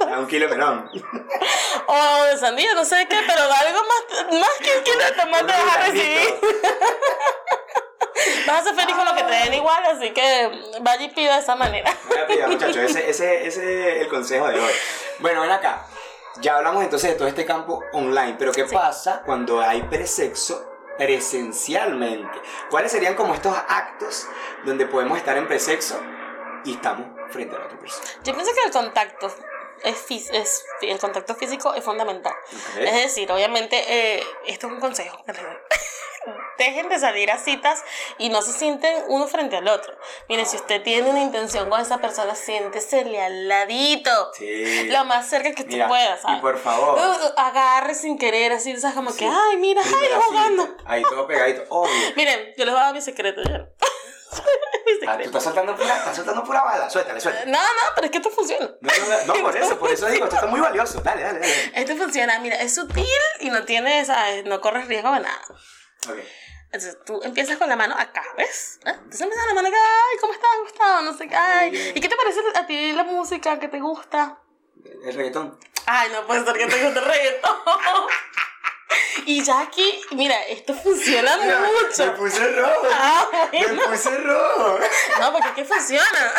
Ah, 0.00 0.18
Un 0.18 0.26
kilo 0.26 0.48
de 0.48 0.56
melón. 0.56 0.90
o 1.86 2.24
de 2.24 2.36
sandía, 2.36 2.74
no 2.74 2.84
sé 2.84 3.06
qué, 3.08 3.20
pero 3.26 3.40
algo 3.40 3.78
más, 3.84 4.40
más 4.40 4.50
que 4.60 4.76
un 4.78 4.84
kilo 4.84 4.98
de 5.04 5.12
tomate 5.12 5.52
vas 5.52 5.76
a 5.76 5.80
recibir. 5.82 6.40
Vas 8.46 8.60
a 8.60 8.64
ser 8.64 8.74
feliz 8.74 8.94
con 8.94 9.04
lo 9.04 9.14
que 9.14 9.22
te 9.24 9.30
den 9.32 9.54
igual, 9.54 9.82
así 9.86 10.10
que 10.10 10.50
vaya 10.80 11.02
y 11.02 11.08
pida 11.10 11.34
de 11.36 11.40
esa 11.40 11.56
manera. 11.56 11.92
Pilla, 12.28 12.46
muchachos, 12.46 12.76
ese, 12.76 13.08
ese, 13.10 13.46
ese 13.46 13.96
es 13.96 14.02
el 14.02 14.08
consejo 14.08 14.46
de 14.48 14.60
hoy. 14.60 14.72
Bueno, 15.18 15.40
ven 15.40 15.50
acá. 15.50 15.86
Ya 16.40 16.56
hablamos 16.56 16.82
entonces 16.82 17.10
de 17.10 17.16
todo 17.16 17.28
este 17.28 17.44
campo 17.44 17.82
online, 17.92 18.36
pero 18.38 18.52
¿qué 18.52 18.66
Sí. 18.66 18.74
pasa 18.74 19.22
cuando 19.24 19.60
hay 19.60 19.82
presexo 19.82 20.66
presencialmente? 20.98 22.40
¿Cuáles 22.70 22.92
serían 22.92 23.14
como 23.14 23.34
estos 23.34 23.56
actos 23.68 24.26
donde 24.64 24.86
podemos 24.86 25.18
estar 25.18 25.36
en 25.36 25.46
presexo 25.46 26.00
y 26.64 26.74
estamos 26.74 27.06
frente 27.30 27.54
a 27.56 27.58
la 27.58 27.66
otra 27.66 27.78
persona? 27.78 28.06
Yo 28.24 28.34
pienso 28.34 28.52
que 28.54 28.62
el 28.66 28.72
contacto 28.72 29.30
es, 29.84 30.30
es 30.32 30.64
el 30.80 30.98
contacto 30.98 31.34
físico 31.34 31.74
es 31.74 31.84
fundamental. 31.84 32.32
¿Ok? 32.32 32.80
Es 32.82 32.94
decir, 32.94 33.30
obviamente, 33.32 33.76
eh, 33.88 34.22
esto 34.46 34.66
es 34.68 34.72
un 34.72 34.80
consejo. 34.80 35.22
Dejen 36.58 36.88
de 36.88 36.98
salir 36.98 37.30
a 37.30 37.38
citas 37.38 37.82
y 38.18 38.28
no 38.28 38.42
se 38.42 38.52
sienten 38.52 39.04
uno 39.08 39.26
frente 39.26 39.56
al 39.56 39.66
otro. 39.68 39.92
Mire, 40.28 40.44
si 40.46 40.56
usted 40.56 40.82
tiene 40.82 41.10
una 41.10 41.20
intención 41.20 41.68
con 41.68 41.80
esa 41.80 41.98
persona, 41.98 42.34
siéntesele 42.34 43.20
al 43.20 43.48
ladito. 43.48 44.32
Sí. 44.34 44.88
Lo 44.88 45.04
más 45.04 45.28
cerca 45.28 45.52
que 45.52 45.64
tú 45.64 45.72
Mira, 45.72 45.88
puedas, 45.88 46.20
¿sabes? 46.22 46.38
y 46.38 46.40
por 46.40 46.58
favor. 46.58 46.98
Uh, 46.98 47.26
uh, 47.26 47.32
agarre 47.36 47.94
sin 47.94 48.18
querer, 48.18 48.52
así, 48.52 48.76
¿sabes? 48.78 48.94
Como 48.94 49.10
que, 49.10 49.24
Sí. 49.24 49.30
ay, 49.30 49.56
mira, 49.56 49.82
ay, 49.84 50.08
jugando. 50.28 50.62
cita, 50.66 50.82
Ahí 50.86 51.02
todo 51.02 51.26
pegadito. 51.26 51.64
Obvio. 51.70 51.92
Miren, 52.16 52.52
yo 52.56 52.64
les 52.64 52.72
voy 52.74 52.80
a 52.80 52.84
dar 52.86 52.94
mi 52.94 53.00
secreto 53.00 53.42
ya. 53.42 53.58
mi 55.00 55.06
Ah, 55.08 55.16
tú 55.18 55.24
estás 55.24 55.42
soltando 55.42 55.74
pura, 55.74 55.96
estás 55.96 56.14
soltando 56.16 56.44
pura 56.44 56.62
bala. 56.62 56.88
Suéltale, 56.88 57.20
suéltale. 57.20 57.50
No, 57.50 57.58
no, 57.58 57.94
pero 57.94 58.04
es 58.06 58.10
que 58.12 58.18
esto 58.18 58.30
funciona. 58.30 58.70
No, 58.80 58.90
no, 58.92 59.26
no, 59.26 59.34
no, 59.34 59.42
por 59.42 59.56
eso, 59.56 59.78
por 59.78 59.90
eso 59.90 60.06
digo, 60.06 60.24
esto 60.24 60.36
está 60.36 60.46
muy 60.48 60.60
valioso. 60.60 61.00
Dale, 61.00 61.22
dale, 61.22 61.40
dale. 61.40 61.72
Esto 61.74 61.96
funciona, 61.96 62.38
mira, 62.38 62.56
es 62.56 62.74
sutil 62.74 63.04
y 63.40 63.50
no 63.50 63.64
tiene, 63.64 64.04
¿sabes? 64.04 64.44
No 64.44 64.60
corres 64.60 64.86
riesgo 64.86 65.10
de 65.12 65.20
nada. 65.20 65.40
Ok. 66.08 66.18
Entonces 66.72 66.96
tú 67.04 67.20
empiezas 67.22 67.58
con 67.58 67.68
la 67.68 67.76
mano 67.76 67.94
acá, 67.98 68.24
¿ves? 68.36 68.80
¿Eh? 68.86 68.90
Entonces 68.90 69.20
empiezas 69.20 69.46
la 69.46 69.54
mano 69.54 69.68
acá, 69.68 69.76
ay, 69.76 70.16
¿cómo 70.20 70.32
estás, 70.32 70.50
Gustavo? 70.62 71.02
No 71.02 71.16
sé 71.16 71.28
qué, 71.28 71.36
ay. 71.36 71.92
¿Y 71.94 72.00
qué 72.00 72.08
te 72.08 72.16
parece 72.16 72.40
a 72.54 72.66
ti 72.66 72.92
la 72.92 73.04
música 73.04 73.58
que 73.58 73.68
te 73.68 73.78
gusta? 73.78 74.38
El 75.04 75.14
reggaetón. 75.14 75.58
Ay, 75.86 76.10
no 76.12 76.26
puede 76.26 76.44
ser 76.44 76.54
que 76.54 76.66
te 76.66 76.82
guste 76.82 76.98
el 76.98 77.04
reggaetón. 77.04 77.56
Y 79.26 79.42
ya 79.44 79.60
aquí, 79.60 80.00
mira, 80.12 80.40
esto 80.44 80.74
funciona 80.74 81.36
Me 81.38 81.54
mucho. 81.54 82.14
puse 82.16 82.46
rojo. 82.52 82.86
Ah, 82.92 83.26
Me 83.52 83.66
puse 83.68 84.16
rojo. 84.18 84.78
No, 85.20 85.32
porque 85.32 85.48
es 85.48 85.54
que 85.54 85.64
funciona. 85.64 86.32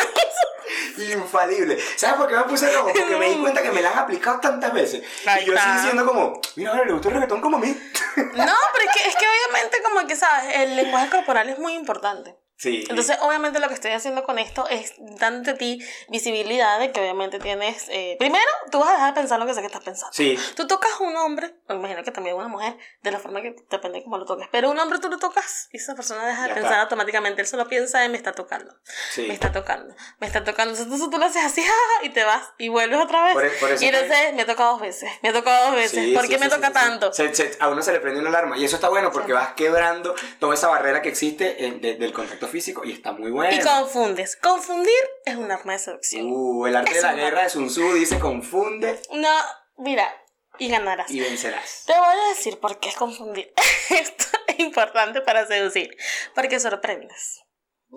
Infalible. 0.98 1.78
¿Sabes 1.96 2.16
por 2.16 2.28
qué 2.28 2.36
me 2.36 2.42
puse 2.44 2.70
rojo? 2.72 2.84
Porque 2.92 3.16
me 3.16 3.28
di 3.30 3.36
cuenta 3.40 3.62
que 3.62 3.70
me 3.70 3.82
la 3.82 3.90
han 3.92 3.98
aplicado 3.98 4.40
tantas 4.40 4.72
veces. 4.72 5.02
Ahí 5.26 5.42
y 5.42 5.46
yo 5.46 5.54
estoy 5.54 5.72
diciendo 5.72 6.06
como, 6.06 6.40
mira, 6.56 6.70
ahora 6.72 6.84
le 6.84 6.92
gustó 6.92 7.08
el 7.08 7.14
reggaetón 7.14 7.40
como 7.40 7.56
a 7.56 7.60
mí. 7.60 7.68
No, 8.16 8.24
pero 8.72 8.84
es 8.84 9.02
que, 9.02 9.08
es 9.08 9.16
que 9.16 9.26
obviamente 9.28 9.82
como 9.82 10.06
que, 10.06 10.16
¿sabes? 10.16 10.54
El 10.56 10.76
lenguaje 10.76 11.10
corporal 11.10 11.48
es 11.48 11.58
muy 11.58 11.74
importante. 11.74 12.36
Sí. 12.56 12.84
Entonces, 12.88 13.18
obviamente 13.20 13.58
lo 13.60 13.68
que 13.68 13.74
estoy 13.74 13.90
haciendo 13.90 14.22
con 14.24 14.38
esto 14.38 14.66
es 14.68 14.94
dándote 14.98 15.50
a 15.50 15.54
ti 15.56 15.84
visibilidad 16.08 16.78
de 16.78 16.92
que 16.92 17.00
obviamente 17.00 17.38
tienes... 17.38 17.86
eh, 17.88 18.16
primero, 18.18 18.44
tú 18.70 18.78
vas 18.78 18.90
a 18.90 18.92
dejar 18.92 19.14
de 19.14 19.20
pensar 19.20 19.38
lo 19.40 19.46
que 19.46 19.54
sé 19.54 19.60
que 19.60 19.66
estás 19.66 19.82
pensando. 19.82 20.12
Sí. 20.12 20.38
Tú 20.56 20.66
tocas 20.66 20.90
a 21.00 21.02
un 21.02 21.16
hombre, 21.16 21.54
me 21.68 21.74
imagino 21.74 22.02
que 22.04 22.10
también 22.12 22.34
a 22.36 22.38
una 22.38 22.48
mujer, 22.48 22.76
de 23.02 23.10
la 23.10 23.18
forma 23.18 23.42
que 23.42 23.56
depende 23.70 23.98
de 23.98 24.04
cómo 24.04 24.18
lo 24.18 24.24
toques, 24.24 24.46
pero 24.52 24.70
un 24.70 24.78
hombre 24.78 24.98
tú 25.00 25.08
lo 25.10 25.18
tocas 25.18 25.68
y 25.72 25.78
esa 25.78 25.94
persona 25.94 26.26
deja 26.26 26.42
de 26.42 26.48
Ya 26.48 26.54
pensar 26.54 26.72
está. 26.72 26.82
automáticamente, 26.82 27.40
él 27.42 27.46
solo 27.48 27.66
piensa 27.68 28.04
en 28.04 28.12
me 28.12 28.16
está 28.18 28.32
tocando, 28.32 28.72
Sí. 29.10 29.22
me 29.26 29.34
está 29.34 29.50
tocando, 29.50 29.94
me 30.20 30.26
está 30.28 30.44
tocando, 30.44 30.78
entonces 30.78 31.10
tú 31.10 31.18
lo 31.18 31.24
haces 31.26 31.44
así 31.44 31.64
y 32.02 32.10
te 32.10 32.22
vas 32.24 32.44
y 32.58 32.68
vuelves 32.68 33.00
otra 33.00 33.24
vez. 33.24 33.34
Por 33.34 33.44
e- 33.44 33.50
por 33.50 33.70
eso 33.72 33.84
y 33.84 33.90
que- 33.90 33.96
entonces 33.98 34.34
me 34.34 34.44
toca 34.44 34.64
dos 34.64 34.80
veces, 34.80 35.10
me 35.22 35.32
toca 35.32 35.60
dos 35.66 35.74
veces, 35.74 36.04
Sí, 36.04 36.14
¿por 36.14 36.28
qué 36.28 36.38
me 36.38 36.48
toca 36.48 36.70
tanto? 36.72 37.12
Se- 37.12 37.34
se- 37.34 37.56
a 37.58 37.68
uno 37.68 37.82
se 37.82 37.92
le 37.92 38.00
prende 38.00 38.20
una 38.20 38.28
alarma. 38.28 38.56
Y 38.56 38.64
eso 38.64 38.76
está 38.76 38.88
bueno 38.88 39.10
porque 39.10 39.32
vas 39.32 39.54
quebrando 39.54 40.14
toda 40.38 40.54
esa 40.54 40.68
barrera 40.68 41.02
que 41.02 41.08
existe 41.08 41.64
eh, 41.66 41.72
de- 41.80 41.94
del 41.96 42.12
contacto 42.12 42.43
físico 42.48 42.84
y 42.84 42.92
está 42.92 43.12
muy 43.12 43.30
bueno. 43.30 43.54
Y 43.54 43.60
confundes. 43.60 44.36
Confundir 44.36 44.92
es 45.24 45.36
un 45.36 45.50
arma 45.50 45.72
de 45.74 45.78
seducción. 45.78 46.26
Uh, 46.30 46.66
el 46.66 46.76
arte 46.76 46.94
de 46.94 47.02
la 47.02 47.14
guerra 47.14 47.42
de 47.44 47.50
Sun 47.50 47.68
Tzu 47.68 47.94
dice 47.94 48.18
confunde 48.18 49.00
No, 49.12 49.34
mira, 49.78 50.08
y 50.58 50.68
ganarás. 50.68 51.10
y 51.10 51.20
vencerás. 51.20 51.84
Te 51.86 51.92
voy 51.92 52.02
a 52.02 52.28
decir 52.30 52.58
por 52.58 52.78
qué 52.78 52.88
es 52.88 52.96
confundir. 52.96 53.52
Esto 53.90 54.24
es 54.46 54.58
importante 54.60 55.20
para 55.20 55.46
seducir. 55.46 55.96
Porque 56.34 56.60
sorprendes. 56.60 57.40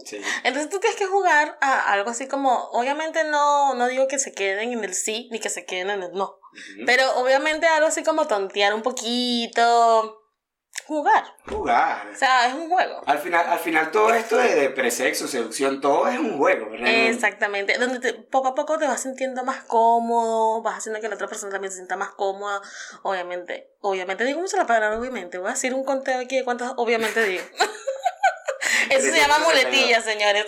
Sí. 0.06 0.22
Entonces 0.44 0.70
tú 0.70 0.80
tienes 0.80 0.98
que 0.98 1.08
jugar 1.08 1.58
a 1.60 1.92
algo 1.92 2.12
así 2.12 2.28
como, 2.28 2.70
obviamente 2.72 3.24
no, 3.24 3.74
no 3.74 3.88
digo 3.88 4.08
que 4.08 4.20
se 4.20 4.32
queden 4.32 4.72
en 4.72 4.84
el 4.84 4.94
sí 4.94 5.28
ni 5.32 5.40
que 5.40 5.50
se 5.50 5.66
queden 5.66 5.90
en 5.90 6.04
el 6.04 6.12
no. 6.12 6.26
Ujú. 6.26 6.86
Pero 6.86 7.16
obviamente 7.16 7.66
algo 7.66 7.88
así 7.88 8.04
como 8.04 8.28
tontear 8.28 8.74
un 8.76 8.84
poquito. 8.84 10.22
Jugar. 10.88 11.26
Jugar. 11.50 12.08
O 12.14 12.16
sea, 12.16 12.48
es 12.48 12.54
un 12.54 12.70
juego. 12.70 13.02
Al 13.06 13.20
final, 13.20 13.46
al 13.48 13.60
final 13.60 13.92
todo 13.92 14.14
esto 14.14 14.38
de, 14.38 14.56
de 14.56 14.70
presexo, 14.70 15.28
seducción, 15.28 15.82
todo 15.82 16.08
es 16.08 16.18
un 16.18 16.38
juego. 16.38 16.66
realmente. 16.70 17.10
Exactamente, 17.10 17.78
donde 17.78 18.00
te- 18.00 18.14
poco 18.14 18.48
a 18.50 18.56
poco 18.56 18.78
te 18.78 18.88
vas 18.88 19.02
sintiendo 19.02 19.44
más 19.44 19.64
cómodo, 19.64 20.62
vas 20.62 20.78
haciendo 20.78 21.02
que 21.02 21.10
la 21.10 21.16
otra 21.16 21.28
persona 21.28 21.52
también 21.52 21.72
se 21.72 21.78
sienta 21.78 21.98
más 21.98 22.12
cómoda, 22.12 22.62
obviamente, 23.04 23.70
obviamente, 23.82 24.24
digo 24.24 24.40
mucho 24.40 24.56
la 24.58 24.66
palabra 24.66 24.98
obviamente, 24.98 25.38
voy 25.38 25.50
a 25.50 25.54
decir 25.54 25.74
un 25.74 25.84
conteo 25.84 26.20
aquí 26.20 26.38
de 26.38 26.44
cuántas 26.46 26.72
obviamente 26.78 27.22
digo. 27.24 27.44
Eso 28.90 29.12
se 29.12 29.18
llama 29.20 29.36
362. 29.40 29.46
muletilla, 29.46 30.02
señores. 30.02 30.46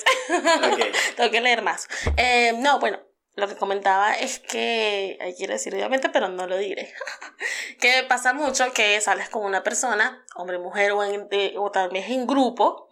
Ok. 0.71 0.95
Tengo 1.17 1.31
que 1.31 1.41
leer 1.41 1.61
más. 1.61 1.87
Eh, 2.15 2.53
no, 2.57 2.79
bueno, 2.79 2.99
lo 3.35 3.47
que 3.47 3.55
comentaba 3.55 4.13
es 4.13 4.39
que, 4.39 5.17
ahí 5.21 5.33
quiero 5.35 5.53
decir 5.53 5.73
obviamente, 5.73 6.09
pero 6.09 6.29
no 6.29 6.47
lo 6.47 6.57
diré. 6.57 6.93
que 7.79 8.03
pasa 8.07 8.33
mucho 8.33 8.71
que 8.73 8.99
sales 9.01 9.29
con 9.29 9.43
una 9.43 9.63
persona, 9.63 10.25
hombre, 10.35 10.59
mujer 10.59 10.91
o, 10.91 11.03
en, 11.03 11.27
eh, 11.31 11.53
o 11.57 11.71
tal 11.71 11.89
vez 11.89 12.09
en 12.09 12.27
grupo, 12.27 12.89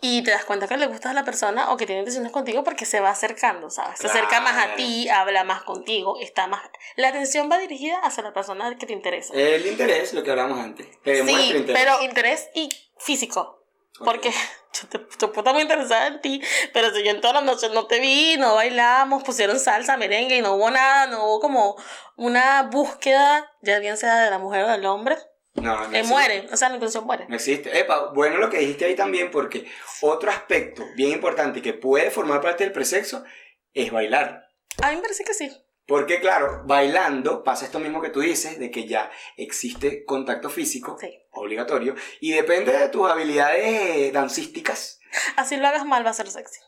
y 0.00 0.22
te 0.22 0.32
das 0.32 0.44
cuenta 0.44 0.68
que 0.68 0.76
le 0.76 0.86
gustas 0.86 1.12
a 1.12 1.14
la 1.14 1.24
persona 1.24 1.72
o 1.72 1.78
que 1.78 1.86
tiene 1.86 2.00
intenciones 2.00 2.30
contigo 2.30 2.62
porque 2.62 2.84
se 2.84 3.00
va 3.00 3.08
acercando, 3.08 3.70
¿sabes? 3.70 3.98
Se 3.98 4.06
acerca 4.06 4.38
más 4.42 4.62
a 4.62 4.74
ti, 4.74 5.08
habla 5.08 5.44
más 5.44 5.62
contigo, 5.62 6.18
está 6.20 6.46
más... 6.46 6.60
La 6.96 7.08
atención 7.08 7.48
va 7.50 7.56
dirigida 7.56 7.98
hacia 8.00 8.22
la 8.22 8.34
persona 8.34 8.76
que 8.76 8.84
te 8.84 8.92
interesa. 8.92 9.32
El 9.32 9.66
interés, 9.66 10.12
lo 10.12 10.22
que 10.22 10.30
hablamos 10.30 10.58
antes. 10.58 10.86
Que 11.02 11.24
sí, 11.24 11.56
interés. 11.56 11.64
pero 11.72 12.02
interés 12.02 12.50
y 12.54 12.68
físico. 12.98 13.63
Porque 13.98 14.30
yo, 14.72 14.88
te, 14.88 14.98
puedo 14.98 15.38
estar 15.38 15.54
muy 15.54 15.62
interesada 15.62 16.08
en 16.08 16.20
ti, 16.20 16.42
pero 16.72 16.92
si 16.92 17.04
yo 17.04 17.10
en 17.10 17.20
todas 17.20 17.34
las 17.34 17.44
noches 17.44 17.70
no 17.70 17.86
te 17.86 18.00
vi, 18.00 18.36
no 18.38 18.56
bailamos, 18.56 19.22
pusieron 19.22 19.58
salsa, 19.58 19.96
merengue 19.96 20.36
y 20.36 20.42
no 20.42 20.54
hubo 20.54 20.70
nada, 20.70 21.06
no 21.06 21.24
hubo 21.26 21.40
como 21.40 21.76
una 22.16 22.62
búsqueda, 22.64 23.52
ya 23.62 23.78
bien 23.78 23.96
sea 23.96 24.24
de 24.24 24.30
la 24.30 24.38
mujer 24.38 24.64
o 24.64 24.68
del 24.68 24.84
hombre, 24.86 25.16
No, 25.54 25.88
no 25.88 25.96
eh, 25.96 26.02
muere, 26.02 26.48
o 26.52 26.56
sea, 26.56 26.68
la 26.68 26.76
inclusión 26.76 27.04
muere. 27.04 27.26
No 27.28 27.36
existe. 27.36 27.78
Epa, 27.78 28.10
bueno 28.12 28.38
lo 28.38 28.50
que 28.50 28.58
dijiste 28.58 28.86
ahí 28.86 28.96
también, 28.96 29.30
porque 29.30 29.70
otro 30.00 30.30
aspecto 30.30 30.84
bien 30.96 31.10
importante 31.10 31.62
que 31.62 31.72
puede 31.72 32.10
formar 32.10 32.40
parte 32.40 32.64
del 32.64 32.72
presexo 32.72 33.24
es 33.72 33.92
bailar. 33.92 34.48
A 34.82 34.90
mí 34.90 34.96
me 34.96 35.02
parece 35.02 35.24
que 35.24 35.34
sí. 35.34 35.63
Porque 35.86 36.18
claro, 36.20 36.62
bailando 36.64 37.44
pasa 37.44 37.66
esto 37.66 37.78
mismo 37.78 38.00
que 38.00 38.08
tú 38.10 38.20
dices, 38.20 38.58
de 38.58 38.70
que 38.70 38.86
ya 38.86 39.10
existe 39.36 40.04
contacto 40.04 40.48
físico 40.48 40.96
Sí. 41.00 41.10
obligatorio 41.30 41.94
y 42.20 42.32
depende 42.32 42.72
de 42.72 42.88
tus 42.88 43.08
habilidades 43.10 43.64
eh, 43.64 44.10
dancísticas, 44.12 44.98
Así 45.36 45.56
lo 45.56 45.68
hagas 45.68 45.84
mal 45.84 46.04
va 46.04 46.10
a 46.10 46.14
ser 46.14 46.28
sexy. 46.30 46.60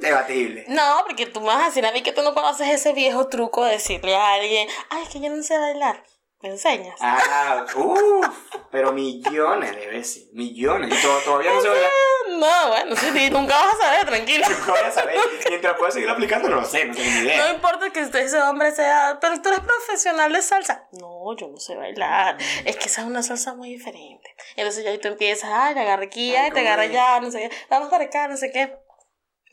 debatible. 0.00 0.64
No, 0.68 1.02
porque 1.06 1.26
tú 1.26 1.40
me 1.40 1.46
vas 1.46 1.62
a 1.62 1.66
decir 1.66 1.84
a 1.86 1.92
mí 1.92 2.02
que 2.02 2.12
tú 2.12 2.22
no 2.22 2.34
conoces 2.34 2.68
ese 2.68 2.92
viejo 2.92 3.28
truco 3.28 3.64
de 3.64 3.72
decirle 3.72 4.14
a 4.16 4.34
alguien, 4.34 4.68
ay, 4.90 5.02
es 5.04 5.08
que 5.10 5.20
yo 5.20 5.30
no 5.30 5.42
sé 5.42 5.56
bailar. 5.58 6.02
¿Me 6.42 6.48
enseñas? 6.48 6.96
Ah, 7.00 7.64
uff, 7.76 8.26
pero 8.72 8.92
millones 8.92 9.76
de 9.76 9.86
veces, 9.86 10.28
millones. 10.32 10.92
Y 10.92 11.00
to- 11.02 11.18
todavía 11.24 11.52
no 11.52 11.60
se 11.60 11.68
bailar. 11.68 11.90
No, 12.30 12.68
bueno, 12.68 12.96
sí, 12.96 13.06
sí, 13.12 13.30
nunca 13.30 13.54
vas 13.56 13.74
a 13.74 13.78
saber, 13.78 14.06
tranquilo. 14.06 14.46
Nunca 14.48 14.72
voy 14.72 14.80
a 14.80 14.90
saber. 14.90 15.16
Mientras 15.48 15.76
pueda 15.78 15.90
seguir 15.92 16.08
aplicando, 16.10 16.48
no 16.48 16.56
lo 16.56 16.64
sé, 16.64 16.84
no 16.86 16.94
tengo 16.94 17.08
ni 17.08 17.16
No 17.16 17.22
idea. 17.22 17.52
importa 17.52 17.90
que 17.90 18.02
usted, 18.02 18.20
ese 18.20 18.42
hombre 18.42 18.72
sea, 18.72 19.18
pero 19.20 19.40
tú 19.40 19.50
eres 19.50 19.60
profesional 19.60 20.32
de 20.32 20.42
salsa. 20.42 20.88
No, 20.92 21.36
yo 21.36 21.46
no 21.48 21.58
sé 21.60 21.76
bailar. 21.76 22.38
Es 22.64 22.76
que 22.76 22.86
esa 22.86 23.02
es 23.02 23.06
una 23.06 23.22
salsa 23.22 23.54
muy 23.54 23.68
diferente. 23.70 24.34
Entonces 24.56 24.82
ya 24.82 24.90
ahí 24.90 24.98
tú 24.98 25.08
empiezas, 25.08 25.48
ay, 25.52 25.74
te 25.74 25.80
agarra 25.80 26.02
aquí, 26.04 26.34
Ay, 26.34 26.50
te 26.50 26.56
¿cómo 26.56 26.66
agarra 26.66 26.82
allá, 26.82 27.20
no 27.20 27.30
sé 27.30 27.48
qué, 27.48 27.56
vamos 27.70 27.88
para 27.88 28.04
acá, 28.04 28.26
no 28.26 28.36
sé 28.36 28.50
qué. 28.50 28.76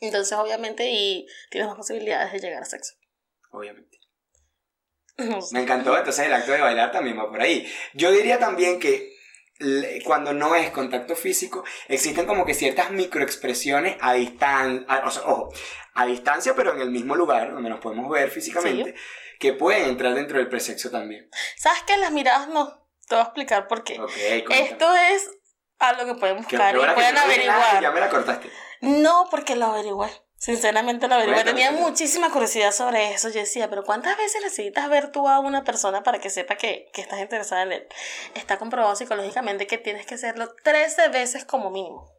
Entonces, 0.00 0.36
obviamente, 0.36 0.90
y 0.90 1.26
tienes 1.50 1.68
más 1.68 1.76
posibilidades 1.76 2.32
de 2.32 2.40
llegar 2.40 2.62
a 2.62 2.66
sexo. 2.66 2.94
Obviamente. 3.52 3.89
Me 5.52 5.62
encantó, 5.62 5.96
entonces 5.96 6.26
el 6.26 6.32
acto 6.32 6.52
de 6.52 6.60
bailar 6.60 6.92
también 6.92 7.18
va 7.18 7.28
por 7.28 7.40
ahí. 7.40 7.70
Yo 7.94 8.10
diría 8.10 8.38
también 8.38 8.78
que 8.78 9.18
cuando 10.04 10.32
no 10.32 10.54
es 10.54 10.70
contacto 10.70 11.14
físico, 11.14 11.64
existen 11.88 12.26
como 12.26 12.46
que 12.46 12.54
ciertas 12.54 12.90
microexpresiones 12.92 13.96
a 14.00 14.14
distancia, 14.14 14.86
o 15.04 15.10
sea, 15.10 15.22
ojo, 15.26 15.52
a 15.94 16.06
distancia, 16.06 16.54
pero 16.54 16.74
en 16.74 16.80
el 16.80 16.90
mismo 16.90 17.14
lugar, 17.14 17.52
donde 17.52 17.68
nos 17.68 17.80
podemos 17.80 18.10
ver 18.10 18.30
físicamente, 18.30 18.94
que 19.38 19.52
pueden 19.52 19.88
entrar 19.88 20.14
dentro 20.14 20.38
del 20.38 20.48
presexo 20.48 20.90
también. 20.90 21.28
¿Sabes 21.56 21.82
qué? 21.86 21.96
Las 21.98 22.12
miradas 22.12 22.48
no. 22.48 22.88
Te 23.06 23.16
voy 23.16 23.22
a 23.22 23.24
explicar 23.24 23.68
por 23.68 23.84
qué. 23.84 24.00
Ok, 24.00 24.12
cuéntame. 24.46 24.60
Esto 24.60 24.94
es 24.94 25.30
algo 25.78 26.06
que 26.06 26.20
pueden 26.20 26.36
buscar 26.36 26.74
y 26.74 26.80
que 26.80 26.86
pueden 26.86 27.18
averiguar. 27.18 27.82
Ya 27.82 27.90
me 27.90 28.00
la 28.00 28.08
cortaste. 28.08 28.50
No, 28.80 29.26
porque 29.30 29.56
lo 29.56 29.66
averigüé. 29.66 30.08
Sinceramente 30.40 31.06
lo 31.06 31.16
averigüé. 31.16 31.34
Cuéntame, 31.34 31.60
Tenía 31.60 31.78
muchísima 31.78 32.30
curiosidad 32.30 32.72
sobre 32.72 33.12
eso. 33.12 33.28
Yo 33.28 33.40
decía, 33.40 33.68
pero 33.68 33.84
¿cuántas 33.84 34.16
veces 34.16 34.40
necesitas 34.42 34.88
ver 34.88 35.12
tú 35.12 35.28
a 35.28 35.38
una 35.38 35.64
persona 35.64 36.02
para 36.02 36.18
que 36.18 36.30
sepa 36.30 36.56
que, 36.56 36.88
que 36.94 37.02
estás 37.02 37.20
interesada 37.20 37.64
en 37.64 37.72
él? 37.72 37.86
Está 38.34 38.58
comprobado 38.58 38.96
psicológicamente 38.96 39.66
que 39.66 39.76
tienes 39.76 40.06
que 40.06 40.14
hacerlo 40.14 40.54
13 40.64 41.08
veces 41.10 41.44
como 41.44 41.70
mínimo. 41.70 42.10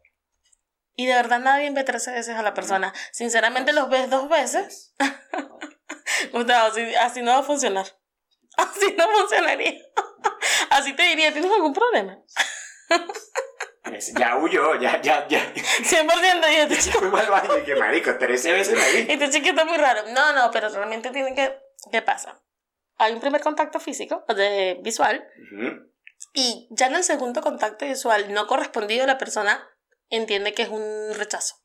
Y 0.94 1.06
de 1.06 1.14
verdad 1.14 1.40
nadie 1.40 1.68
ve 1.72 1.82
13 1.82 2.12
veces 2.12 2.36
a 2.36 2.42
la 2.42 2.54
persona. 2.54 2.94
Sinceramente 3.10 3.72
los 3.72 3.88
ves 3.88 4.08
dos 4.08 4.28
veces. 4.28 4.94
Gustavo, 6.32 6.68
así, 6.68 6.94
así 6.94 7.22
no 7.22 7.32
va 7.32 7.38
a 7.38 7.42
funcionar. 7.42 7.86
Así 8.56 8.94
no 8.96 9.10
funcionaría. 9.10 9.80
Así 10.70 10.92
te 10.92 11.02
diría, 11.04 11.32
¿tienes 11.32 11.50
algún 11.50 11.72
problema? 11.72 12.22
Ya 14.14 14.36
huyó, 14.36 14.76
ya, 14.80 15.00
ya, 15.02 15.26
ya. 15.28 15.52
100% 15.54 16.52
y 16.52 16.54
este 16.54 16.78
chico 16.78 17.00
Fuimos 17.00 17.20
al 17.20 17.30
baño 17.30 17.58
y 17.58 17.64
que 17.64 17.74
marico, 17.74 18.16
13 18.16 18.52
veces 18.52 18.78
me 18.78 19.02
vi. 19.02 19.12
Este 19.12 19.30
chiquito 19.30 19.60
es 19.62 19.66
muy 19.66 19.76
raro. 19.76 20.02
No, 20.12 20.32
no, 20.32 20.50
pero 20.52 20.68
realmente 20.68 21.10
tienen 21.10 21.34
que. 21.34 21.58
¿Qué 21.90 22.00
pasa? 22.00 22.40
Hay 22.98 23.12
un 23.12 23.20
primer 23.20 23.40
contacto 23.40 23.80
físico, 23.80 24.24
de 24.28 24.78
visual, 24.82 25.26
Ujú. 25.52 25.90
y 26.34 26.68
ya 26.70 26.86
en 26.86 26.94
el 26.94 27.02
segundo 27.02 27.40
contacto 27.40 27.84
visual 27.84 28.32
no 28.32 28.46
correspondido, 28.46 29.04
la 29.06 29.18
persona 29.18 29.68
entiende 30.10 30.54
que 30.54 30.62
es 30.62 30.68
un 30.68 31.12
rechazo. 31.14 31.56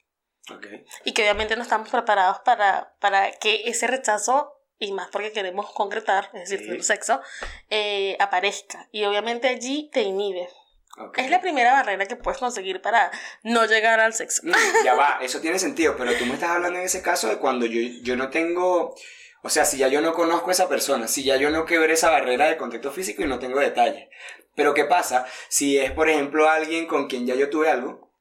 Ok. 0.51 0.65
Y 1.03 1.11
que 1.11 1.21
obviamente 1.21 1.55
no 1.55 1.61
estamos 1.61 1.89
preparados 1.89 2.39
para, 2.39 2.95
para 2.99 3.31
que 3.33 3.63
ese 3.65 3.85
rechazo, 3.85 4.53
y 4.79 4.91
más 4.93 5.09
porque 5.11 5.31
queremos 5.31 5.71
concretar, 5.73 6.31
es 6.33 6.49
decir, 6.49 6.59
Sí. 6.59 6.65
tener 6.65 6.83
sexo, 6.83 7.21
eh, 7.69 8.17
aparezca. 8.19 8.87
Y 8.91 9.03
obviamente 9.05 9.47
allí 9.49 9.91
te 9.93 10.01
inhibe. 10.01 10.49
Es 11.15 11.29
la 11.29 11.41
primera 11.41 11.73
barrera 11.73 12.05
que 12.05 12.15
puedes 12.15 12.39
conseguir 12.39 12.81
para 12.81 13.11
no 13.43 13.65
llegar 13.65 13.99
al 13.99 14.13
sexo. 14.13 14.41
Mm, 14.45 14.51
Ya 14.83 14.95
va, 14.95 15.19
eso 15.21 15.39
tiene 15.39 15.59
sentido, 15.59 15.95
pero 15.97 16.13
tú 16.13 16.25
me 16.25 16.33
estás 16.33 16.49
hablando 16.51 16.79
en 16.79 16.85
ese 16.85 17.01
caso 17.01 17.27
de 17.27 17.37
cuando 17.37 17.65
yo, 17.65 17.79
yo 18.01 18.15
no 18.15 18.29
tengo, 18.29 18.95
o 19.43 19.49
sea, 19.49 19.65
si 19.65 19.77
ya 19.77 19.87
yo 19.87 20.01
no 20.01 20.13
conozco 20.13 20.49
a 20.49 20.53
esa 20.53 20.67
persona, 20.67 21.07
si 21.07 21.23
ya 21.23 21.35
yo 21.37 21.49
no 21.49 21.65
quebré 21.65 21.93
esa 21.93 22.09
barrera 22.09 22.47
de 22.47 22.57
contacto 22.57 22.91
físico 22.91 23.21
y 23.23 23.27
no 23.27 23.39
tengo 23.39 23.59
detalles. 23.59 24.07
Pero 24.55 24.73
¿qué 24.73 24.85
pasa? 24.85 25.27
Si 25.49 25.77
es, 25.77 25.91
por 25.91 26.09
ejemplo, 26.09 26.49
alguien 26.49 26.87
con 26.87 27.07
quien 27.07 27.27
ya 27.27 27.35
yo 27.35 27.49
tuve 27.49 27.69
algo 27.69 28.11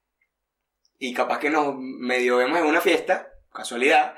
y 0.98 1.14
capaz 1.14 1.38
que 1.38 1.50
nos 1.50 1.74
medio 1.76 2.36
vemos 2.38 2.58
en 2.58 2.66
una 2.66 2.80
fiesta, 2.80 3.32
casualidad, 3.54 4.14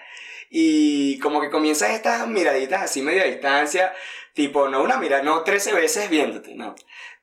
y 0.50 1.18
como 1.20 1.40
que 1.40 1.50
comienzan 1.50 1.92
estas 1.92 2.26
miraditas 2.26 2.82
así 2.82 3.02
medio 3.02 3.22
a 3.22 3.26
distancia, 3.26 3.94
tipo, 4.34 4.68
no 4.68 4.82
una 4.82 4.96
mirada, 4.96 5.22
no 5.22 5.42
13 5.42 5.74
veces 5.74 6.10
viéndote, 6.10 6.54
no. 6.54 6.74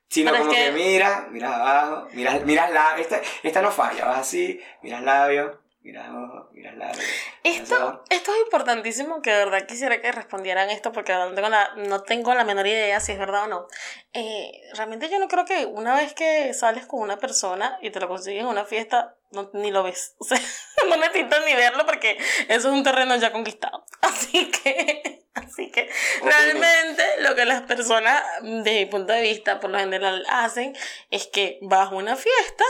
Sino 0.10 0.32
Pero 0.32 0.44
es 0.44 0.48
como 0.48 0.56
que, 0.58 0.66
que- 0.66 0.72
mira, 0.72 1.28
miras 1.32 1.54
abajo, 1.54 2.08
miras, 2.14 2.44
miras 2.46 2.72
la, 2.72 2.98
esta, 2.98 3.20
esta 3.44 3.62
no 3.62 3.72
falla, 3.72 4.06
vas 4.06 4.20
así, 4.20 4.60
miras 4.82 5.02
labio, 5.04 5.60
miras 5.82 6.08
ojo, 6.10 6.50
miras 6.54 6.76
labio. 6.78 7.02
Esto, 7.44 8.04
esto 8.10 8.32
es 8.34 8.38
importantísimo 8.46 9.22
que 9.22 9.32
de 9.32 9.46
verdad 9.46 9.66
quisiera 9.68 10.02
que 10.02 10.12
respondieran 10.12 10.70
esto 10.70 10.92
porque 10.92 11.14
no 11.14 11.34
tengo 11.34 11.50
la, 11.50 11.74
no 11.76 12.02
tengo 12.04 12.34
la 12.34 12.44
menor 12.44 12.66
idea 12.68 13.00
si 13.00 13.12
es 13.12 13.20
verdad 13.20 13.44
o 13.44 13.48
no. 13.48 13.68
Eh, 14.14 14.52
realmente 14.76 15.10
yo 15.10 15.20
no 15.20 15.28
creo 15.28 15.46
que 15.46 15.66
una 15.66 15.96
vez 15.96 16.14
que 16.14 16.54
sales 16.54 16.86
con 16.86 17.02
una 17.02 17.18
persona 17.18 17.78
y 17.82 17.90
te 17.92 18.00
lo 18.00 18.08
consigues 18.08 18.42
en 18.42 18.48
una 18.48 18.66
fiesta, 18.66 19.16
no, 19.36 19.50
ni 19.54 19.72
lo 19.72 19.84
ves. 19.84 20.16
O 20.20 20.26
sea, 20.26 20.40
no 20.88 20.98
necesitas 20.98 21.44
ni 21.46 21.54
verlo 21.54 21.86
porque 21.86 22.18
eso 22.48 22.70
es 22.70 22.74
un 22.74 22.84
terreno 22.84 23.16
ya 23.16 23.32
conquistado. 23.32 23.86
Así 24.02 24.52
que, 24.52 25.26
así 25.34 25.72
que 25.72 25.90
realmente 26.22 27.04
lo 27.20 27.36
que 27.36 27.46
las 27.46 27.62
personas, 27.64 28.24
desde 28.42 28.80
mi 28.80 28.86
punto 28.86 29.14
de 29.14 29.22
vista, 29.22 29.60
por 29.60 29.70
lo 29.70 29.80
general 29.80 30.26
hacen 30.30 30.76
es 31.12 31.28
que 31.28 31.60
vas 31.62 31.92
a 31.92 31.96
una 31.96 32.16
fiesta, 32.16 32.64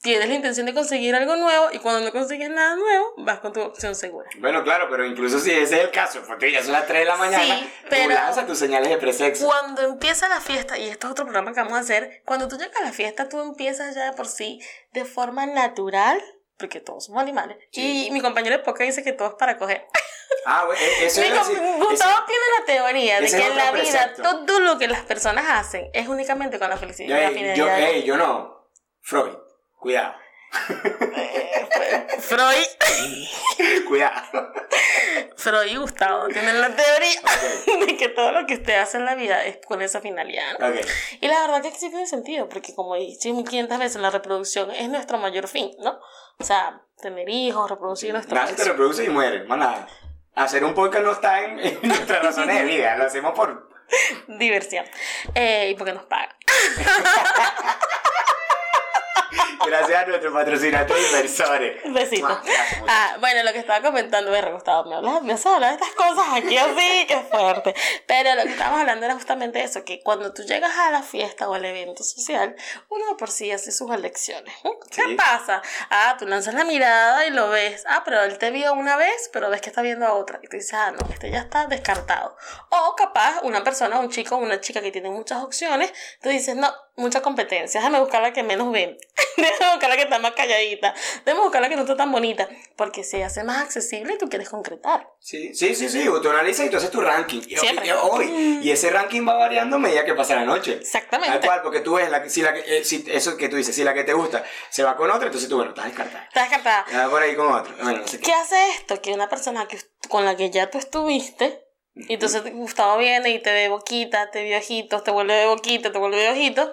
tienes 0.00 0.28
la 0.28 0.34
intención 0.34 0.66
de 0.66 0.74
conseguir 0.74 1.14
algo 1.14 1.36
nuevo 1.36 1.68
y 1.72 1.78
cuando 1.78 2.00
no 2.04 2.12
consigues 2.12 2.50
nada 2.50 2.76
nuevo, 2.76 3.14
vas 3.18 3.40
con 3.40 3.52
tu 3.52 3.60
opción 3.60 3.94
segura. 3.94 4.28
Bueno, 4.38 4.62
claro, 4.64 4.88
pero 4.90 5.04
incluso 5.06 5.38
si 5.38 5.50
ese 5.50 5.62
es 5.62 5.72
el 5.84 5.90
caso, 5.90 6.22
porque 6.26 6.50
ya 6.52 6.62
son 6.62 6.72
las 6.72 6.86
3 6.86 7.00
de 7.00 7.04
la 7.04 7.16
mañana, 7.16 7.44
Sí, 7.44 7.70
tú 7.82 7.86
pero- 7.90 8.14
lanzas 8.14 8.46
tus 8.46 8.58
señales 8.58 8.88
de 8.90 8.98
presexo. 8.98 9.46
Cuando 9.46 9.82
empieza 9.82 10.28
la 10.28 10.40
fiesta, 10.40 10.78
y 10.78 10.88
esto 10.88 11.06
es 11.06 11.12
otro 11.12 11.24
programa 11.24 11.52
que 11.52 11.60
vamos 11.60 11.74
a 11.76 11.80
hacer, 11.80 12.22
cuando 12.24 12.48
tú 12.48 12.56
llegas 12.58 12.76
a 12.80 12.84
la 12.84 12.92
fiesta, 12.92 13.28
tú 13.28 13.40
empiezas 13.40 13.94
ya 13.94 14.10
de 14.10 14.12
por 14.16 14.26
sí 14.26 14.60
de 14.92 15.04
forma 15.04 15.46
natural, 15.46 16.22
porque 16.58 16.80
todos 16.80 17.04
somos 17.06 17.22
animales. 17.22 17.56
Sí. 17.72 18.06
Y 18.06 18.10
mi 18.10 18.20
compañero 18.20 18.56
de 18.56 18.62
poca 18.64 18.82
dice 18.84 19.04
que 19.04 19.12
todo 19.12 19.28
es 19.28 19.34
para 19.34 19.58
coger. 19.58 19.86
Ah, 20.44 20.64
bueno, 20.66 20.80
e- 20.80 21.06
eso 21.06 21.22
es 21.22 21.30
com- 21.32 21.78
Gustavo 21.88 22.26
tiene 22.26 22.42
la 22.58 22.64
teoría 22.66 23.20
de 23.20 23.26
que 23.28 23.36
en 23.36 23.56
la 23.56 23.64
otro 23.70 23.80
vida 23.80 23.92
precepto. 24.12 24.44
todo 24.44 24.60
lo 24.60 24.78
que 24.78 24.86
las 24.88 25.00
personas 25.02 25.44
hacen 25.48 25.88
es 25.92 26.08
únicamente 26.08 26.58
con 26.58 26.68
la 26.68 26.76
felicidad 26.76 27.16
y 27.18 27.22
la 27.22 27.28
Yo, 27.30 27.34
finalidad. 27.64 27.80
ey, 27.90 28.02
yo 28.04 28.16
no. 28.16 28.68
Freud, 29.00 29.34
cuidado. 29.78 30.14
Freud, 32.20 32.66
cuidado. 33.86 34.52
Freud 35.36 35.70
y 35.70 35.76
Gustavo 35.76 36.28
tienen 36.28 36.60
la 36.60 36.74
teoría 36.74 37.86
de 37.86 37.96
que 37.96 38.08
todo 38.08 38.32
lo 38.32 38.46
que 38.46 38.54
usted 38.54 38.78
hace 38.78 38.96
en 38.96 39.04
la 39.04 39.14
vida 39.14 39.44
es 39.44 39.58
con 39.66 39.82
esa 39.82 40.00
finalidad. 40.00 40.58
Y 41.20 41.28
la 41.28 41.40
verdad 41.42 41.62
que 41.62 41.70
sí 41.70 41.90
tiene 41.90 42.06
sentido, 42.06 42.48
porque 42.48 42.74
como 42.74 42.96
he 42.96 43.00
dicho 43.00 43.28
1500 43.32 43.78
veces, 43.78 44.00
la 44.00 44.10
reproducción 44.10 44.70
es 44.70 44.88
nuestro 44.88 45.18
mayor 45.18 45.48
fin, 45.48 45.70
¿no? 45.80 46.00
O 46.38 46.44
sea, 46.44 46.82
tener 47.00 47.28
hijos, 47.28 47.70
reproducir 47.70 48.12
nuestra 48.12 48.42
Nace, 48.42 48.54
te 48.54 48.64
reproduce 48.64 49.04
y 49.04 49.10
muere, 49.10 49.44
más 49.44 49.58
nada. 49.58 49.88
Hacer 50.34 50.64
un 50.64 50.74
podcast 50.74 51.04
no 51.04 51.12
está 51.12 51.44
en, 51.44 51.58
en 51.58 51.80
nuestras 51.82 52.22
razones 52.22 52.58
de 52.58 52.64
vida, 52.64 52.96
lo 52.96 53.04
hacemos 53.04 53.32
por... 53.32 53.68
diversión. 54.28 54.84
Eh, 55.34 55.70
y 55.70 55.74
porque 55.74 55.92
nos 55.92 56.04
pagan. 56.04 56.34
Gracias 59.66 60.02
a 60.02 60.06
nuestros 60.06 60.32
patrocinadores 60.32 61.04
e 61.04 61.08
inversores. 61.16 61.92
Besito. 61.92 62.26
Mua, 62.28 62.40
gracias, 62.44 62.80
muchachos. 62.80 62.88
Ah, 62.88 63.16
bueno, 63.20 63.42
lo 63.42 63.52
que 63.52 63.58
estaba 63.58 63.80
comentando, 63.82 64.30
me 64.30 64.42
Gustavo, 64.52 64.88
me 64.88 64.96
hablas, 64.96 65.22
me 65.22 65.32
hablar 65.54 65.70
de 65.78 65.84
estas 65.84 65.94
cosas 65.94 66.26
aquí 66.34 66.56
así, 66.56 67.06
qué 67.08 67.20
fuerte. 67.30 67.74
Pero 68.06 68.34
lo 68.34 68.42
que 68.44 68.50
estábamos 68.50 68.80
hablando 68.80 69.04
era 69.06 69.14
justamente 69.14 69.62
eso, 69.62 69.84
que 69.84 70.02
cuando 70.02 70.32
tú 70.32 70.42
llegas 70.42 70.76
a 70.78 70.90
la 70.90 71.02
fiesta 71.02 71.48
o 71.48 71.54
al 71.54 71.64
evento 71.64 72.02
social, 72.04 72.54
uno 72.88 73.16
por 73.16 73.30
sí 73.30 73.50
hace 73.52 73.72
sus 73.72 73.90
elecciones. 73.90 74.54
¿Qué 74.90 75.02
Sí. 75.02 75.14
pasa? 75.14 75.62
Ah, 75.90 76.16
tú 76.18 76.26
lanzas 76.26 76.54
la 76.54 76.64
mirada 76.64 77.26
y 77.26 77.30
lo 77.30 77.48
ves. 77.50 77.84
Ah, 77.88 78.02
pero 78.04 78.22
él 78.22 78.38
te 78.38 78.50
vio 78.50 78.72
una 78.74 78.96
vez, 78.96 79.30
pero 79.32 79.50
ves 79.50 79.60
que 79.60 79.68
está 79.70 79.82
viendo 79.82 80.06
a 80.06 80.14
otra. 80.14 80.38
Y 80.42 80.48
tú 80.48 80.56
dices, 80.56 80.74
ah, 80.74 80.90
no, 80.92 80.98
este 81.10 81.30
ya 81.30 81.40
está 81.40 81.66
descartado. 81.66 82.36
O 82.70 82.94
capaz 82.96 83.40
una 83.42 83.62
persona, 83.64 83.98
un 83.98 84.10
chico 84.10 84.36
una 84.36 84.60
chica 84.60 84.80
que 84.80 84.90
tiene 84.92 85.10
muchas 85.10 85.42
opciones, 85.42 85.92
tú 86.22 86.28
dices, 86.28 86.54
no, 86.56 86.72
mucha 86.98 87.22
competencia. 87.22 87.80
Déjame 87.80 88.00
buscar 88.00 88.20
la 88.20 88.32
que 88.32 88.42
menos 88.42 88.70
ven. 88.70 88.98
Déjame 89.36 89.70
buscar 89.72 89.88
la 89.88 89.96
que 89.96 90.02
está 90.02 90.18
más 90.18 90.32
calladita. 90.32 90.94
Déjame 91.24 91.42
buscar 91.42 91.62
la 91.62 91.68
que 91.68 91.76
no 91.76 91.82
está 91.82 91.96
tan 91.96 92.12
bonita. 92.12 92.48
Porque 92.76 93.04
se 93.04 93.24
hace 93.24 93.44
más 93.44 93.62
accesible 93.62 94.14
y 94.14 94.18
tú 94.18 94.28
quieres 94.28 94.48
concretar. 94.48 95.08
Sí, 95.20 95.54
sí, 95.54 95.74
sí, 95.74 95.88
sí. 95.88 96.04
Tú 96.04 96.28
analizas 96.28 96.66
y 96.66 96.70
tú 96.70 96.76
haces 96.76 96.90
tu 96.90 97.00
ranking. 97.00 97.40
Y, 97.46 97.56
Siempre. 97.56 97.92
hoy. 97.92 98.60
Y 98.62 98.70
ese 98.70 98.90
ranking 98.90 99.26
va 99.26 99.34
variando 99.34 99.76
a 99.76 99.78
medida 99.78 100.04
que 100.04 100.14
pasa 100.14 100.34
la 100.34 100.44
noche. 100.44 100.72
Tal 100.72 100.82
Exactamente. 100.82 101.46
cual, 101.46 101.62
porque 101.62 101.80
tú 101.80 101.94
ves, 101.94 102.10
la, 102.10 102.28
si 102.28 102.42
la 102.42 102.52
que, 102.52 102.78
eh, 102.78 102.84
si 102.84 103.04
eso 103.08 103.36
que 103.36 103.48
tú 103.48 103.56
dices, 103.56 103.74
si 103.74 103.84
la 103.84 103.94
que 103.94 104.04
te 104.04 104.12
gusta 104.12 104.44
se 104.68 104.82
va 104.82 104.96
con 104.96 105.10
otra, 105.10 105.26
entonces 105.26 105.48
tú, 105.48 105.56
bueno, 105.56 105.70
estás 105.70 105.86
descartada. 105.86 106.24
Estás 106.24 106.50
descartada. 106.50 106.86
Ya 106.90 107.06
va 107.06 107.10
por 107.10 107.22
ahí 107.22 107.36
con 107.36 107.52
otro. 107.52 107.74
Bueno, 107.82 108.00
no 108.00 108.08
sé 108.08 108.18
qué. 108.18 108.26
¿Qué 108.26 108.32
hace 108.32 108.70
esto? 108.70 109.00
Que 109.00 109.12
una 109.12 109.28
persona 109.28 109.66
que, 109.68 109.78
con 110.08 110.24
la 110.24 110.36
que 110.36 110.50
ya 110.50 110.68
tú 110.70 110.78
estuviste, 110.78 111.64
y 111.94 112.14
entonces 112.14 112.42
Gustavo 112.52 112.98
viene 112.98 113.30
y 113.30 113.42
te 113.42 113.52
ve 113.52 113.68
boquita, 113.68 114.30
te 114.30 114.42
ve 114.42 114.56
ojitos, 114.56 115.02
te 115.02 115.10
vuelve 115.10 115.34
de 115.34 115.46
boquita, 115.46 115.90
te 115.90 115.98
vuelve 115.98 116.18
de 116.18 116.30
ojitos, 116.30 116.70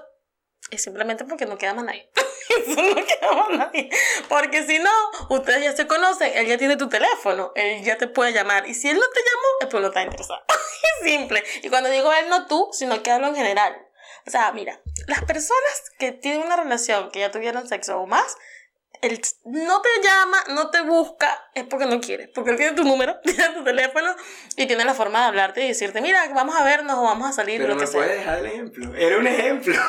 es 0.72 0.84
simplemente 0.84 1.26
porque 1.26 1.46
no 1.46 1.58
queda 1.58 1.74
más 1.74 1.86
nadie. 1.86 2.10
No 2.68 2.96
queda 2.96 3.34
más 3.34 3.50
nadie. 3.50 3.90
Porque 4.30 4.66
si 4.66 4.80
no, 4.80 4.92
ustedes 5.30 5.64
ya 5.64 5.76
se 5.76 5.88
conocen, 5.88 6.32
él 6.36 6.46
ya 6.48 6.58
tiene 6.58 6.78
tu 6.78 6.88
teléfono, 6.88 7.52
él 7.56 7.84
ya 7.84 7.98
te 7.98 8.08
puede 8.08 8.34
llamar. 8.34 8.68
Y 8.68 8.74
si 8.74 8.90
él 8.90 8.98
no 8.98 9.08
te 9.14 9.20
llamó, 9.20 9.48
es 9.62 9.68
porque 9.68 9.82
no 9.82 9.88
está 9.88 10.04
interesado. 10.04 10.44
es 11.02 11.10
simple. 11.10 11.44
Y 11.64 11.70
cuando 11.70 11.90
digo 11.90 12.12
él, 12.14 12.30
no 12.30 12.46
tú, 12.48 12.70
sino 12.72 13.02
que 13.02 13.12
hablo 13.12 13.28
en 13.28 13.36
general. 13.36 13.76
O 14.28 14.32
sea, 14.32 14.52
mira, 14.52 14.80
las 15.08 15.24
personas 15.24 15.92
que 16.00 16.12
tienen 16.12 16.44
una 16.44 16.56
relación, 16.56 17.12
que 17.12 17.20
ya 17.20 17.32
tuvieron 17.32 17.68
sexo 17.68 18.00
o 18.00 18.08
más, 18.08 18.38
él 19.06 19.22
no 19.46 19.82
te 19.82 19.90
llama, 20.04 20.44
no 20.50 20.70
te 20.70 20.82
busca, 20.82 21.50
es 21.54 21.64
porque 21.66 21.86
no 21.86 22.00
quiere. 22.02 22.28
Porque 22.30 22.52
él 22.52 22.58
tiene 22.58 22.74
tu 22.74 22.84
número, 22.84 23.20
tiene 23.24 23.50
tu 23.50 23.64
teléfono 23.64 24.16
y 24.56 24.66
tiene 24.66 24.86
la 24.86 24.94
forma 24.94 25.20
de 25.22 25.26
hablarte 25.26 25.64
y 25.64 25.68
decirte, 25.70 26.02
mira, 26.02 26.28
vamos 26.34 26.56
a 26.56 26.64
vernos 26.64 26.98
o 26.98 27.04
vamos 27.04 27.30
a 27.30 27.34
salir 27.34 27.58
Pero 27.62 27.70
lo 27.70 27.76
me 27.76 27.82
que 27.82 27.88
sea. 27.88 28.00
puedes 28.00 28.18
dejar 28.18 28.40
el 28.40 28.46
ejemplo. 28.48 28.96
Era 28.96 29.18
un 29.18 29.28
ejemplo. 29.28 29.76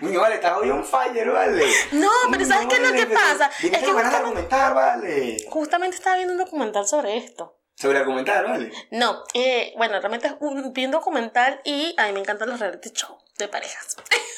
Uy, 0.00 0.16
vale, 0.16 0.34
estás 0.36 0.56
hoy 0.56 0.70
un 0.70 0.84
fire, 0.84 1.30
vale. 1.30 1.64
No, 1.92 2.10
pero 2.30 2.44
¿sabes 2.44 2.66
qué 2.66 2.76
es 2.76 2.82
lo 2.82 2.92
que 2.92 3.06
pasa? 3.06 3.50
Es 3.62 3.70
que 3.78 3.92
van 3.92 4.06
a 4.06 4.10
justamente, 4.10 4.56
vale. 4.56 5.36
justamente 5.48 5.96
estaba 5.96 6.16
viendo 6.16 6.32
un 6.34 6.38
documental 6.40 6.86
sobre 6.86 7.16
esto. 7.16 7.61
Sobre 7.82 7.98
argumentar, 7.98 8.44
vale. 8.44 8.70
No, 8.92 9.24
eh, 9.34 9.74
bueno, 9.76 9.98
realmente 9.98 10.28
es 10.28 10.34
un 10.38 10.72
bien 10.72 10.92
documental 10.92 11.60
y 11.64 11.96
a 11.98 12.06
mí 12.06 12.12
me 12.12 12.20
encantan 12.20 12.48
los 12.48 12.60
reality 12.60 12.90
shows 12.90 13.18
de 13.38 13.48
parejas. 13.48 13.96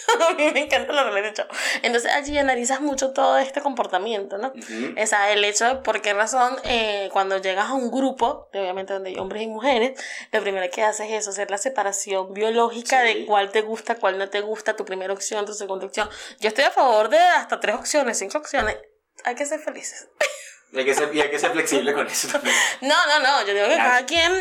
a 0.30 0.32
mí 0.32 0.51
me 0.51 0.62
encantan 0.62 0.97
los 0.97 1.12
reality 1.12 1.42
shows. 1.42 1.51
Entonces 1.82 2.11
allí 2.11 2.38
analizas 2.38 2.80
mucho 2.80 3.12
todo 3.12 3.36
este 3.36 3.61
comportamiento, 3.61 4.38
¿no? 4.38 4.49
Ujú. 4.49 4.95
O 4.99 5.07
sea, 5.07 5.30
el 5.30 5.45
hecho 5.45 5.66
de 5.66 5.74
por 5.76 6.01
qué 6.01 6.14
razón 6.14 6.57
eh, 6.64 7.11
cuando 7.12 7.36
llegas 7.36 7.68
a 7.68 7.74
un 7.74 7.90
grupo, 7.90 8.49
obviamente 8.55 8.95
donde 8.95 9.11
hay 9.11 9.18
hombres 9.18 9.42
y 9.42 9.47
mujeres, 9.47 10.01
lo 10.32 10.40
primero 10.40 10.70
que 10.72 10.82
haces 10.82 11.11
es 11.11 11.12
eso, 11.20 11.30
hacer 11.30 11.51
la 11.51 11.59
separación 11.59 12.32
biológica 12.32 13.03
Sí. 13.03 13.07
de 13.09 13.26
cuál 13.26 13.51
te 13.53 13.61
gusta, 13.61 13.97
cuál 13.97 14.16
no 14.16 14.30
te 14.30 14.40
gusta, 14.40 14.74
tu 14.74 14.86
primera 14.86 15.12
opción, 15.12 15.45
tu 15.45 15.53
segunda 15.53 15.84
opción. 15.84 16.09
Yo 16.40 16.49
estoy 16.49 16.64
a 16.64 16.70
favor 16.70 17.11
de 17.11 17.18
hasta 17.18 17.61
tres 17.61 17.76
opciones, 17.76 18.18
cinco 18.18 18.38
opciones. 18.38 18.78
Hay 19.24 19.34
que 19.34 19.45
ser 19.45 19.61
felices. 19.61 20.09
Y 20.75 20.79
hay 20.81 20.85
que 20.85 20.95
ser, 20.95 21.14
y 21.14 21.20
hay 21.20 21.31
que 21.31 21.39
ser 21.39 21.53
flexible 21.53 21.93
con 21.95 22.07
eso 22.07 22.29
también. 22.29 22.55
No, 22.81 22.95
no, 23.07 23.20
no, 23.20 23.47
yo 23.47 23.55
digo 23.55 23.66
que 23.68 23.75
Claro. 23.75 23.91
cada 23.91 24.07
quien, 24.07 24.33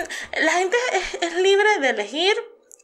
la 0.41 0.51
gente 0.53 0.77
es, 0.93 1.21
es 1.21 1.33
libre 1.35 1.69
de 1.79 1.89
elegir 1.89 2.35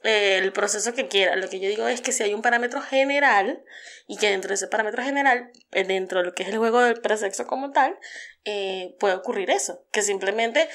eh, 0.04 0.38
el 0.38 0.54
proceso 0.54 0.94
que 0.94 1.08
quiera. 1.08 1.36
Lo 1.36 1.50
que 1.50 1.60
yo 1.60 1.68
digo 1.68 1.88
es 1.88 2.00
que 2.02 2.12
si 2.12 2.24
hay 2.24 2.34
un 2.34 2.42
parámetro 2.42 2.82
general 2.82 3.62
y 4.08 4.18
que 4.18 4.30
dentro 4.30 4.50
de 4.50 4.56
ese 4.56 4.68
parámetro 4.68 5.04
general, 5.04 5.52
eh, 5.72 5.84
dentro 5.84 6.20
de 6.20 6.26
lo 6.28 6.34
que 6.34 6.44
es 6.44 6.50
el 6.50 6.58
juego 6.58 6.80
del 6.82 7.02
presexo 7.02 7.48
como 7.48 7.72
tal, 7.72 7.98
eh, 8.46 8.96
puede 9.00 9.16
ocurrir 9.16 9.50
eso, 9.50 9.84
que 9.92 10.02
simplemente 10.02 10.70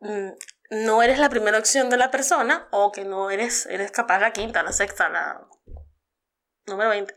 mm, 0.00 0.30
no 0.70 1.02
eres 1.02 1.18
la 1.18 1.28
primera 1.28 1.58
opción 1.58 1.88
de 1.90 1.98
la 1.98 2.10
persona 2.10 2.66
o 2.72 2.90
que 2.90 3.04
no 3.04 3.30
eres, 3.30 3.66
eres 3.66 3.92
capaz 3.92 4.18
la 4.18 4.32
quinta, 4.32 4.62
la 4.62 4.72
sexta, 4.72 5.08
la 5.08 5.46
número 6.66 6.90
20. 6.90 7.14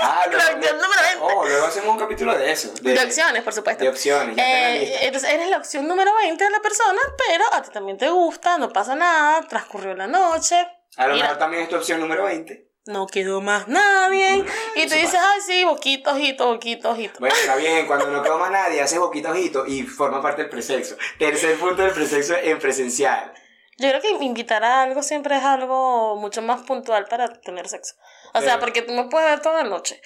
Ah, 0.00 0.24
La 0.30 0.36
opción 0.38 0.76
número 0.76 1.02
20. 1.02 1.18
Oh, 1.20 1.44
luego 1.46 1.66
hacemos 1.66 1.88
un 1.90 1.98
capítulo 1.98 2.36
de 2.36 2.52
eso. 2.52 2.72
De, 2.82 2.94
De 2.94 3.04
opciones, 3.04 3.42
por 3.42 3.52
supuesto. 3.52 3.84
De 3.84 3.90
opciones, 3.90 4.36
Eh, 4.38 5.06
entonces 5.06 5.30
eres 5.30 5.48
la 5.48 5.58
opción 5.58 5.86
número 5.86 6.14
20 6.22 6.42
de 6.42 6.50
la 6.50 6.60
persona, 6.60 7.00
pero 7.28 7.44
a 7.52 7.62
ti 7.62 7.70
también 7.70 7.98
te 7.98 8.08
gusta, 8.10 8.58
no 8.58 8.70
pasa 8.72 8.94
nada, 8.94 9.42
transcurrió 9.48 9.94
la 9.94 10.06
noche, 10.06 10.56
A 10.96 11.06
lo 11.06 11.14
mejor 11.16 11.38
también 11.38 11.62
es 11.64 11.68
tu 11.68 11.76
opción 11.76 12.00
número 12.00 12.24
20. 12.24 12.68
no 12.86 13.06
quedó 13.06 13.40
más 13.40 13.68
nadie, 13.68 14.44
y 14.74 14.86
tú 14.86 14.94
dices, 14.94 15.14
ay 15.20 15.40
sí, 15.46 15.64
boquito, 15.64 16.10
ojito, 16.10 16.46
boquito, 16.46 16.90
ojito. 16.90 17.20
Bueno, 17.20 17.34
está 17.36 17.54
bien, 17.64 17.86
cuando 17.86 18.06
no 18.08 18.22
quedó 18.22 18.38
más 18.38 18.50
nadie, 18.50 18.80
haces 18.80 18.98
boquita 18.98 19.30
ojito 19.30 19.64
y 19.66 19.82
forma 19.84 20.20
parte 20.20 20.42
del 20.42 20.50
presexo. 20.50 20.96
Tercer 21.18 21.56
punto 21.58 21.82
del 21.82 21.92
presexo 21.92 22.34
en 22.34 22.58
presencial. 22.58 23.32
Yo 23.78 23.88
creo 23.88 24.00
que 24.02 24.10
invitar 24.24 24.62
a 24.64 24.82
algo 24.82 25.02
siempre 25.02 25.36
es 25.36 25.42
algo 25.44 26.16
mucho 26.16 26.42
más 26.42 26.62
puntual 26.62 27.06
para 27.06 27.28
tener 27.40 27.68
sexo. 27.68 27.94
O 28.34 28.40
sea, 28.40 28.54
Pero- 28.54 28.60
porque 28.60 28.82
tú 28.82 28.92
me 28.92 29.04
puedes 29.08 29.28
ver 29.28 29.40
toda 29.40 29.62
la 29.62 29.68
noche, 29.68 30.00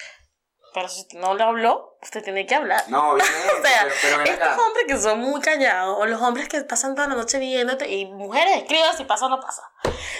pero 0.74 0.88
si 0.88 1.06
no 1.14 1.34
le 1.34 1.42
habló, 1.44 1.96
usted 2.02 2.22
tiene 2.22 2.44
que 2.46 2.54
hablar. 2.54 2.82
No, 2.88 3.10
obviamente, 3.12 3.50
O 3.58 3.62
sea, 3.62 3.82
pero, 3.84 3.94
pero 4.02 4.18
ven 4.18 4.26
estos 4.26 4.48
acá. 4.48 4.62
hombres 4.62 4.84
que 4.88 4.98
son 4.98 5.20
muy 5.20 5.40
callados, 5.40 5.96
o 5.98 6.06
los 6.06 6.20
hombres 6.20 6.48
que 6.48 6.60
pasan 6.62 6.94
toda 6.94 7.08
la 7.08 7.14
noche 7.14 7.38
viéndote, 7.38 7.88
y 7.88 8.06
mujeres, 8.06 8.56
escriban 8.62 8.96
si 8.96 9.04
pasa 9.04 9.26
o 9.26 9.28
no 9.28 9.40
pasa. 9.40 9.62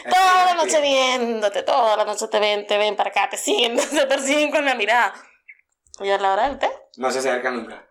Toda 0.08 0.44
la 0.46 0.54
noche 0.54 0.80
viéndote, 0.80 1.62
toda 1.62 1.96
la 1.96 2.04
noche 2.04 2.28
te 2.28 2.38
ven, 2.38 2.66
te 2.66 2.78
ven 2.78 2.94
para 2.96 3.10
acá, 3.10 3.28
te 3.28 3.36
siguen, 3.36 3.76
te 3.90 4.06
persiguen 4.06 4.50
con 4.50 4.64
la 4.64 4.74
mirada. 4.74 5.12
Y 6.00 6.10
a 6.10 6.18
la 6.18 6.32
hora 6.32 6.48
del 6.48 6.58
té, 6.58 6.70
No 6.96 7.10
se 7.10 7.18
acerca 7.20 7.50
nunca. 7.50 7.86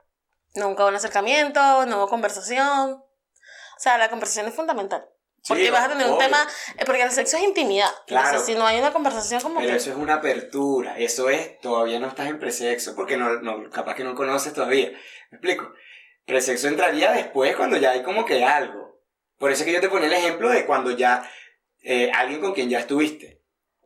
nunca 0.56 0.84
hubo 0.84 0.90
un 0.90 0.96
acercamiento, 0.96 1.86
no 1.88 1.98
hubo 1.98 2.08
conversación. 2.08 2.94
O 2.94 3.80
sea, 3.80 3.98
la 3.98 4.10
conversación 4.10 4.48
es 4.48 4.56
fundamental. 4.56 5.06
Sí, 5.46 5.54
Porque 5.54 5.70
vas 5.70 5.86
a 5.86 5.90
tener 5.90 6.10
un 6.10 6.18
tema, 6.18 6.48
eh, 6.76 6.86
porque 6.88 7.04
el 7.04 7.12
sexo 7.12 7.38
es 7.38 7.44
intimidad. 7.44 7.92
Claro. 8.08 8.30
Entonces, 8.30 8.48
si 8.48 8.60
no 8.60 8.66
hay 8.66 8.80
una 8.80 8.92
conversación 8.92 9.40
como 9.44 9.60
Pero 9.60 9.70
que... 9.70 9.76
eso 9.76 9.92
es 9.92 9.96
una 9.96 10.16
apertura, 10.16 10.98
eso 10.98 11.30
es, 11.30 11.60
todavía 11.60 12.00
no 12.00 12.08
estás 12.08 12.30
en 12.30 12.40
presexo, 12.40 12.96
porque 12.96 13.16
no, 13.16 13.42
no, 13.42 13.70
capaz 13.70 13.94
que 13.94 14.04
no 14.04 14.16
conoces 14.16 14.54
todavía. 14.54 14.90
¿Me 15.30 15.38
explico? 15.38 15.72
Presexo 16.26 16.68
entraría 16.68 17.12
después 17.12 17.56
cuando 17.56 17.78
ya 17.78 17.92
hay 17.92 18.02
como 18.02 18.26
que 18.26 18.44
algo. 18.44 19.00
Por 19.38 19.52
eso 19.52 19.62
es 19.62 19.68
que 19.68 19.74
yo 19.74 19.82
te 19.82 19.90
ponía 19.90 20.08
el 20.08 20.14
ejemplo 20.14 20.50
de 20.50 20.66
cuando 20.66 20.90
ya 20.90 21.30
eh, 21.84 22.10
alguien 22.12 22.42
con 22.42 22.54
quien 22.54 22.68
ya 22.68 22.80
estuviste. 22.80 23.35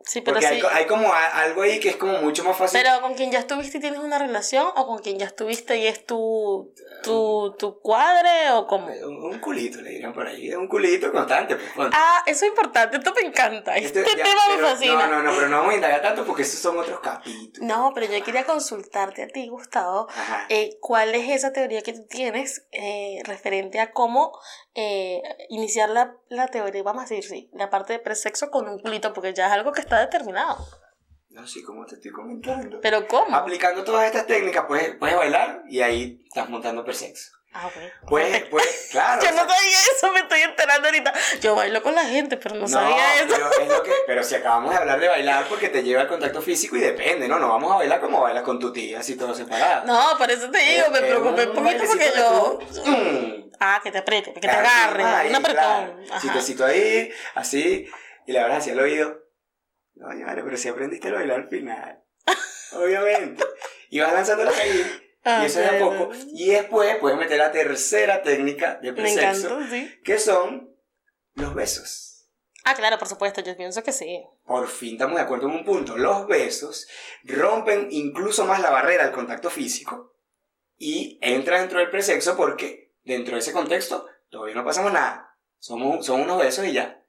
Sí, 0.02 0.22
pero 0.22 0.36
Porque 0.40 0.48
sí. 0.48 0.54
hay, 0.54 0.62
hay 0.72 0.86
como 0.86 1.12
algo 1.12 1.62
ahí 1.62 1.78
que 1.78 1.90
es 1.90 1.96
como 1.96 2.18
mucho 2.22 2.42
más 2.42 2.56
fácil. 2.56 2.80
Pero 2.82 3.00
con 3.02 3.14
quien 3.14 3.30
ya 3.30 3.38
estuviste 3.40 3.78
y 3.78 3.80
tienes 3.80 4.00
una 4.00 4.18
relación, 4.18 4.66
o 4.74 4.86
con 4.86 4.98
quien 5.00 5.18
ya 5.18 5.26
estuviste 5.26 5.76
y 5.78 5.86
es 5.86 6.04
tu, 6.06 6.72
tu, 7.02 7.54
tu 7.58 7.80
cuadre, 7.80 8.50
o 8.52 8.66
como... 8.66 8.86
Un, 8.86 9.24
un 9.24 9.38
culito, 9.40 9.80
le 9.82 9.90
dirían 9.90 10.12
por 10.14 10.26
ahí. 10.26 10.52
Un 10.54 10.68
culito 10.68 11.12
constante. 11.12 11.56
Pues. 11.76 11.90
Ah, 11.92 12.22
eso 12.26 12.44
es 12.46 12.50
importante, 12.50 12.96
esto 12.96 13.12
me 13.14 13.22
encanta. 13.28 13.76
Este, 13.76 14.00
Esto 14.00 14.16
ya- 14.16 14.24
tema 14.24 14.40
me 14.48 14.54
pero- 14.56 14.68
fascina. 14.68 15.06
No, 15.06 15.16
no, 15.16 15.22
no, 15.22 15.30
pero 15.36 15.48
no 15.48 15.56
vamos 15.58 15.72
a 15.72 15.76
indagar 15.76 16.00
tanto 16.02 16.24
porque 16.24 16.42
esos 16.42 16.58
son 16.60 16.78
otros 16.78 16.98
capítulos. 17.00 17.60
No, 17.68 17.92
pero 17.94 18.06
yo 18.10 18.24
quería 18.24 18.44
consultarte 18.44 19.22
a 19.24 19.28
ti, 19.28 19.48
Gustavo, 19.48 20.08
eh, 20.48 20.78
cuál 20.80 21.14
es 21.14 21.28
esa 21.30 21.52
teoría 21.52 21.82
que 21.82 21.92
tú 21.92 22.06
tienes 22.08 22.66
eh, 22.72 23.20
referente 23.24 23.80
a 23.80 23.92
cómo 23.92 24.32
eh, 24.74 25.20
iniciar 25.50 25.90
la, 25.90 26.16
la 26.30 26.48
teoría, 26.48 26.82
vamos 26.82 27.02
a 27.04 27.06
decir, 27.14 27.24
sí, 27.24 27.50
la 27.52 27.68
parte 27.70 27.92
de 27.92 27.98
presexo 27.98 28.50
con 28.50 28.66
un 28.68 28.78
culito, 28.78 29.12
porque 29.12 29.34
ya 29.34 29.46
es 29.48 29.52
algo 29.52 29.72
que 29.72 29.80
está 29.90 30.00
determinado. 30.06 30.66
No, 31.30 31.46
sí, 31.46 31.62
como 31.62 31.84
te 31.84 31.96
estoy 31.96 32.12
comentando. 32.12 32.80
Pero 32.80 33.06
¿cómo? 33.08 33.36
Aplicando 33.36 33.82
todas 33.84 34.06
estas 34.06 34.26
técnicas, 34.26 34.64
puedes, 34.66 34.96
puedes 34.96 35.16
bailar 35.16 35.62
y 35.68 35.80
ahí 35.80 36.22
estás 36.26 36.48
montando 36.48 36.84
presexo. 36.84 37.32
Ah, 37.52 37.66
ok. 37.66 38.08
Puedes, 38.08 38.44
puedes, 38.50 38.88
claro. 38.92 39.20
Yo 39.22 39.30
no 39.32 39.38
sabía 39.38 39.78
eso, 39.96 40.12
me 40.12 40.20
estoy 40.20 40.42
enterando 40.42 40.86
ahorita. 40.86 41.12
Yo 41.40 41.56
bailo 41.56 41.82
con 41.82 41.94
la 41.96 42.04
gente, 42.04 42.36
pero 42.36 42.54
no, 42.54 42.62
no, 42.62 42.68
sabía 42.68 43.16
eso. 43.16 43.34
pero 43.34 43.50
es 43.62 43.68
lo 43.68 43.82
que, 43.82 43.92
pero 44.06 44.22
si 44.22 44.36
acabamos 44.36 44.70
de 44.70 44.76
hablar 44.76 45.00
de 45.00 45.08
bailar 45.08 45.46
porque 45.48 45.68
te 45.68 45.82
lleva 45.82 46.02
al 46.02 46.08
contacto 46.08 46.40
físico 46.40 46.76
y 46.76 46.80
depende, 46.80 47.26
¿no? 47.26 47.40
No 47.40 47.48
vamos 47.48 47.72
a 47.72 47.76
bailar 47.76 48.00
como 48.00 48.20
bailas 48.20 48.44
con 48.44 48.60
tu 48.60 48.72
tía, 48.72 49.00
así 49.00 49.16
todo 49.16 49.34
separado. 49.34 49.86
No, 49.86 50.16
por 50.18 50.30
eso 50.30 50.50
te 50.50 50.58
digo, 50.58 50.90
me 50.90 51.00
preocupé 51.00 51.48
un 51.48 51.54
poquito 51.54 51.84
porque 51.86 52.12
yo... 52.16 52.58
mm, 52.86 53.50
Ah, 53.58 53.80
que 53.82 53.90
te 53.90 53.98
apriete, 53.98 54.32
que 54.32 54.40
te 54.40 54.48
agarre, 54.48 55.04
ahí, 55.04 55.28
un 55.28 55.36
apretón. 55.36 55.62
claro. 55.62 55.96
Ajá. 56.10 56.20
Chistecito 56.20 56.64
ahí, 56.64 57.10
así, 57.34 57.90
y 58.26 58.32
le 58.32 58.38
hablas 58.40 58.58
hacia 58.58 58.72
el 58.72 58.80
oído. 58.80 59.19
No, 60.00 60.06
vale, 60.06 60.42
pero 60.42 60.56
si 60.56 60.68
aprendiste 60.68 61.08
a 61.08 61.12
bailar 61.12 61.40
al 61.40 61.48
final. 61.48 62.02
Obviamente. 62.72 63.44
Y 63.90 64.00
vas 64.00 64.14
lanzándolas 64.14 64.58
ahí. 64.58 64.82
Ah, 65.24 65.40
y 65.42 65.46
eso 65.46 65.60
es 65.60 65.68
a 65.68 65.78
poco. 65.78 66.10
Y 66.32 66.48
después 66.52 66.96
puedes 66.96 67.18
meter 67.18 67.36
la 67.36 67.52
tercera 67.52 68.22
técnica 68.22 68.76
de 68.76 68.94
presexo, 68.94 69.60
sí. 69.68 70.00
que 70.02 70.18
son 70.18 70.74
los 71.34 71.54
besos. 71.54 72.30
Ah, 72.64 72.74
claro, 72.74 72.98
por 72.98 73.08
supuesto, 73.08 73.42
yo 73.42 73.54
pienso 73.58 73.82
que 73.82 73.92
sí. 73.92 74.24
Por 74.46 74.68
fin 74.68 74.94
estamos 74.94 75.16
de 75.16 75.22
acuerdo 75.22 75.48
en 75.48 75.56
un 75.56 75.64
punto. 75.64 75.98
Los 75.98 76.26
besos 76.26 76.88
rompen 77.24 77.88
incluso 77.90 78.46
más 78.46 78.60
la 78.60 78.70
barrera 78.70 79.04
del 79.04 79.12
contacto 79.12 79.50
físico 79.50 80.16
y 80.78 81.18
entra 81.20 81.60
dentro 81.60 81.78
del 81.78 81.90
presexo 81.90 82.38
porque 82.38 82.94
dentro 83.04 83.34
de 83.34 83.40
ese 83.40 83.52
contexto 83.52 84.06
todavía 84.30 84.54
no 84.54 84.64
pasamos 84.64 84.94
nada. 84.94 85.36
Somos, 85.58 86.06
son 86.06 86.22
unos 86.22 86.38
besos 86.38 86.64
y 86.64 86.72
ya. 86.72 86.99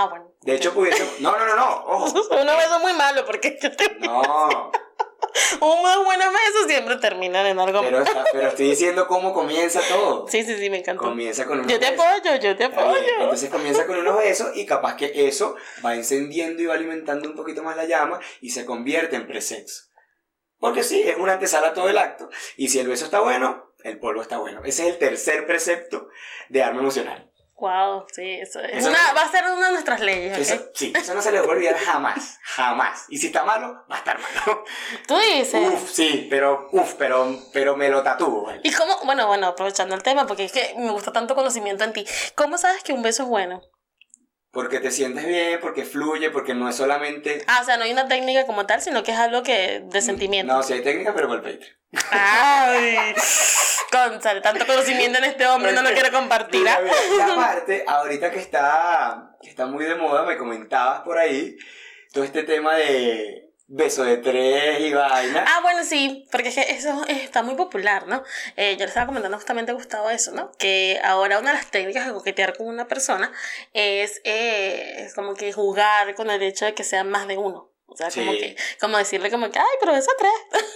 Ah, 0.00 0.06
bueno. 0.06 0.32
De 0.42 0.54
hecho, 0.54 0.72
pudiésemos... 0.72 1.14
No, 1.20 1.36
no, 1.36 1.44
no, 1.44 1.56
no. 1.56 1.84
Ojo. 1.86 2.20
Uno 2.30 2.56
beso 2.56 2.78
muy 2.78 2.92
malo 2.92 3.24
porque 3.26 3.58
yo 3.60 3.74
te... 3.74 3.96
No. 3.98 4.70
Unos 5.60 6.04
buenos 6.04 6.28
besos 6.32 6.66
siempre 6.68 6.96
terminan 6.96 7.44
en 7.46 7.58
algo 7.58 7.80
Pero, 7.80 8.02
está- 8.02 8.24
pero 8.32 8.48
estoy 8.48 8.70
diciendo 8.70 9.06
cómo 9.08 9.32
comienza 9.32 9.80
todo. 9.88 10.26
Sí, 10.28 10.44
sí, 10.44 10.56
sí, 10.56 10.70
me 10.70 10.78
encantó. 10.78 11.02
Comienza 11.02 11.46
con 11.46 11.58
unos 11.60 11.70
Yo 11.72 11.80
te 11.80 11.90
besos. 11.90 12.06
apoyo, 12.06 12.36
yo 12.36 12.56
te 12.56 12.68
bien, 12.68 12.78
apoyo. 12.78 13.00
Entonces 13.18 13.50
comienza 13.50 13.86
con 13.86 13.98
unos 13.98 14.16
besos 14.18 14.56
y 14.56 14.66
capaz 14.66 14.94
que 14.96 15.26
eso 15.26 15.56
va 15.84 15.94
encendiendo 15.96 16.62
y 16.62 16.66
va 16.66 16.74
alimentando 16.74 17.28
un 17.28 17.34
poquito 17.34 17.62
más 17.64 17.76
la 17.76 17.84
llama 17.86 18.20
y 18.40 18.50
se 18.50 18.64
convierte 18.64 19.16
en 19.16 19.26
presexo. 19.26 19.84
Porque 20.60 20.82
sí, 20.84 21.02
es 21.02 21.16
una 21.16 21.34
antesala 21.34 21.68
a 21.68 21.74
todo 21.74 21.88
el 21.88 21.98
acto. 21.98 22.28
Y 22.56 22.68
si 22.68 22.78
el 22.78 22.88
beso 22.88 23.04
está 23.04 23.20
bueno, 23.20 23.72
el 23.84 23.98
polvo 23.98 24.22
está 24.22 24.38
bueno. 24.38 24.60
Ese 24.64 24.82
es 24.86 24.94
el 24.94 24.98
tercer 24.98 25.46
precepto 25.46 26.08
de 26.48 26.62
arma 26.62 26.80
emocional. 26.80 27.27
Wow, 27.60 28.06
sí, 28.12 28.22
eso 28.40 28.60
es 28.60 28.78
Eso- 28.78 28.88
una, 28.90 29.12
va 29.14 29.22
a 29.22 29.30
ser 29.32 29.44
una 29.44 29.66
de 29.66 29.72
nuestras 29.72 30.00
leyes. 30.00 30.38
Eso, 30.38 30.70
sí, 30.74 30.92
eso 30.96 31.12
no 31.14 31.20
se 31.20 31.32
le 31.32 31.38
puede 31.42 31.56
olvidar 31.58 31.76
jamás, 31.76 32.38
jamás. 32.44 33.04
Y 33.08 33.18
si 33.18 33.26
está 33.26 33.44
malo, 33.44 33.84
va 33.90 33.96
a 33.96 33.98
estar 33.98 34.16
malo. 34.18 34.64
Tú 35.08 35.16
dices. 35.18 35.60
Uf, 35.72 35.90
sí, 35.90 36.28
pero, 36.30 36.68
uf, 36.70 36.94
pero, 36.94 37.36
pero 37.52 37.76
me 37.76 37.88
lo 37.88 38.02
tatúo. 38.04 38.44
¿vale? 38.46 38.60
¿Y 38.62 38.72
cómo? 38.72 38.96
Bueno, 39.04 39.26
bueno, 39.26 39.48
aprovechando 39.48 39.96
el 39.96 40.04
tema, 40.04 40.26
porque 40.26 40.44
es 40.44 40.52
que 40.52 40.74
me 40.78 40.90
gusta 40.92 41.12
tanto 41.12 41.34
conocimiento 41.34 41.82
en 41.82 41.92
ti. 41.92 42.06
¿Cómo 42.36 42.58
sabes 42.58 42.82
que 42.84 42.92
un 42.92 43.02
beso 43.02 43.24
es 43.24 43.28
bueno? 43.28 43.60
Porque 44.50 44.80
te 44.80 44.90
sientes 44.90 45.26
bien, 45.26 45.60
porque 45.60 45.84
fluye, 45.84 46.30
porque 46.30 46.54
no 46.54 46.68
es 46.68 46.76
solamente... 46.76 47.44
Ah, 47.46 47.58
o 47.60 47.64
sea, 47.64 47.76
no 47.76 47.84
hay 47.84 47.92
una 47.92 48.08
técnica 48.08 48.46
como 48.46 48.64
tal, 48.64 48.80
sino 48.80 49.02
que 49.02 49.12
es 49.12 49.18
algo 49.18 49.42
que 49.42 49.82
de 49.84 50.00
sentimiento. 50.00 50.52
No, 50.52 50.62
sí 50.62 50.72
hay 50.72 50.82
técnica, 50.82 51.14
pero 51.14 51.28
por 51.28 51.36
el 51.36 51.42
Patreon. 51.42 51.76
Ay, 52.10 53.14
Gonzalo, 53.92 54.42
tanto 54.42 54.66
conocimiento 54.66 55.18
en 55.18 55.24
este 55.24 55.46
hombre, 55.46 55.72
no 55.72 55.82
lo 55.82 55.90
quiero 55.90 56.10
compartir. 56.12 56.66
¿ah? 56.68 56.80
Y 56.82 57.20
aparte, 57.20 57.84
ahorita 57.86 58.30
que 58.30 58.38
está, 58.38 59.36
que 59.40 59.50
está 59.50 59.66
muy 59.66 59.84
de 59.84 59.94
moda, 59.94 60.24
me 60.24 60.36
comentabas 60.36 61.00
por 61.02 61.18
ahí, 61.18 61.56
todo 62.12 62.24
este 62.24 62.42
tema 62.42 62.74
de 62.74 63.47
beso 63.68 64.02
de 64.02 64.16
tres 64.16 64.80
y 64.80 64.92
vaina. 64.92 65.44
Ah, 65.46 65.60
bueno, 65.62 65.84
sí, 65.84 66.26
porque 66.32 66.48
es 66.48 66.54
que 66.54 66.72
eso 66.72 67.04
está 67.06 67.42
muy 67.42 67.54
popular, 67.54 68.06
¿no? 68.06 68.24
Eh, 68.56 68.72
yo 68.72 68.80
le 68.80 68.86
estaba 68.86 69.06
comentando 69.06 69.36
justamente 69.36 69.70
a 69.70 69.74
Gustavo 69.74 70.10
eso, 70.10 70.32
¿no? 70.32 70.50
Que 70.52 71.00
ahora 71.04 71.38
una 71.38 71.52
de 71.52 71.58
las 71.58 71.70
técnicas 71.70 72.06
de 72.06 72.12
coquetear 72.12 72.56
con 72.56 72.66
una 72.66 72.88
persona 72.88 73.30
es, 73.74 74.20
eh, 74.24 75.04
es 75.04 75.14
como 75.14 75.34
que 75.34 75.52
jugar 75.52 76.14
con 76.14 76.30
el 76.30 76.42
hecho 76.42 76.64
de 76.64 76.74
que 76.74 76.82
sean 76.82 77.10
más 77.10 77.28
de 77.28 77.36
uno. 77.36 77.70
O 77.86 77.96
sea, 77.96 78.10
como 78.10 78.32
que, 78.32 78.56
como 78.80 78.98
decirle 78.98 79.30
como 79.30 79.50
que, 79.50 79.58
ay, 79.58 79.76
pero 79.80 79.92
beso 79.92 80.10
a 80.10 80.16
tres. 80.16 80.62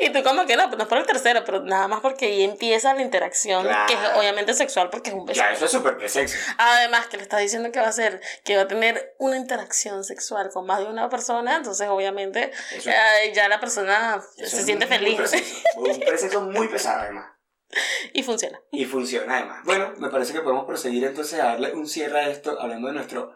y 0.00 0.10
tú 0.10 0.22
como 0.22 0.46
que 0.46 0.56
no, 0.56 0.66
pues 0.66 0.78
no 0.78 0.84
es 0.84 0.88
por 0.88 0.98
el 0.98 1.06
tercero, 1.06 1.42
pero 1.44 1.62
nada 1.62 1.88
más 1.88 2.00
porque 2.00 2.26
ahí 2.26 2.42
empieza 2.42 2.94
la 2.94 3.02
interacción, 3.02 3.66
que 3.86 3.94
es 3.94 4.00
obviamente 4.16 4.54
sexual 4.54 4.90
porque 4.90 5.10
es 5.10 5.16
un 5.16 5.26
beso. 5.26 5.40
Claro, 5.40 5.54
eso 5.54 5.64
es 5.64 5.70
súper 5.70 5.96
presexo. 5.96 6.36
Además, 6.58 7.06
que 7.06 7.16
le 7.16 7.22
está 7.22 7.38
diciendo 7.38 7.70
que 7.72 7.80
va 7.80 7.88
a 7.88 7.92
ser, 7.92 8.20
que 8.44 8.56
va 8.56 8.62
a 8.62 8.68
tener 8.68 9.14
una 9.18 9.36
interacción 9.36 10.04
sexual 10.04 10.50
con 10.52 10.66
más 10.66 10.80
de 10.80 10.86
una 10.86 11.08
persona, 11.08 11.56
entonces 11.56 11.88
obviamente 11.88 12.52
eh, 12.84 13.32
ya 13.34 13.48
la 13.48 13.60
persona 13.60 14.22
Eso 14.36 14.56
se 14.56 14.62
siente 14.64 14.86
muy 14.86 14.96
feliz. 14.96 15.62
Un 15.76 16.00
presexo 16.00 16.40
muy 16.42 16.68
pesado, 16.68 17.00
además. 17.00 17.40
y 18.12 18.22
funciona. 18.22 18.60
Y 18.70 18.84
funciona, 18.84 19.38
además. 19.38 19.60
Bueno, 19.64 19.94
me 19.98 20.08
parece 20.08 20.32
que 20.32 20.40
podemos 20.40 20.64
proseguir 20.64 21.04
entonces 21.04 21.40
a 21.40 21.46
darle 21.46 21.72
un 21.72 21.86
cierre 21.86 22.20
a 22.20 22.28
esto, 22.28 22.60
hablando 22.60 22.88
de 22.88 22.94
nuestro 22.94 23.34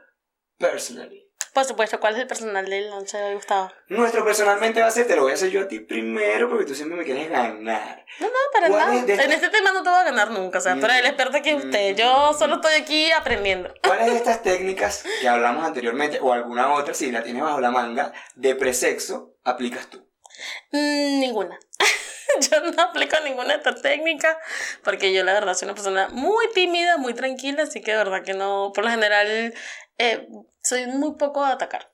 personally. 0.59 1.24
Por 1.55 1.65
supuesto, 1.65 2.01
¿cuál 2.01 2.15
es 2.15 2.21
el 2.21 2.27
personal 2.27 2.69
del 2.69 2.91
noche 2.91 3.17
de 3.17 3.27
hoy, 3.27 3.35
Gustavo? 3.37 3.71
Nuestro 3.87 4.25
personalmente 4.25 4.81
va 4.81 4.89
a 4.89 4.91
ser, 4.91 5.07
te 5.07 5.15
lo 5.15 5.23
voy 5.23 5.31
a 5.31 5.35
hacer 5.35 5.51
yo 5.51 5.61
a 5.61 5.69
ti 5.69 5.79
primero, 5.79 6.51
porque 6.51 6.65
tú 6.65 6.75
siempre 6.75 6.99
me 6.99 7.05
quieres 7.05 7.31
ganar. 7.31 8.05
No, 8.19 8.27
no, 8.27 8.33
para 8.53 8.67
¿Cuál 8.67 9.07
nada. 9.07 9.13
es 9.15 9.21
En 9.21 9.33
este 9.33 9.51
tema 9.51 9.71
no 9.71 9.85
te 9.85 9.89
voy 9.89 10.01
a 10.01 10.03
ganar 10.03 10.33
nunca, 10.33 10.59
o 10.59 10.61
sea, 10.61 10.75
pero 10.75 10.93
el 10.93 11.07
experto 11.07 11.37
aquí 11.37 11.51
es 11.51 11.65
usted. 11.65 11.95
Yo 11.95 12.35
solo 12.37 12.57
estoy 12.57 12.75
aquí 12.75 13.13
aprendiendo. 13.13 13.73
¿Cuáles 13.87 14.07
de 14.07 14.17
estas 14.17 14.43
técnicas 14.43 15.05
que 15.21 15.29
hablamos 15.29 15.65
anteriormente, 15.65 16.19
o 16.21 16.33
alguna 16.33 16.73
otra, 16.73 16.93
si 16.93 17.13
la 17.13 17.23
tienes 17.23 17.45
bajo 17.45 17.61
la 17.61 17.71
manga, 17.71 18.13
de 18.35 18.57
presexo, 18.57 19.37
aplicas 19.45 19.87
tú? 19.87 20.05
Mm, 20.73 21.21
ninguna. 21.21 21.57
yo 22.51 22.61
no 22.63 22.83
aplico 22.83 23.17
ninguna 23.23 23.51
de 23.51 23.57
estas 23.57 23.81
técnicas 23.81 24.37
porque 24.83 25.13
yo 25.13 25.23
la 25.25 25.35
verdad 25.35 25.55
soy 25.55 25.67
una 25.67 25.75
persona 25.75 26.09
muy 26.09 26.47
tímida, 26.53 26.97
muy 26.97 27.15
tranquila, 27.15 27.63
así 27.63 27.81
que 27.81 27.93
de 27.93 27.99
verdad 27.99 28.23
que 28.23 28.35
no, 28.35 28.73
por 28.75 28.85
lo 28.85 28.91
general, 28.91 29.55
eh, 29.99 30.29
soy 30.63 30.87
muy 30.87 31.15
poco 31.15 31.45
de 31.45 31.53
atacar. 31.53 31.93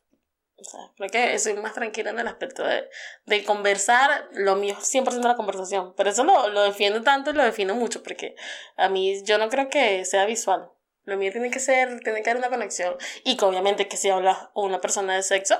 O 0.56 0.64
sea, 0.64 0.80
creo 0.96 1.08
que 1.08 1.38
soy 1.38 1.54
más 1.54 1.72
tranquila 1.72 2.10
en 2.10 2.18
el 2.18 2.28
aspecto 2.28 2.62
de, 2.62 2.88
de 3.24 3.44
conversar, 3.44 4.28
lo 4.32 4.56
mío 4.56 4.76
es 4.78 4.94
100% 4.94 5.22
la 5.22 5.36
conversación, 5.36 5.94
pero 5.96 6.10
eso 6.10 6.22
lo, 6.22 6.48
lo 6.48 6.62
defiendo 6.62 7.02
tanto 7.02 7.30
y 7.30 7.32
lo 7.32 7.42
defino 7.42 7.74
mucho 7.74 8.02
porque 8.02 8.36
a 8.76 8.90
mí 8.90 9.24
yo 9.24 9.38
no 9.38 9.48
creo 9.48 9.70
que 9.70 10.04
sea 10.04 10.26
visual. 10.26 10.70
Lo 11.04 11.16
mío 11.16 11.32
tiene 11.32 11.50
que 11.50 11.60
ser, 11.60 12.00
tiene 12.00 12.22
que 12.22 12.30
haber 12.30 12.42
una 12.42 12.50
conexión. 12.50 12.94
Y 13.24 13.36
que 13.36 13.44
obviamente 13.44 13.88
que 13.88 13.96
si 13.96 14.10
hablas 14.10 14.48
con 14.52 14.66
una 14.66 14.80
persona 14.80 15.16
de 15.16 15.22
sexo, 15.22 15.58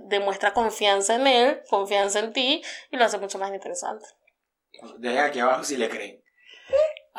demuestra 0.00 0.54
confianza 0.54 1.14
en 1.14 1.26
él, 1.26 1.62
confianza 1.68 2.20
en 2.20 2.32
ti, 2.32 2.62
y 2.90 2.96
lo 2.96 3.04
hace 3.04 3.18
mucho 3.18 3.38
más 3.38 3.52
interesante. 3.52 4.06
Dejen 4.98 5.18
aquí 5.18 5.40
abajo 5.40 5.62
si 5.62 5.76
le 5.76 5.88
creen. 5.88 6.22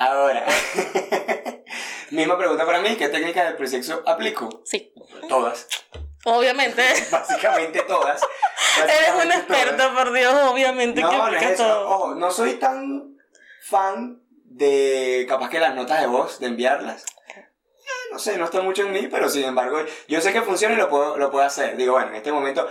Ahora, 0.01 0.45
misma 2.11 2.37
pregunta 2.37 2.65
para 2.65 2.79
mí, 2.79 2.95
¿qué 2.95 3.09
técnicas 3.09 3.49
de 3.49 3.55
presexo 3.57 4.01
aplico? 4.05 4.61
Sí, 4.63 4.93
Todas, 5.27 5.67
obviamente. 6.23 6.81
básicamente 7.11 7.81
todas. 7.81 8.21
Eres 8.81 9.25
un 9.25 9.31
experto, 9.31 9.93
por 9.93 10.13
Dios, 10.13 10.33
obviamente 10.49 11.01
que 11.01 11.05
No, 11.05 11.11
no 11.11 11.17
es 11.27 11.33
aplicas 11.35 11.51
eso. 11.51 11.63
todo. 11.65 11.89
Ojo, 11.89 12.15
no 12.15 12.31
soy 12.31 12.53
tan 12.53 13.17
fan 13.61 14.21
de 14.45 15.25
capaz 15.27 15.49
que 15.49 15.59
las 15.59 15.75
notas 15.75 15.99
de 15.99 16.07
voz, 16.07 16.39
de 16.39 16.47
enviarlas. 16.47 17.05
Eh, 17.35 17.45
No 18.13 18.19
sé, 18.19 18.37
no 18.37 18.45
está 18.45 18.61
mucho 18.61 18.83
en 18.83 18.93
mí, 18.93 19.07
pero 19.11 19.27
sin 19.29 19.43
embargo, 19.43 19.79
yo 20.07 20.21
sé 20.21 20.31
que 20.31 20.41
funciona 20.41 20.75
y 20.75 20.77
lo 20.77 20.87
puedo, 20.89 21.17
lo 21.17 21.29
puedo 21.29 21.45
hacer. 21.45 21.75
Digo, 21.75 21.93
bueno, 21.93 22.09
en 22.11 22.15
este 22.15 22.31
momento 22.31 22.69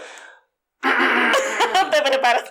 Te 1.90 2.02
preparas. 2.02 2.50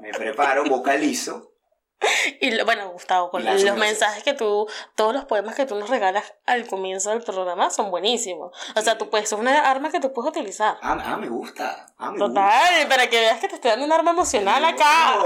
me 0.00 0.10
preparo, 0.10 0.64
vocalizo. 0.64 1.52
Y 2.40 2.62
bueno, 2.64 2.90
Gustavo, 2.90 3.30
con 3.30 3.44
los 3.44 3.62
mensajes 3.76 4.22
que 4.22 4.34
tú, 4.34 4.68
todos 4.96 5.14
los 5.14 5.24
poemas 5.24 5.54
que 5.54 5.64
tú 5.64 5.76
nos 5.76 5.88
regalas 5.88 6.34
al 6.44 6.66
comienzo 6.66 7.10
del 7.10 7.22
programa 7.22 7.70
son 7.70 7.90
buenísimos. 7.90 8.52
O 8.74 8.80
sea, 8.82 8.98
tú 8.98 9.08
puedes, 9.08 9.32
es 9.32 9.38
una 9.38 9.70
arma 9.70 9.90
que 9.90 10.00
tú 10.00 10.12
puedes 10.12 10.30
utilizar. 10.30 10.76
Ah, 10.82 10.98
ah, 11.04 11.16
me 11.16 11.28
gusta. 11.28 11.86
Ah, 11.98 12.10
me 12.10 12.18
gusta. 12.18 12.26
Total, 12.26 12.88
para 12.88 13.08
que 13.08 13.18
veas 13.20 13.40
que 13.40 13.48
te 13.48 13.54
estoy 13.54 13.70
dando 13.70 13.86
un 13.86 13.92
arma 13.92 14.10
emocional 14.10 14.64
acá. 14.64 15.18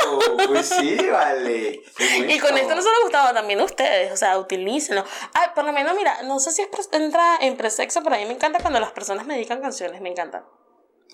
Pues 0.47 0.68
sí, 0.79 0.97
vale. 1.11 1.81
Y 2.29 2.39
con 2.39 2.57
esto 2.57 2.75
no 2.75 2.83
solo 2.83 2.95
Gustavo, 3.03 3.33
también 3.35 3.61
ustedes, 3.61 4.12
o 4.12 4.16
sea, 4.16 4.39
utilícenlo. 4.39 5.05
Ah, 5.35 5.53
por 5.55 5.64
lo 5.64 5.73
menos, 5.73 5.95
mira, 5.97 6.23
no 6.23 6.39
sé 6.39 6.53
si 6.53 6.62
es 6.62 6.71
pres- 6.71 6.89
entra 6.93 7.37
en 7.41 7.57
presexo, 7.57 8.03
pero 8.03 8.14
a 8.14 8.18
mí 8.18 8.27
me 8.27 8.35
encanta 8.35 8.61
cuando 8.61 8.79
las 8.81 8.93
personas 8.93 9.27
me 9.27 9.35
dedican 9.35 9.61
canciones, 9.61 10.01
me 10.01 10.11
encanta. 10.11 10.45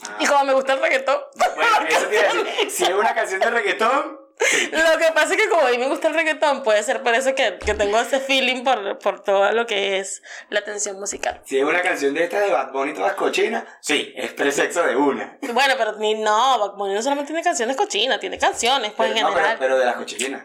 Ah, 0.06 0.16
Y 0.20 0.26
como 0.26 0.44
me 0.44 0.52
gusta 0.52 0.74
el 0.74 0.80
reggaetón, 0.82 1.18
bueno, 1.56 1.88
eso 1.88 2.06
te 2.08 2.14
iba 2.20 2.28
a 2.30 2.34
decir. 2.34 2.70
Si 2.70 2.84
es 2.84 2.90
una 2.92 3.14
canción 3.14 3.40
de 3.40 3.50
reggaetón, 3.50 4.15
lo 4.72 4.98
que 4.98 5.12
pasa 5.14 5.34
es 5.34 5.40
que 5.42 5.48
como 5.48 5.66
a 5.66 5.70
mí 5.70 5.78
me 5.78 5.88
gusta 5.88 6.08
el 6.08 6.14
reggaetón, 6.14 6.62
puede 6.62 6.82
ser 6.82 7.02
por 7.02 7.14
eso 7.14 7.34
que, 7.34 7.58
que 7.58 7.74
tengo 7.74 7.98
ese 7.98 8.20
feeling 8.20 8.64
por, 8.64 8.98
por 8.98 9.22
todo 9.22 9.50
lo 9.52 9.66
que 9.66 9.98
es 9.98 10.22
la 10.50 10.62
tensión 10.62 10.98
musical. 11.00 11.40
si 11.44 11.58
es 11.58 11.64
una 11.64 11.80
canción 11.82 12.12
de 12.14 12.24
esta 12.24 12.40
de 12.40 12.50
Bad 12.50 12.72
Bunny 12.72 12.92
todas 12.92 13.14
cochinas, 13.14 13.64
sí, 13.80 14.12
es 14.14 14.32
presexo 14.34 14.82
de 14.82 14.94
una. 14.96 15.38
Bueno, 15.52 15.74
pero 15.78 15.92
ni 15.96 16.14
no, 16.14 16.58
Bad 16.58 16.76
Bunny 16.76 16.94
no 16.94 17.02
solamente 17.02 17.28
tiene 17.32 17.42
canciones 17.42 17.76
cochinas, 17.76 18.20
tiene 18.20 18.38
canciones, 18.38 18.92
pues 18.92 19.08
Pero, 19.10 19.18
en 19.20 19.22
no, 19.26 19.32
general. 19.32 19.56
pero 19.58 19.78
de 19.78 19.84
las 19.86 19.96
cochinas. 19.96 20.44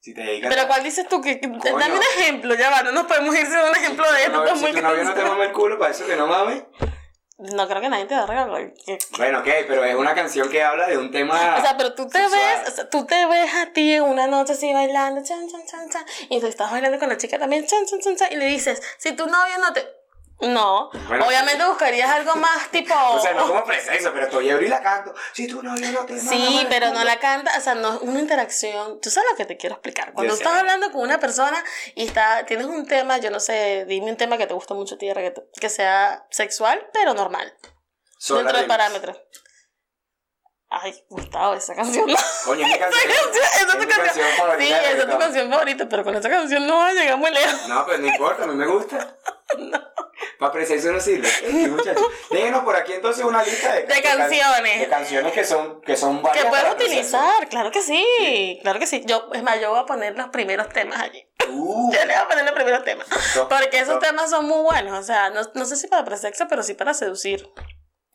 Si 0.00 0.14
te 0.14 0.20
dedicas 0.22 0.48
Pero 0.50 0.62
a- 0.62 0.66
¿cuál 0.68 0.82
dices 0.84 1.08
tú? 1.08 1.20
Que, 1.20 1.40
Coño. 1.40 1.78
dame 1.78 1.96
un 1.96 2.02
ejemplo, 2.02 2.54
ya 2.54 2.70
va, 2.70 2.82
no 2.82 2.92
nos 2.92 3.04
podemos 3.06 3.34
ir 3.36 3.46
sin 3.46 3.58
un 3.58 3.76
ejemplo 3.76 4.10
de 4.12 4.24
esto. 4.24 4.44
es 4.44 4.52
si 4.52 4.58
muy 4.58 4.72
tu 4.72 4.80
novio 4.80 5.04
no 5.04 5.14
te 5.14 5.22
mama 5.22 5.44
el 5.44 5.52
culo, 5.52 5.78
para 5.78 5.90
eso 5.92 6.06
que 6.06 6.16
no 6.16 6.26
mame. 6.26 6.66
No 7.38 7.68
creo 7.68 7.80
que 7.80 7.88
nadie 7.88 8.06
te 8.06 8.14
da 8.14 8.26
regalo. 8.26 8.56
que- 8.84 8.98
Bueno, 9.16 9.38
ok, 9.38 9.46
pero 9.68 9.84
es 9.84 9.94
una 9.94 10.12
canción 10.14 10.48
que 10.50 10.60
habla 10.62 10.88
de 10.88 10.98
un 10.98 11.10
tema. 11.12 11.56
O 11.56 11.60
sea, 11.60 11.76
pero 11.76 11.94
tú 11.94 12.08
te 12.08 12.18
sexual. 12.18 12.40
ves, 12.64 12.68
o 12.68 12.74
sea, 12.74 12.90
tú 12.90 13.06
te 13.06 13.26
ves 13.26 13.54
a 13.54 13.72
ti 13.72 13.94
en 13.94 14.02
una 14.02 14.26
noche 14.26 14.54
así 14.54 14.72
bailando, 14.72 15.22
chan, 15.22 15.48
chan, 15.48 15.62
chan, 15.66 15.88
chan, 15.88 16.04
y 16.30 16.40
tú 16.40 16.46
estás 16.48 16.70
bailando 16.72 16.98
con 16.98 17.08
la 17.08 17.16
chica 17.16 17.38
también, 17.38 17.64
chan, 17.66 17.86
chan, 17.86 18.00
chan, 18.00 18.16
chan, 18.16 18.28
y 18.32 18.36
le 18.36 18.46
dices, 18.46 18.82
si 18.98 19.12
tu 19.12 19.26
novio 19.26 19.56
no 19.60 19.72
te... 19.72 19.86
No, 20.40 20.90
Bueno, 21.08 21.26
obviamente 21.26 21.64
buscarías 21.64 22.08
algo 22.10 22.36
más 22.36 22.70
tipo... 22.70 22.94
O 23.10 23.20
sea, 23.20 23.34
no 23.34 23.48
como 23.48 23.64
presexo, 23.64 24.12
pero 24.12 24.26
estoy 24.26 24.48
y 24.48 24.68
la 24.68 24.80
canto. 24.80 25.12
Si 25.32 25.48
tu 25.48 25.62
novio 25.62 25.90
no 25.90 26.06
te 26.06 26.14
mama 26.14 26.30
Sí, 26.30 26.66
pero 26.70 26.90
no 26.92 27.02
la 27.02 27.18
canta, 27.18 27.52
o 27.56 27.60
sea, 27.60 27.74
no 27.74 27.94
es 27.94 28.00
una 28.02 28.20
interacción. 28.20 29.00
Tú 29.00 29.10
sabes 29.10 29.30
lo 29.32 29.36
que 29.36 29.46
te 29.46 29.56
quiero 29.56 29.74
explicar. 29.74 30.12
Cuando 30.12 30.32
Yo 30.32 30.36
sé. 30.36 30.44
estás 30.44 30.60
hablando 30.60 30.92
con 30.92 31.02
una 31.02 31.18
persona 31.18 31.62
y 31.96 32.06
está, 32.06 32.46
tienes 32.46 32.66
un 32.66 32.86
tema, 32.86 33.18
yo 33.18 33.30
no 33.30 33.40
sé, 33.40 33.84
dime 33.88 34.10
un 34.10 34.16
tema 34.16 34.38
que 34.38 34.46
te 34.46 34.54
gusta 34.54 34.74
mucho 34.74 34.94
a 34.94 34.98
ti 34.98 35.12
reggaetón, 35.12 35.44
que 35.60 35.68
sea 35.68 36.26
sexual, 36.30 36.88
pero 36.92 37.14
normal, 37.14 37.52
Sola 38.18 38.42
dentro 38.42 38.58
de 38.58 38.64
parámetros. 38.64 39.20
Ay, 40.70 41.02
Gustavo, 41.08 41.54
esa 41.54 41.74
canción 41.74 42.06
no. 42.06 42.16
Coño, 42.44 42.66
mi 42.66 42.78
canción. 42.78 43.10
Esa 43.10 43.60
es 43.60 43.78
tu 43.78 43.88
canción. 43.88 44.26
favorita 44.36 44.64
Sí, 44.66 44.72
esa 44.72 45.02
es 45.02 45.10
tu 45.10 45.18
canción 45.18 45.50
favorita, 45.50 45.88
pero 45.88 46.04
con 46.04 46.14
esa 46.14 46.28
canción 46.28 46.66
no 46.66 46.86
muy 47.16 47.30
lejos. 47.30 47.68
No, 47.68 47.86
pues 47.86 47.98
no 47.98 48.06
importa, 48.06 48.44
a 48.44 48.46
mí 48.46 48.54
me 48.54 48.66
gusta. 48.66 49.16
Para 50.38 50.52
presexo 50.52 50.92
no 50.92 51.00
sirve. 51.00 51.28
Déjenos 52.30 52.62
por 52.62 52.76
aquí 52.76 52.92
entonces 52.92 53.24
una 53.24 53.42
lista 53.42 53.72
de, 53.74 53.82
De 53.82 54.02
canciones. 54.02 54.80
De 54.80 54.88
canciones 54.88 55.32
que 55.32 55.44
son, 55.44 55.80
que 55.80 55.96
son 55.96 56.22
varias. 56.22 56.44
Que 56.44 56.50
puedes 56.50 56.72
utilizar, 56.72 57.48
claro 57.48 57.72
que 57.72 57.82
sí, 57.82 58.58
claro 58.62 58.78
que 58.78 58.86
sí. 58.86 59.02
Yo, 59.04 59.28
es 59.32 59.42
más, 59.42 59.60
yo 59.60 59.70
voy 59.70 59.80
a 59.80 59.86
poner 59.86 60.16
los 60.16 60.28
primeros 60.28 60.68
temas 60.68 61.00
allí. 61.00 61.26
Uh, 61.48 61.92
Yo 61.92 61.98
le 62.00 62.06
voy 62.06 62.22
a 62.22 62.28
poner 62.28 62.44
los 62.44 62.54
primeros 62.54 62.84
temas. 62.84 63.06
Porque 63.48 63.80
esos 63.80 63.98
temas 63.98 64.30
son 64.30 64.46
muy 64.46 64.62
buenos. 64.62 64.98
O 64.98 65.02
sea, 65.02 65.30
no, 65.30 65.40
no 65.54 65.64
sé 65.64 65.76
si 65.76 65.88
para 65.88 66.04
presexo, 66.04 66.46
pero 66.48 66.62
sí 66.62 66.74
para 66.74 66.94
seducir. 66.94 67.48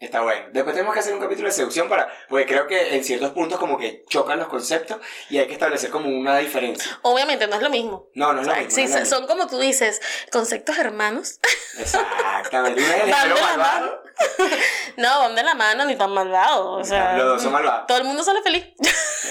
Está 0.04 0.20
bueno. 0.22 0.48
Después 0.52 0.76
tenemos 0.76 0.94
que 0.94 1.00
hacer 1.00 1.14
un 1.14 1.22
capítulo 1.22 1.48
de 1.48 1.54
seducción 1.54 1.88
para, 1.88 2.10
porque 2.28 2.46
creo 2.46 2.68
que 2.68 2.94
en 2.96 3.04
ciertos 3.06 3.32
puntos 3.32 3.58
como 3.58 3.78
que 3.78 4.04
chocan 4.10 4.38
los 4.38 4.50
conceptos 4.50 4.98
y 5.30 5.38
hay 5.38 5.48
que 5.48 5.54
establecer 5.54 5.90
como 5.92 6.10
una 6.10 6.38
diferencia. 6.40 7.00
Obviamente 7.04 7.48
no 7.48 7.56
es 7.56 7.62
lo 7.62 7.70
mismo. 7.70 8.08
No, 8.14 8.34
no 8.34 8.42
es 8.42 8.48
lo 8.48 8.52
O 8.52 8.56
sea, 8.56 8.64
mismo. 8.66 8.76
sí, 8.76 8.84
no 8.94 9.00
mismo. 9.00 9.06
son 9.06 9.28
como 9.28 9.48
tú 9.48 9.60
dices, 9.60 10.02
conceptos 10.30 10.78
hermanos. 10.78 11.40
Exactamente. 11.80 12.82
Uno 12.84 12.94
es 12.94 13.02
el 13.06 13.10
Van 13.12 13.22
género 13.22 13.36
de 13.36 13.42
la 13.42 13.58
malvado. 13.58 14.04
No, 14.98 15.20
van 15.22 15.36
de 15.36 15.44
la 15.44 15.56
mano 15.56 15.86
ni 15.86 15.96
tan 15.96 16.12
malvados. 16.12 16.82
O 16.82 16.84
sea, 16.84 17.18
Los 17.18 17.26
dos 17.26 17.42
son 17.44 17.54
malvados. 17.54 17.88
todo 17.88 17.98
el 17.98 18.04
mundo 18.04 18.24
sale 18.24 18.42
feliz. 18.44 18.66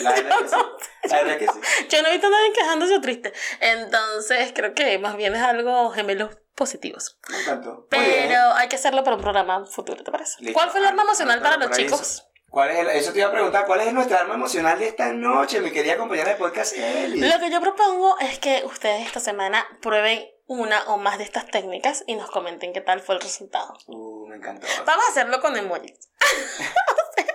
La 0.03 0.13
verdad 0.13 0.39
que 0.39 0.49
sí. 0.49 0.55
La 1.11 1.23
verdad 1.23 1.39
que 1.39 1.47
sí. 1.49 1.87
Yo 1.89 2.03
no 2.03 2.09
he 2.09 2.13
visto 2.13 2.27
a 2.27 2.31
nadie 2.31 2.53
quejándose 2.53 2.95
o 2.97 3.01
triste. 3.01 3.33
Entonces, 3.61 4.53
creo 4.55 4.75
que 4.75 4.99
más 4.99 5.17
bien 5.17 5.35
es 5.35 5.43
algo 5.43 5.91
gemelos 5.91 6.37
positivos. 6.55 7.19
Me 7.29 7.41
encantó. 7.41 7.87
Muy 7.91 8.01
bien. 8.05 8.29
Pero 8.29 8.41
hay 8.55 8.69
que 8.69 8.77
hacerlo 8.77 9.03
para 9.05 9.17
un 9.17 9.23
programa 9.23 9.65
futuro, 9.67 10.03
¿te 10.05 10.11
parece? 10.11 10.37
Listo. 10.41 10.59
¿Cuál 10.59 10.71
fue 10.71 10.81
el 10.81 10.87
arma 10.87 11.03
emocional 11.03 11.39
Ah, 11.41 11.43
para 11.43 11.59
por 11.59 11.69
los 11.69 11.77
chicos? 11.77 12.01
Eso, 12.01 12.23
¿Cuál 12.51 12.71
es 12.71 12.79
el- 12.81 12.89
eso 12.91 13.13
te 13.13 13.19
iba 13.21 13.29
a 13.29 13.33
preguntar, 13.33 13.65
¿cuál 13.67 13.81
es 13.81 13.93
nuestra 13.95 14.19
arma 14.21 14.35
emocional 14.35 14.79
de 14.79 14.87
esta 14.89 15.11
noche, 15.13 15.61
mi 15.61 15.71
querida 15.73 15.97
compañera 15.97 16.29
de 16.31 16.37
podcast, 16.37 16.75
Eli? 16.77 17.19
Lo 17.21 17.39
que 17.41 17.51
yo 17.51 17.61
propongo 17.63 18.19
es 18.21 18.39
que 18.39 18.63
ustedes 18.67 19.07
esta 19.07 19.21
semana 19.21 19.67
prueben 19.81 20.29
una 20.47 20.83
o 20.89 20.99
más 20.99 21.17
de 21.17 21.25
estas 21.25 21.47
técnicas 21.47 22.05
y 22.07 22.15
nos 22.15 22.31
comenten 22.31 22.75
qué 22.75 22.83
tal 22.83 23.01
fue 23.01 23.15
el 23.15 23.23
resultado. 23.23 23.75
Uh, 23.87 24.27
me 24.29 24.37
encantó. 24.37 24.67
Vamos 24.85 25.05
a 25.07 25.11
hacerlo 25.11 25.41
con 25.41 25.57
emojis. 25.57 25.93
O 26.89 27.15
sea, 27.17 27.32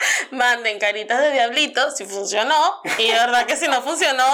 Manden 0.30 0.78
caritas 0.78 1.20
de 1.20 1.32
diablito 1.32 1.90
si 1.90 2.04
funcionó. 2.04 2.80
Y 2.98 3.08
de 3.08 3.14
verdad 3.14 3.46
que 3.46 3.56
si 3.56 3.68
no 3.68 3.82
funcionó, 3.82 4.24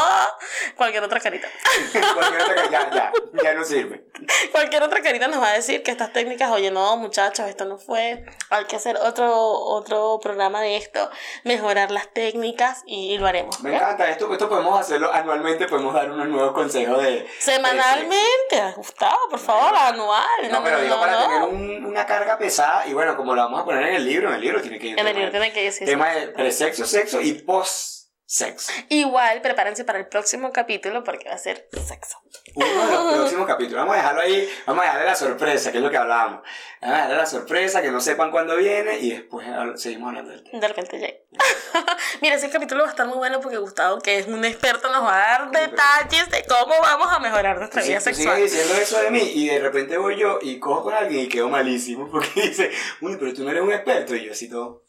cualquier 0.76 1.02
otra 1.04 1.20
carita. 1.20 1.48
Cualquier 2.14 2.42
otra 2.42 2.62
que 2.62 2.70
ya, 2.70 2.90
ya, 2.90 3.12
ya 3.42 3.54
no 3.54 3.64
sirve. 3.64 4.04
Cualquier 4.52 4.82
otra 4.82 5.00
carita 5.02 5.28
nos 5.28 5.40
va 5.42 5.48
a 5.50 5.52
decir 5.54 5.82
que 5.82 5.90
estas 5.90 6.12
técnicas, 6.12 6.50
oye, 6.50 6.70
no, 6.70 6.96
muchachos, 6.96 7.46
esto 7.48 7.64
no 7.64 7.78
fue. 7.78 8.24
Hay 8.50 8.64
que 8.64 8.76
hacer 8.76 8.96
otro, 8.96 9.34
otro 9.36 10.18
programa 10.22 10.60
de 10.60 10.76
esto, 10.76 11.10
mejorar 11.44 11.90
las 11.90 12.12
técnicas 12.12 12.82
y, 12.86 13.18
lo 13.18 13.26
haremos. 13.26 13.60
Me 13.62 13.74
encanta 13.76 14.08
esto, 14.08 14.32
esto 14.32 14.48
podemos 14.48 14.78
hacerlo 14.80 15.12
anualmente, 15.12 15.66
podemos 15.66 15.94
dar 15.94 16.10
unos 16.10 16.28
nuevos 16.28 16.52
consejos 16.52 17.02
de... 17.02 17.26
Semanalmente, 17.38 18.72
Gustavo, 18.76 19.28
por 19.30 19.38
favor, 19.38 19.74
anual. 19.76 20.50
No, 20.50 20.62
pero 20.64 20.80
digo 20.80 20.94
no, 20.94 21.00
para 21.00 21.12
no. 21.12 21.20
tener 21.22 21.42
un- 21.42 21.84
una 21.86 22.06
carga 22.06 22.38
pesada 22.38 22.86
y 22.86 22.92
bueno, 22.94 23.16
como 23.16 23.34
lo 23.34 23.42
vamos 23.42 23.60
a 23.60 23.64
poner 23.64 23.82
en 23.88 23.94
el 23.96 24.04
libro, 24.04 24.28
en 24.28 24.34
el 24.36 24.40
libro 24.40 24.60
tiene 24.60 24.78
que 24.78 24.88
ir 24.88 24.98
En 25.00 25.06
el 25.06 25.14
libro 25.14 25.26
de- 25.26 25.38
tiene 25.38 25.52
que 25.52 25.55
decir. 25.64 25.86
tema 25.86 26.10
de 26.10 26.28
presexo, 26.28 26.86
sexo 26.86 27.20
y 27.20 27.32
post-sexo. 27.32 28.72
Igual, 28.88 29.40
prepárense 29.42 29.84
para 29.84 29.98
el 29.98 30.06
próximo 30.06 30.52
capítulo 30.52 31.04
porque 31.04 31.28
va 31.28 31.34
a 31.34 31.38
ser 31.38 31.68
sexo. 31.86 32.18
Uno 32.54 32.66
de 32.66 32.92
los 32.92 33.14
próximos 33.14 33.46
capítulos. 33.46 33.80
Vamos 33.80 33.94
a 33.94 33.98
dejarlo 33.98 34.20
ahí, 34.22 34.48
vamos 34.66 34.82
a 34.82 34.86
dejarle 34.86 35.06
la 35.06 35.14
sorpresa, 35.14 35.72
que 35.72 35.78
es 35.78 35.84
lo 35.84 35.90
que 35.90 35.96
hablábamos. 35.96 36.40
Vamos 36.80 36.94
a 36.94 36.96
dejarle 36.96 37.16
la 37.16 37.26
sorpresa, 37.26 37.82
que 37.82 37.90
no 37.90 38.00
sepan 38.00 38.30
cuándo 38.30 38.56
viene 38.56 38.98
y 38.98 39.10
después 39.10 39.46
seguimos 39.76 40.08
hablando 40.08 40.30
del 40.30 40.42
tema. 40.42 40.60
De 40.60 40.68
repente 40.68 40.98
llega. 40.98 41.18
Mira, 42.22 42.36
ese 42.36 42.48
capítulo 42.48 42.82
va 42.82 42.88
a 42.88 42.90
estar 42.90 43.06
muy 43.06 43.18
bueno 43.18 43.40
porque 43.40 43.58
Gustavo, 43.58 43.98
que 44.00 44.18
es 44.18 44.26
un 44.26 44.44
experto, 44.44 44.90
nos 44.90 45.04
va 45.04 45.16
a 45.16 45.38
dar 45.38 45.50
detalles 45.50 46.30
de 46.30 46.44
cómo 46.44 46.74
vamos 46.80 47.08
a 47.10 47.18
mejorar 47.18 47.58
nuestra 47.58 47.82
vida 47.82 48.00
sexual. 48.00 48.36
sigues 48.36 48.52
diciendo 48.52 48.74
eso 48.80 49.02
de 49.02 49.10
mí 49.10 49.32
y 49.34 49.48
de 49.48 49.58
repente 49.58 49.98
voy 49.98 50.16
yo 50.16 50.38
y 50.40 50.58
cojo 50.58 50.84
con 50.84 50.94
alguien 50.94 51.24
y 51.24 51.28
quedo 51.28 51.48
malísimo 51.48 52.08
porque 52.10 52.30
dice, 52.40 52.70
uy, 53.00 53.16
pero 53.18 53.34
tú 53.34 53.44
no 53.44 53.50
eres 53.50 53.62
un 53.62 53.72
experto 53.72 54.14
y 54.14 54.24
yo 54.24 54.32
así 54.32 54.48
todo. 54.48 54.85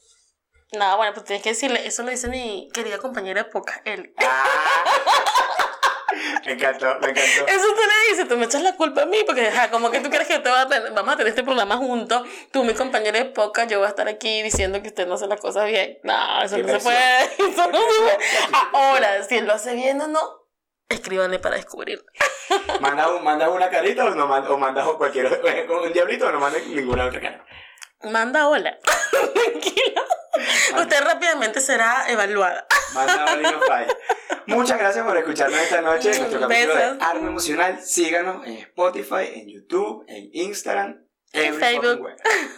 No, 0.74 0.98
bueno, 0.98 1.14
pues 1.14 1.26
tienes 1.26 1.44
que 1.44 1.50
decirle, 1.50 1.86
eso 1.88 2.04
lo 2.04 2.10
dice 2.10 2.28
mi 2.28 2.68
querida 2.74 2.98
compañera 2.98 3.44
de 3.44 3.50
poca, 3.50 3.82
él. 3.86 4.14
Ah. 4.18 4.44
me 6.46 6.54
encantó, 6.54 6.86
me 7.00 7.10
encantó. 7.10 7.48
Eso 7.48 7.66
tú 7.74 7.82
le 7.82 8.12
dices, 8.12 8.28
tú 8.28 8.38
me 8.38 8.46
echas 8.46 8.62
la 8.62 8.76
culpa 8.76 9.04
a 9.04 9.06
mí, 9.06 9.20
porque 9.26 9.48
ajá, 9.48 9.70
como 9.72 9.92
que 9.92 10.02
tú 10.02 10.10
crees 10.10 10.28
que 10.28 10.40
te 10.40 10.50
va 10.50 10.62
a 10.62 10.68
tener- 10.68 10.92
vamos 10.92 11.14
a 11.14 11.18
tener 11.18 11.30
este 11.30 11.44
programa 11.44 11.78
juntos, 11.78 12.24
tú 12.52 12.64
mi 12.66 12.74
compañera 12.74 13.18
de 13.20 13.26
poca, 13.26 13.64
yo 13.66 13.78
voy 13.80 13.86
a 13.86 13.90
estar 13.90 14.08
aquí 14.10 14.42
diciendo 14.44 14.82
que 14.82 14.90
usted 14.90 15.08
no 15.08 15.14
hace 15.16 15.28
las 15.28 15.40
cosas 15.40 15.66
bien. 15.68 16.00
No, 16.04 16.42
eso 16.42 16.58
no 16.58 16.68
se 16.68 16.80
puede. 16.80 17.24
Eso 17.50 17.72
no 17.72 17.80
se 17.80 18.00
puede. 18.02 18.18
Ahora, 18.74 19.24
si 19.24 19.38
él 19.38 19.46
lo 19.48 19.54
hace 19.54 19.74
bien 19.74 20.02
o 20.02 20.08
no, 20.08 20.20
escríbanle 20.90 21.40
para 21.40 21.56
descubrir. 21.56 22.04
¿Mandas, 22.82 23.08
un- 23.12 23.24
mandas 23.24 23.50
una 23.50 23.70
carita 23.70 24.04
o, 24.06 24.10
no 24.10 24.26
o 24.26 24.58
mandas 24.58 24.86
cualquier 24.98 25.28
un 25.70 25.94
diablito 25.94 26.28
o 26.28 26.32
no 26.32 26.40
mandas 26.42 26.66
ninguna 26.68 27.06
otra 27.06 27.22
cara? 27.22 27.46
Manda 28.04 28.48
hola. 28.48 28.78
Tranquilo. 29.12 30.02
Usted 30.78 31.02
rápidamente 31.02 31.60
será 31.62 32.10
evaluada. 32.10 32.68
Manda 32.94 33.34
Oli 33.34 33.44
no 33.44 33.62
falla. 33.62 33.96
Muchas 34.46 34.78
gracias 34.78 35.06
por 35.06 35.18
escucharnos 35.18 35.60
esta 35.60 35.82
noche 35.82 36.12
en 36.12 36.20
nuestro 36.20 36.40
capítulo 36.42 36.74
Besos. 36.76 36.98
de 37.00 37.04
Arma 37.06 37.28
Emocional. 37.28 37.82
Síganos 37.82 38.46
en 38.46 38.58
Spotify, 38.60 39.32
en 39.34 39.50
YouTube, 39.50 40.06
en 40.08 40.30
Instagram, 40.32 41.04
En 41.34 41.56
Facebook. 41.56 42.08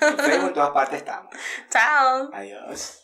En 0.01 0.17
Facebook 0.17 0.47
en 0.47 0.53
todas 0.53 0.71
partes 0.71 0.97
estamos. 0.99 1.33
Chao. 1.69 2.29
Adiós. 2.33 2.99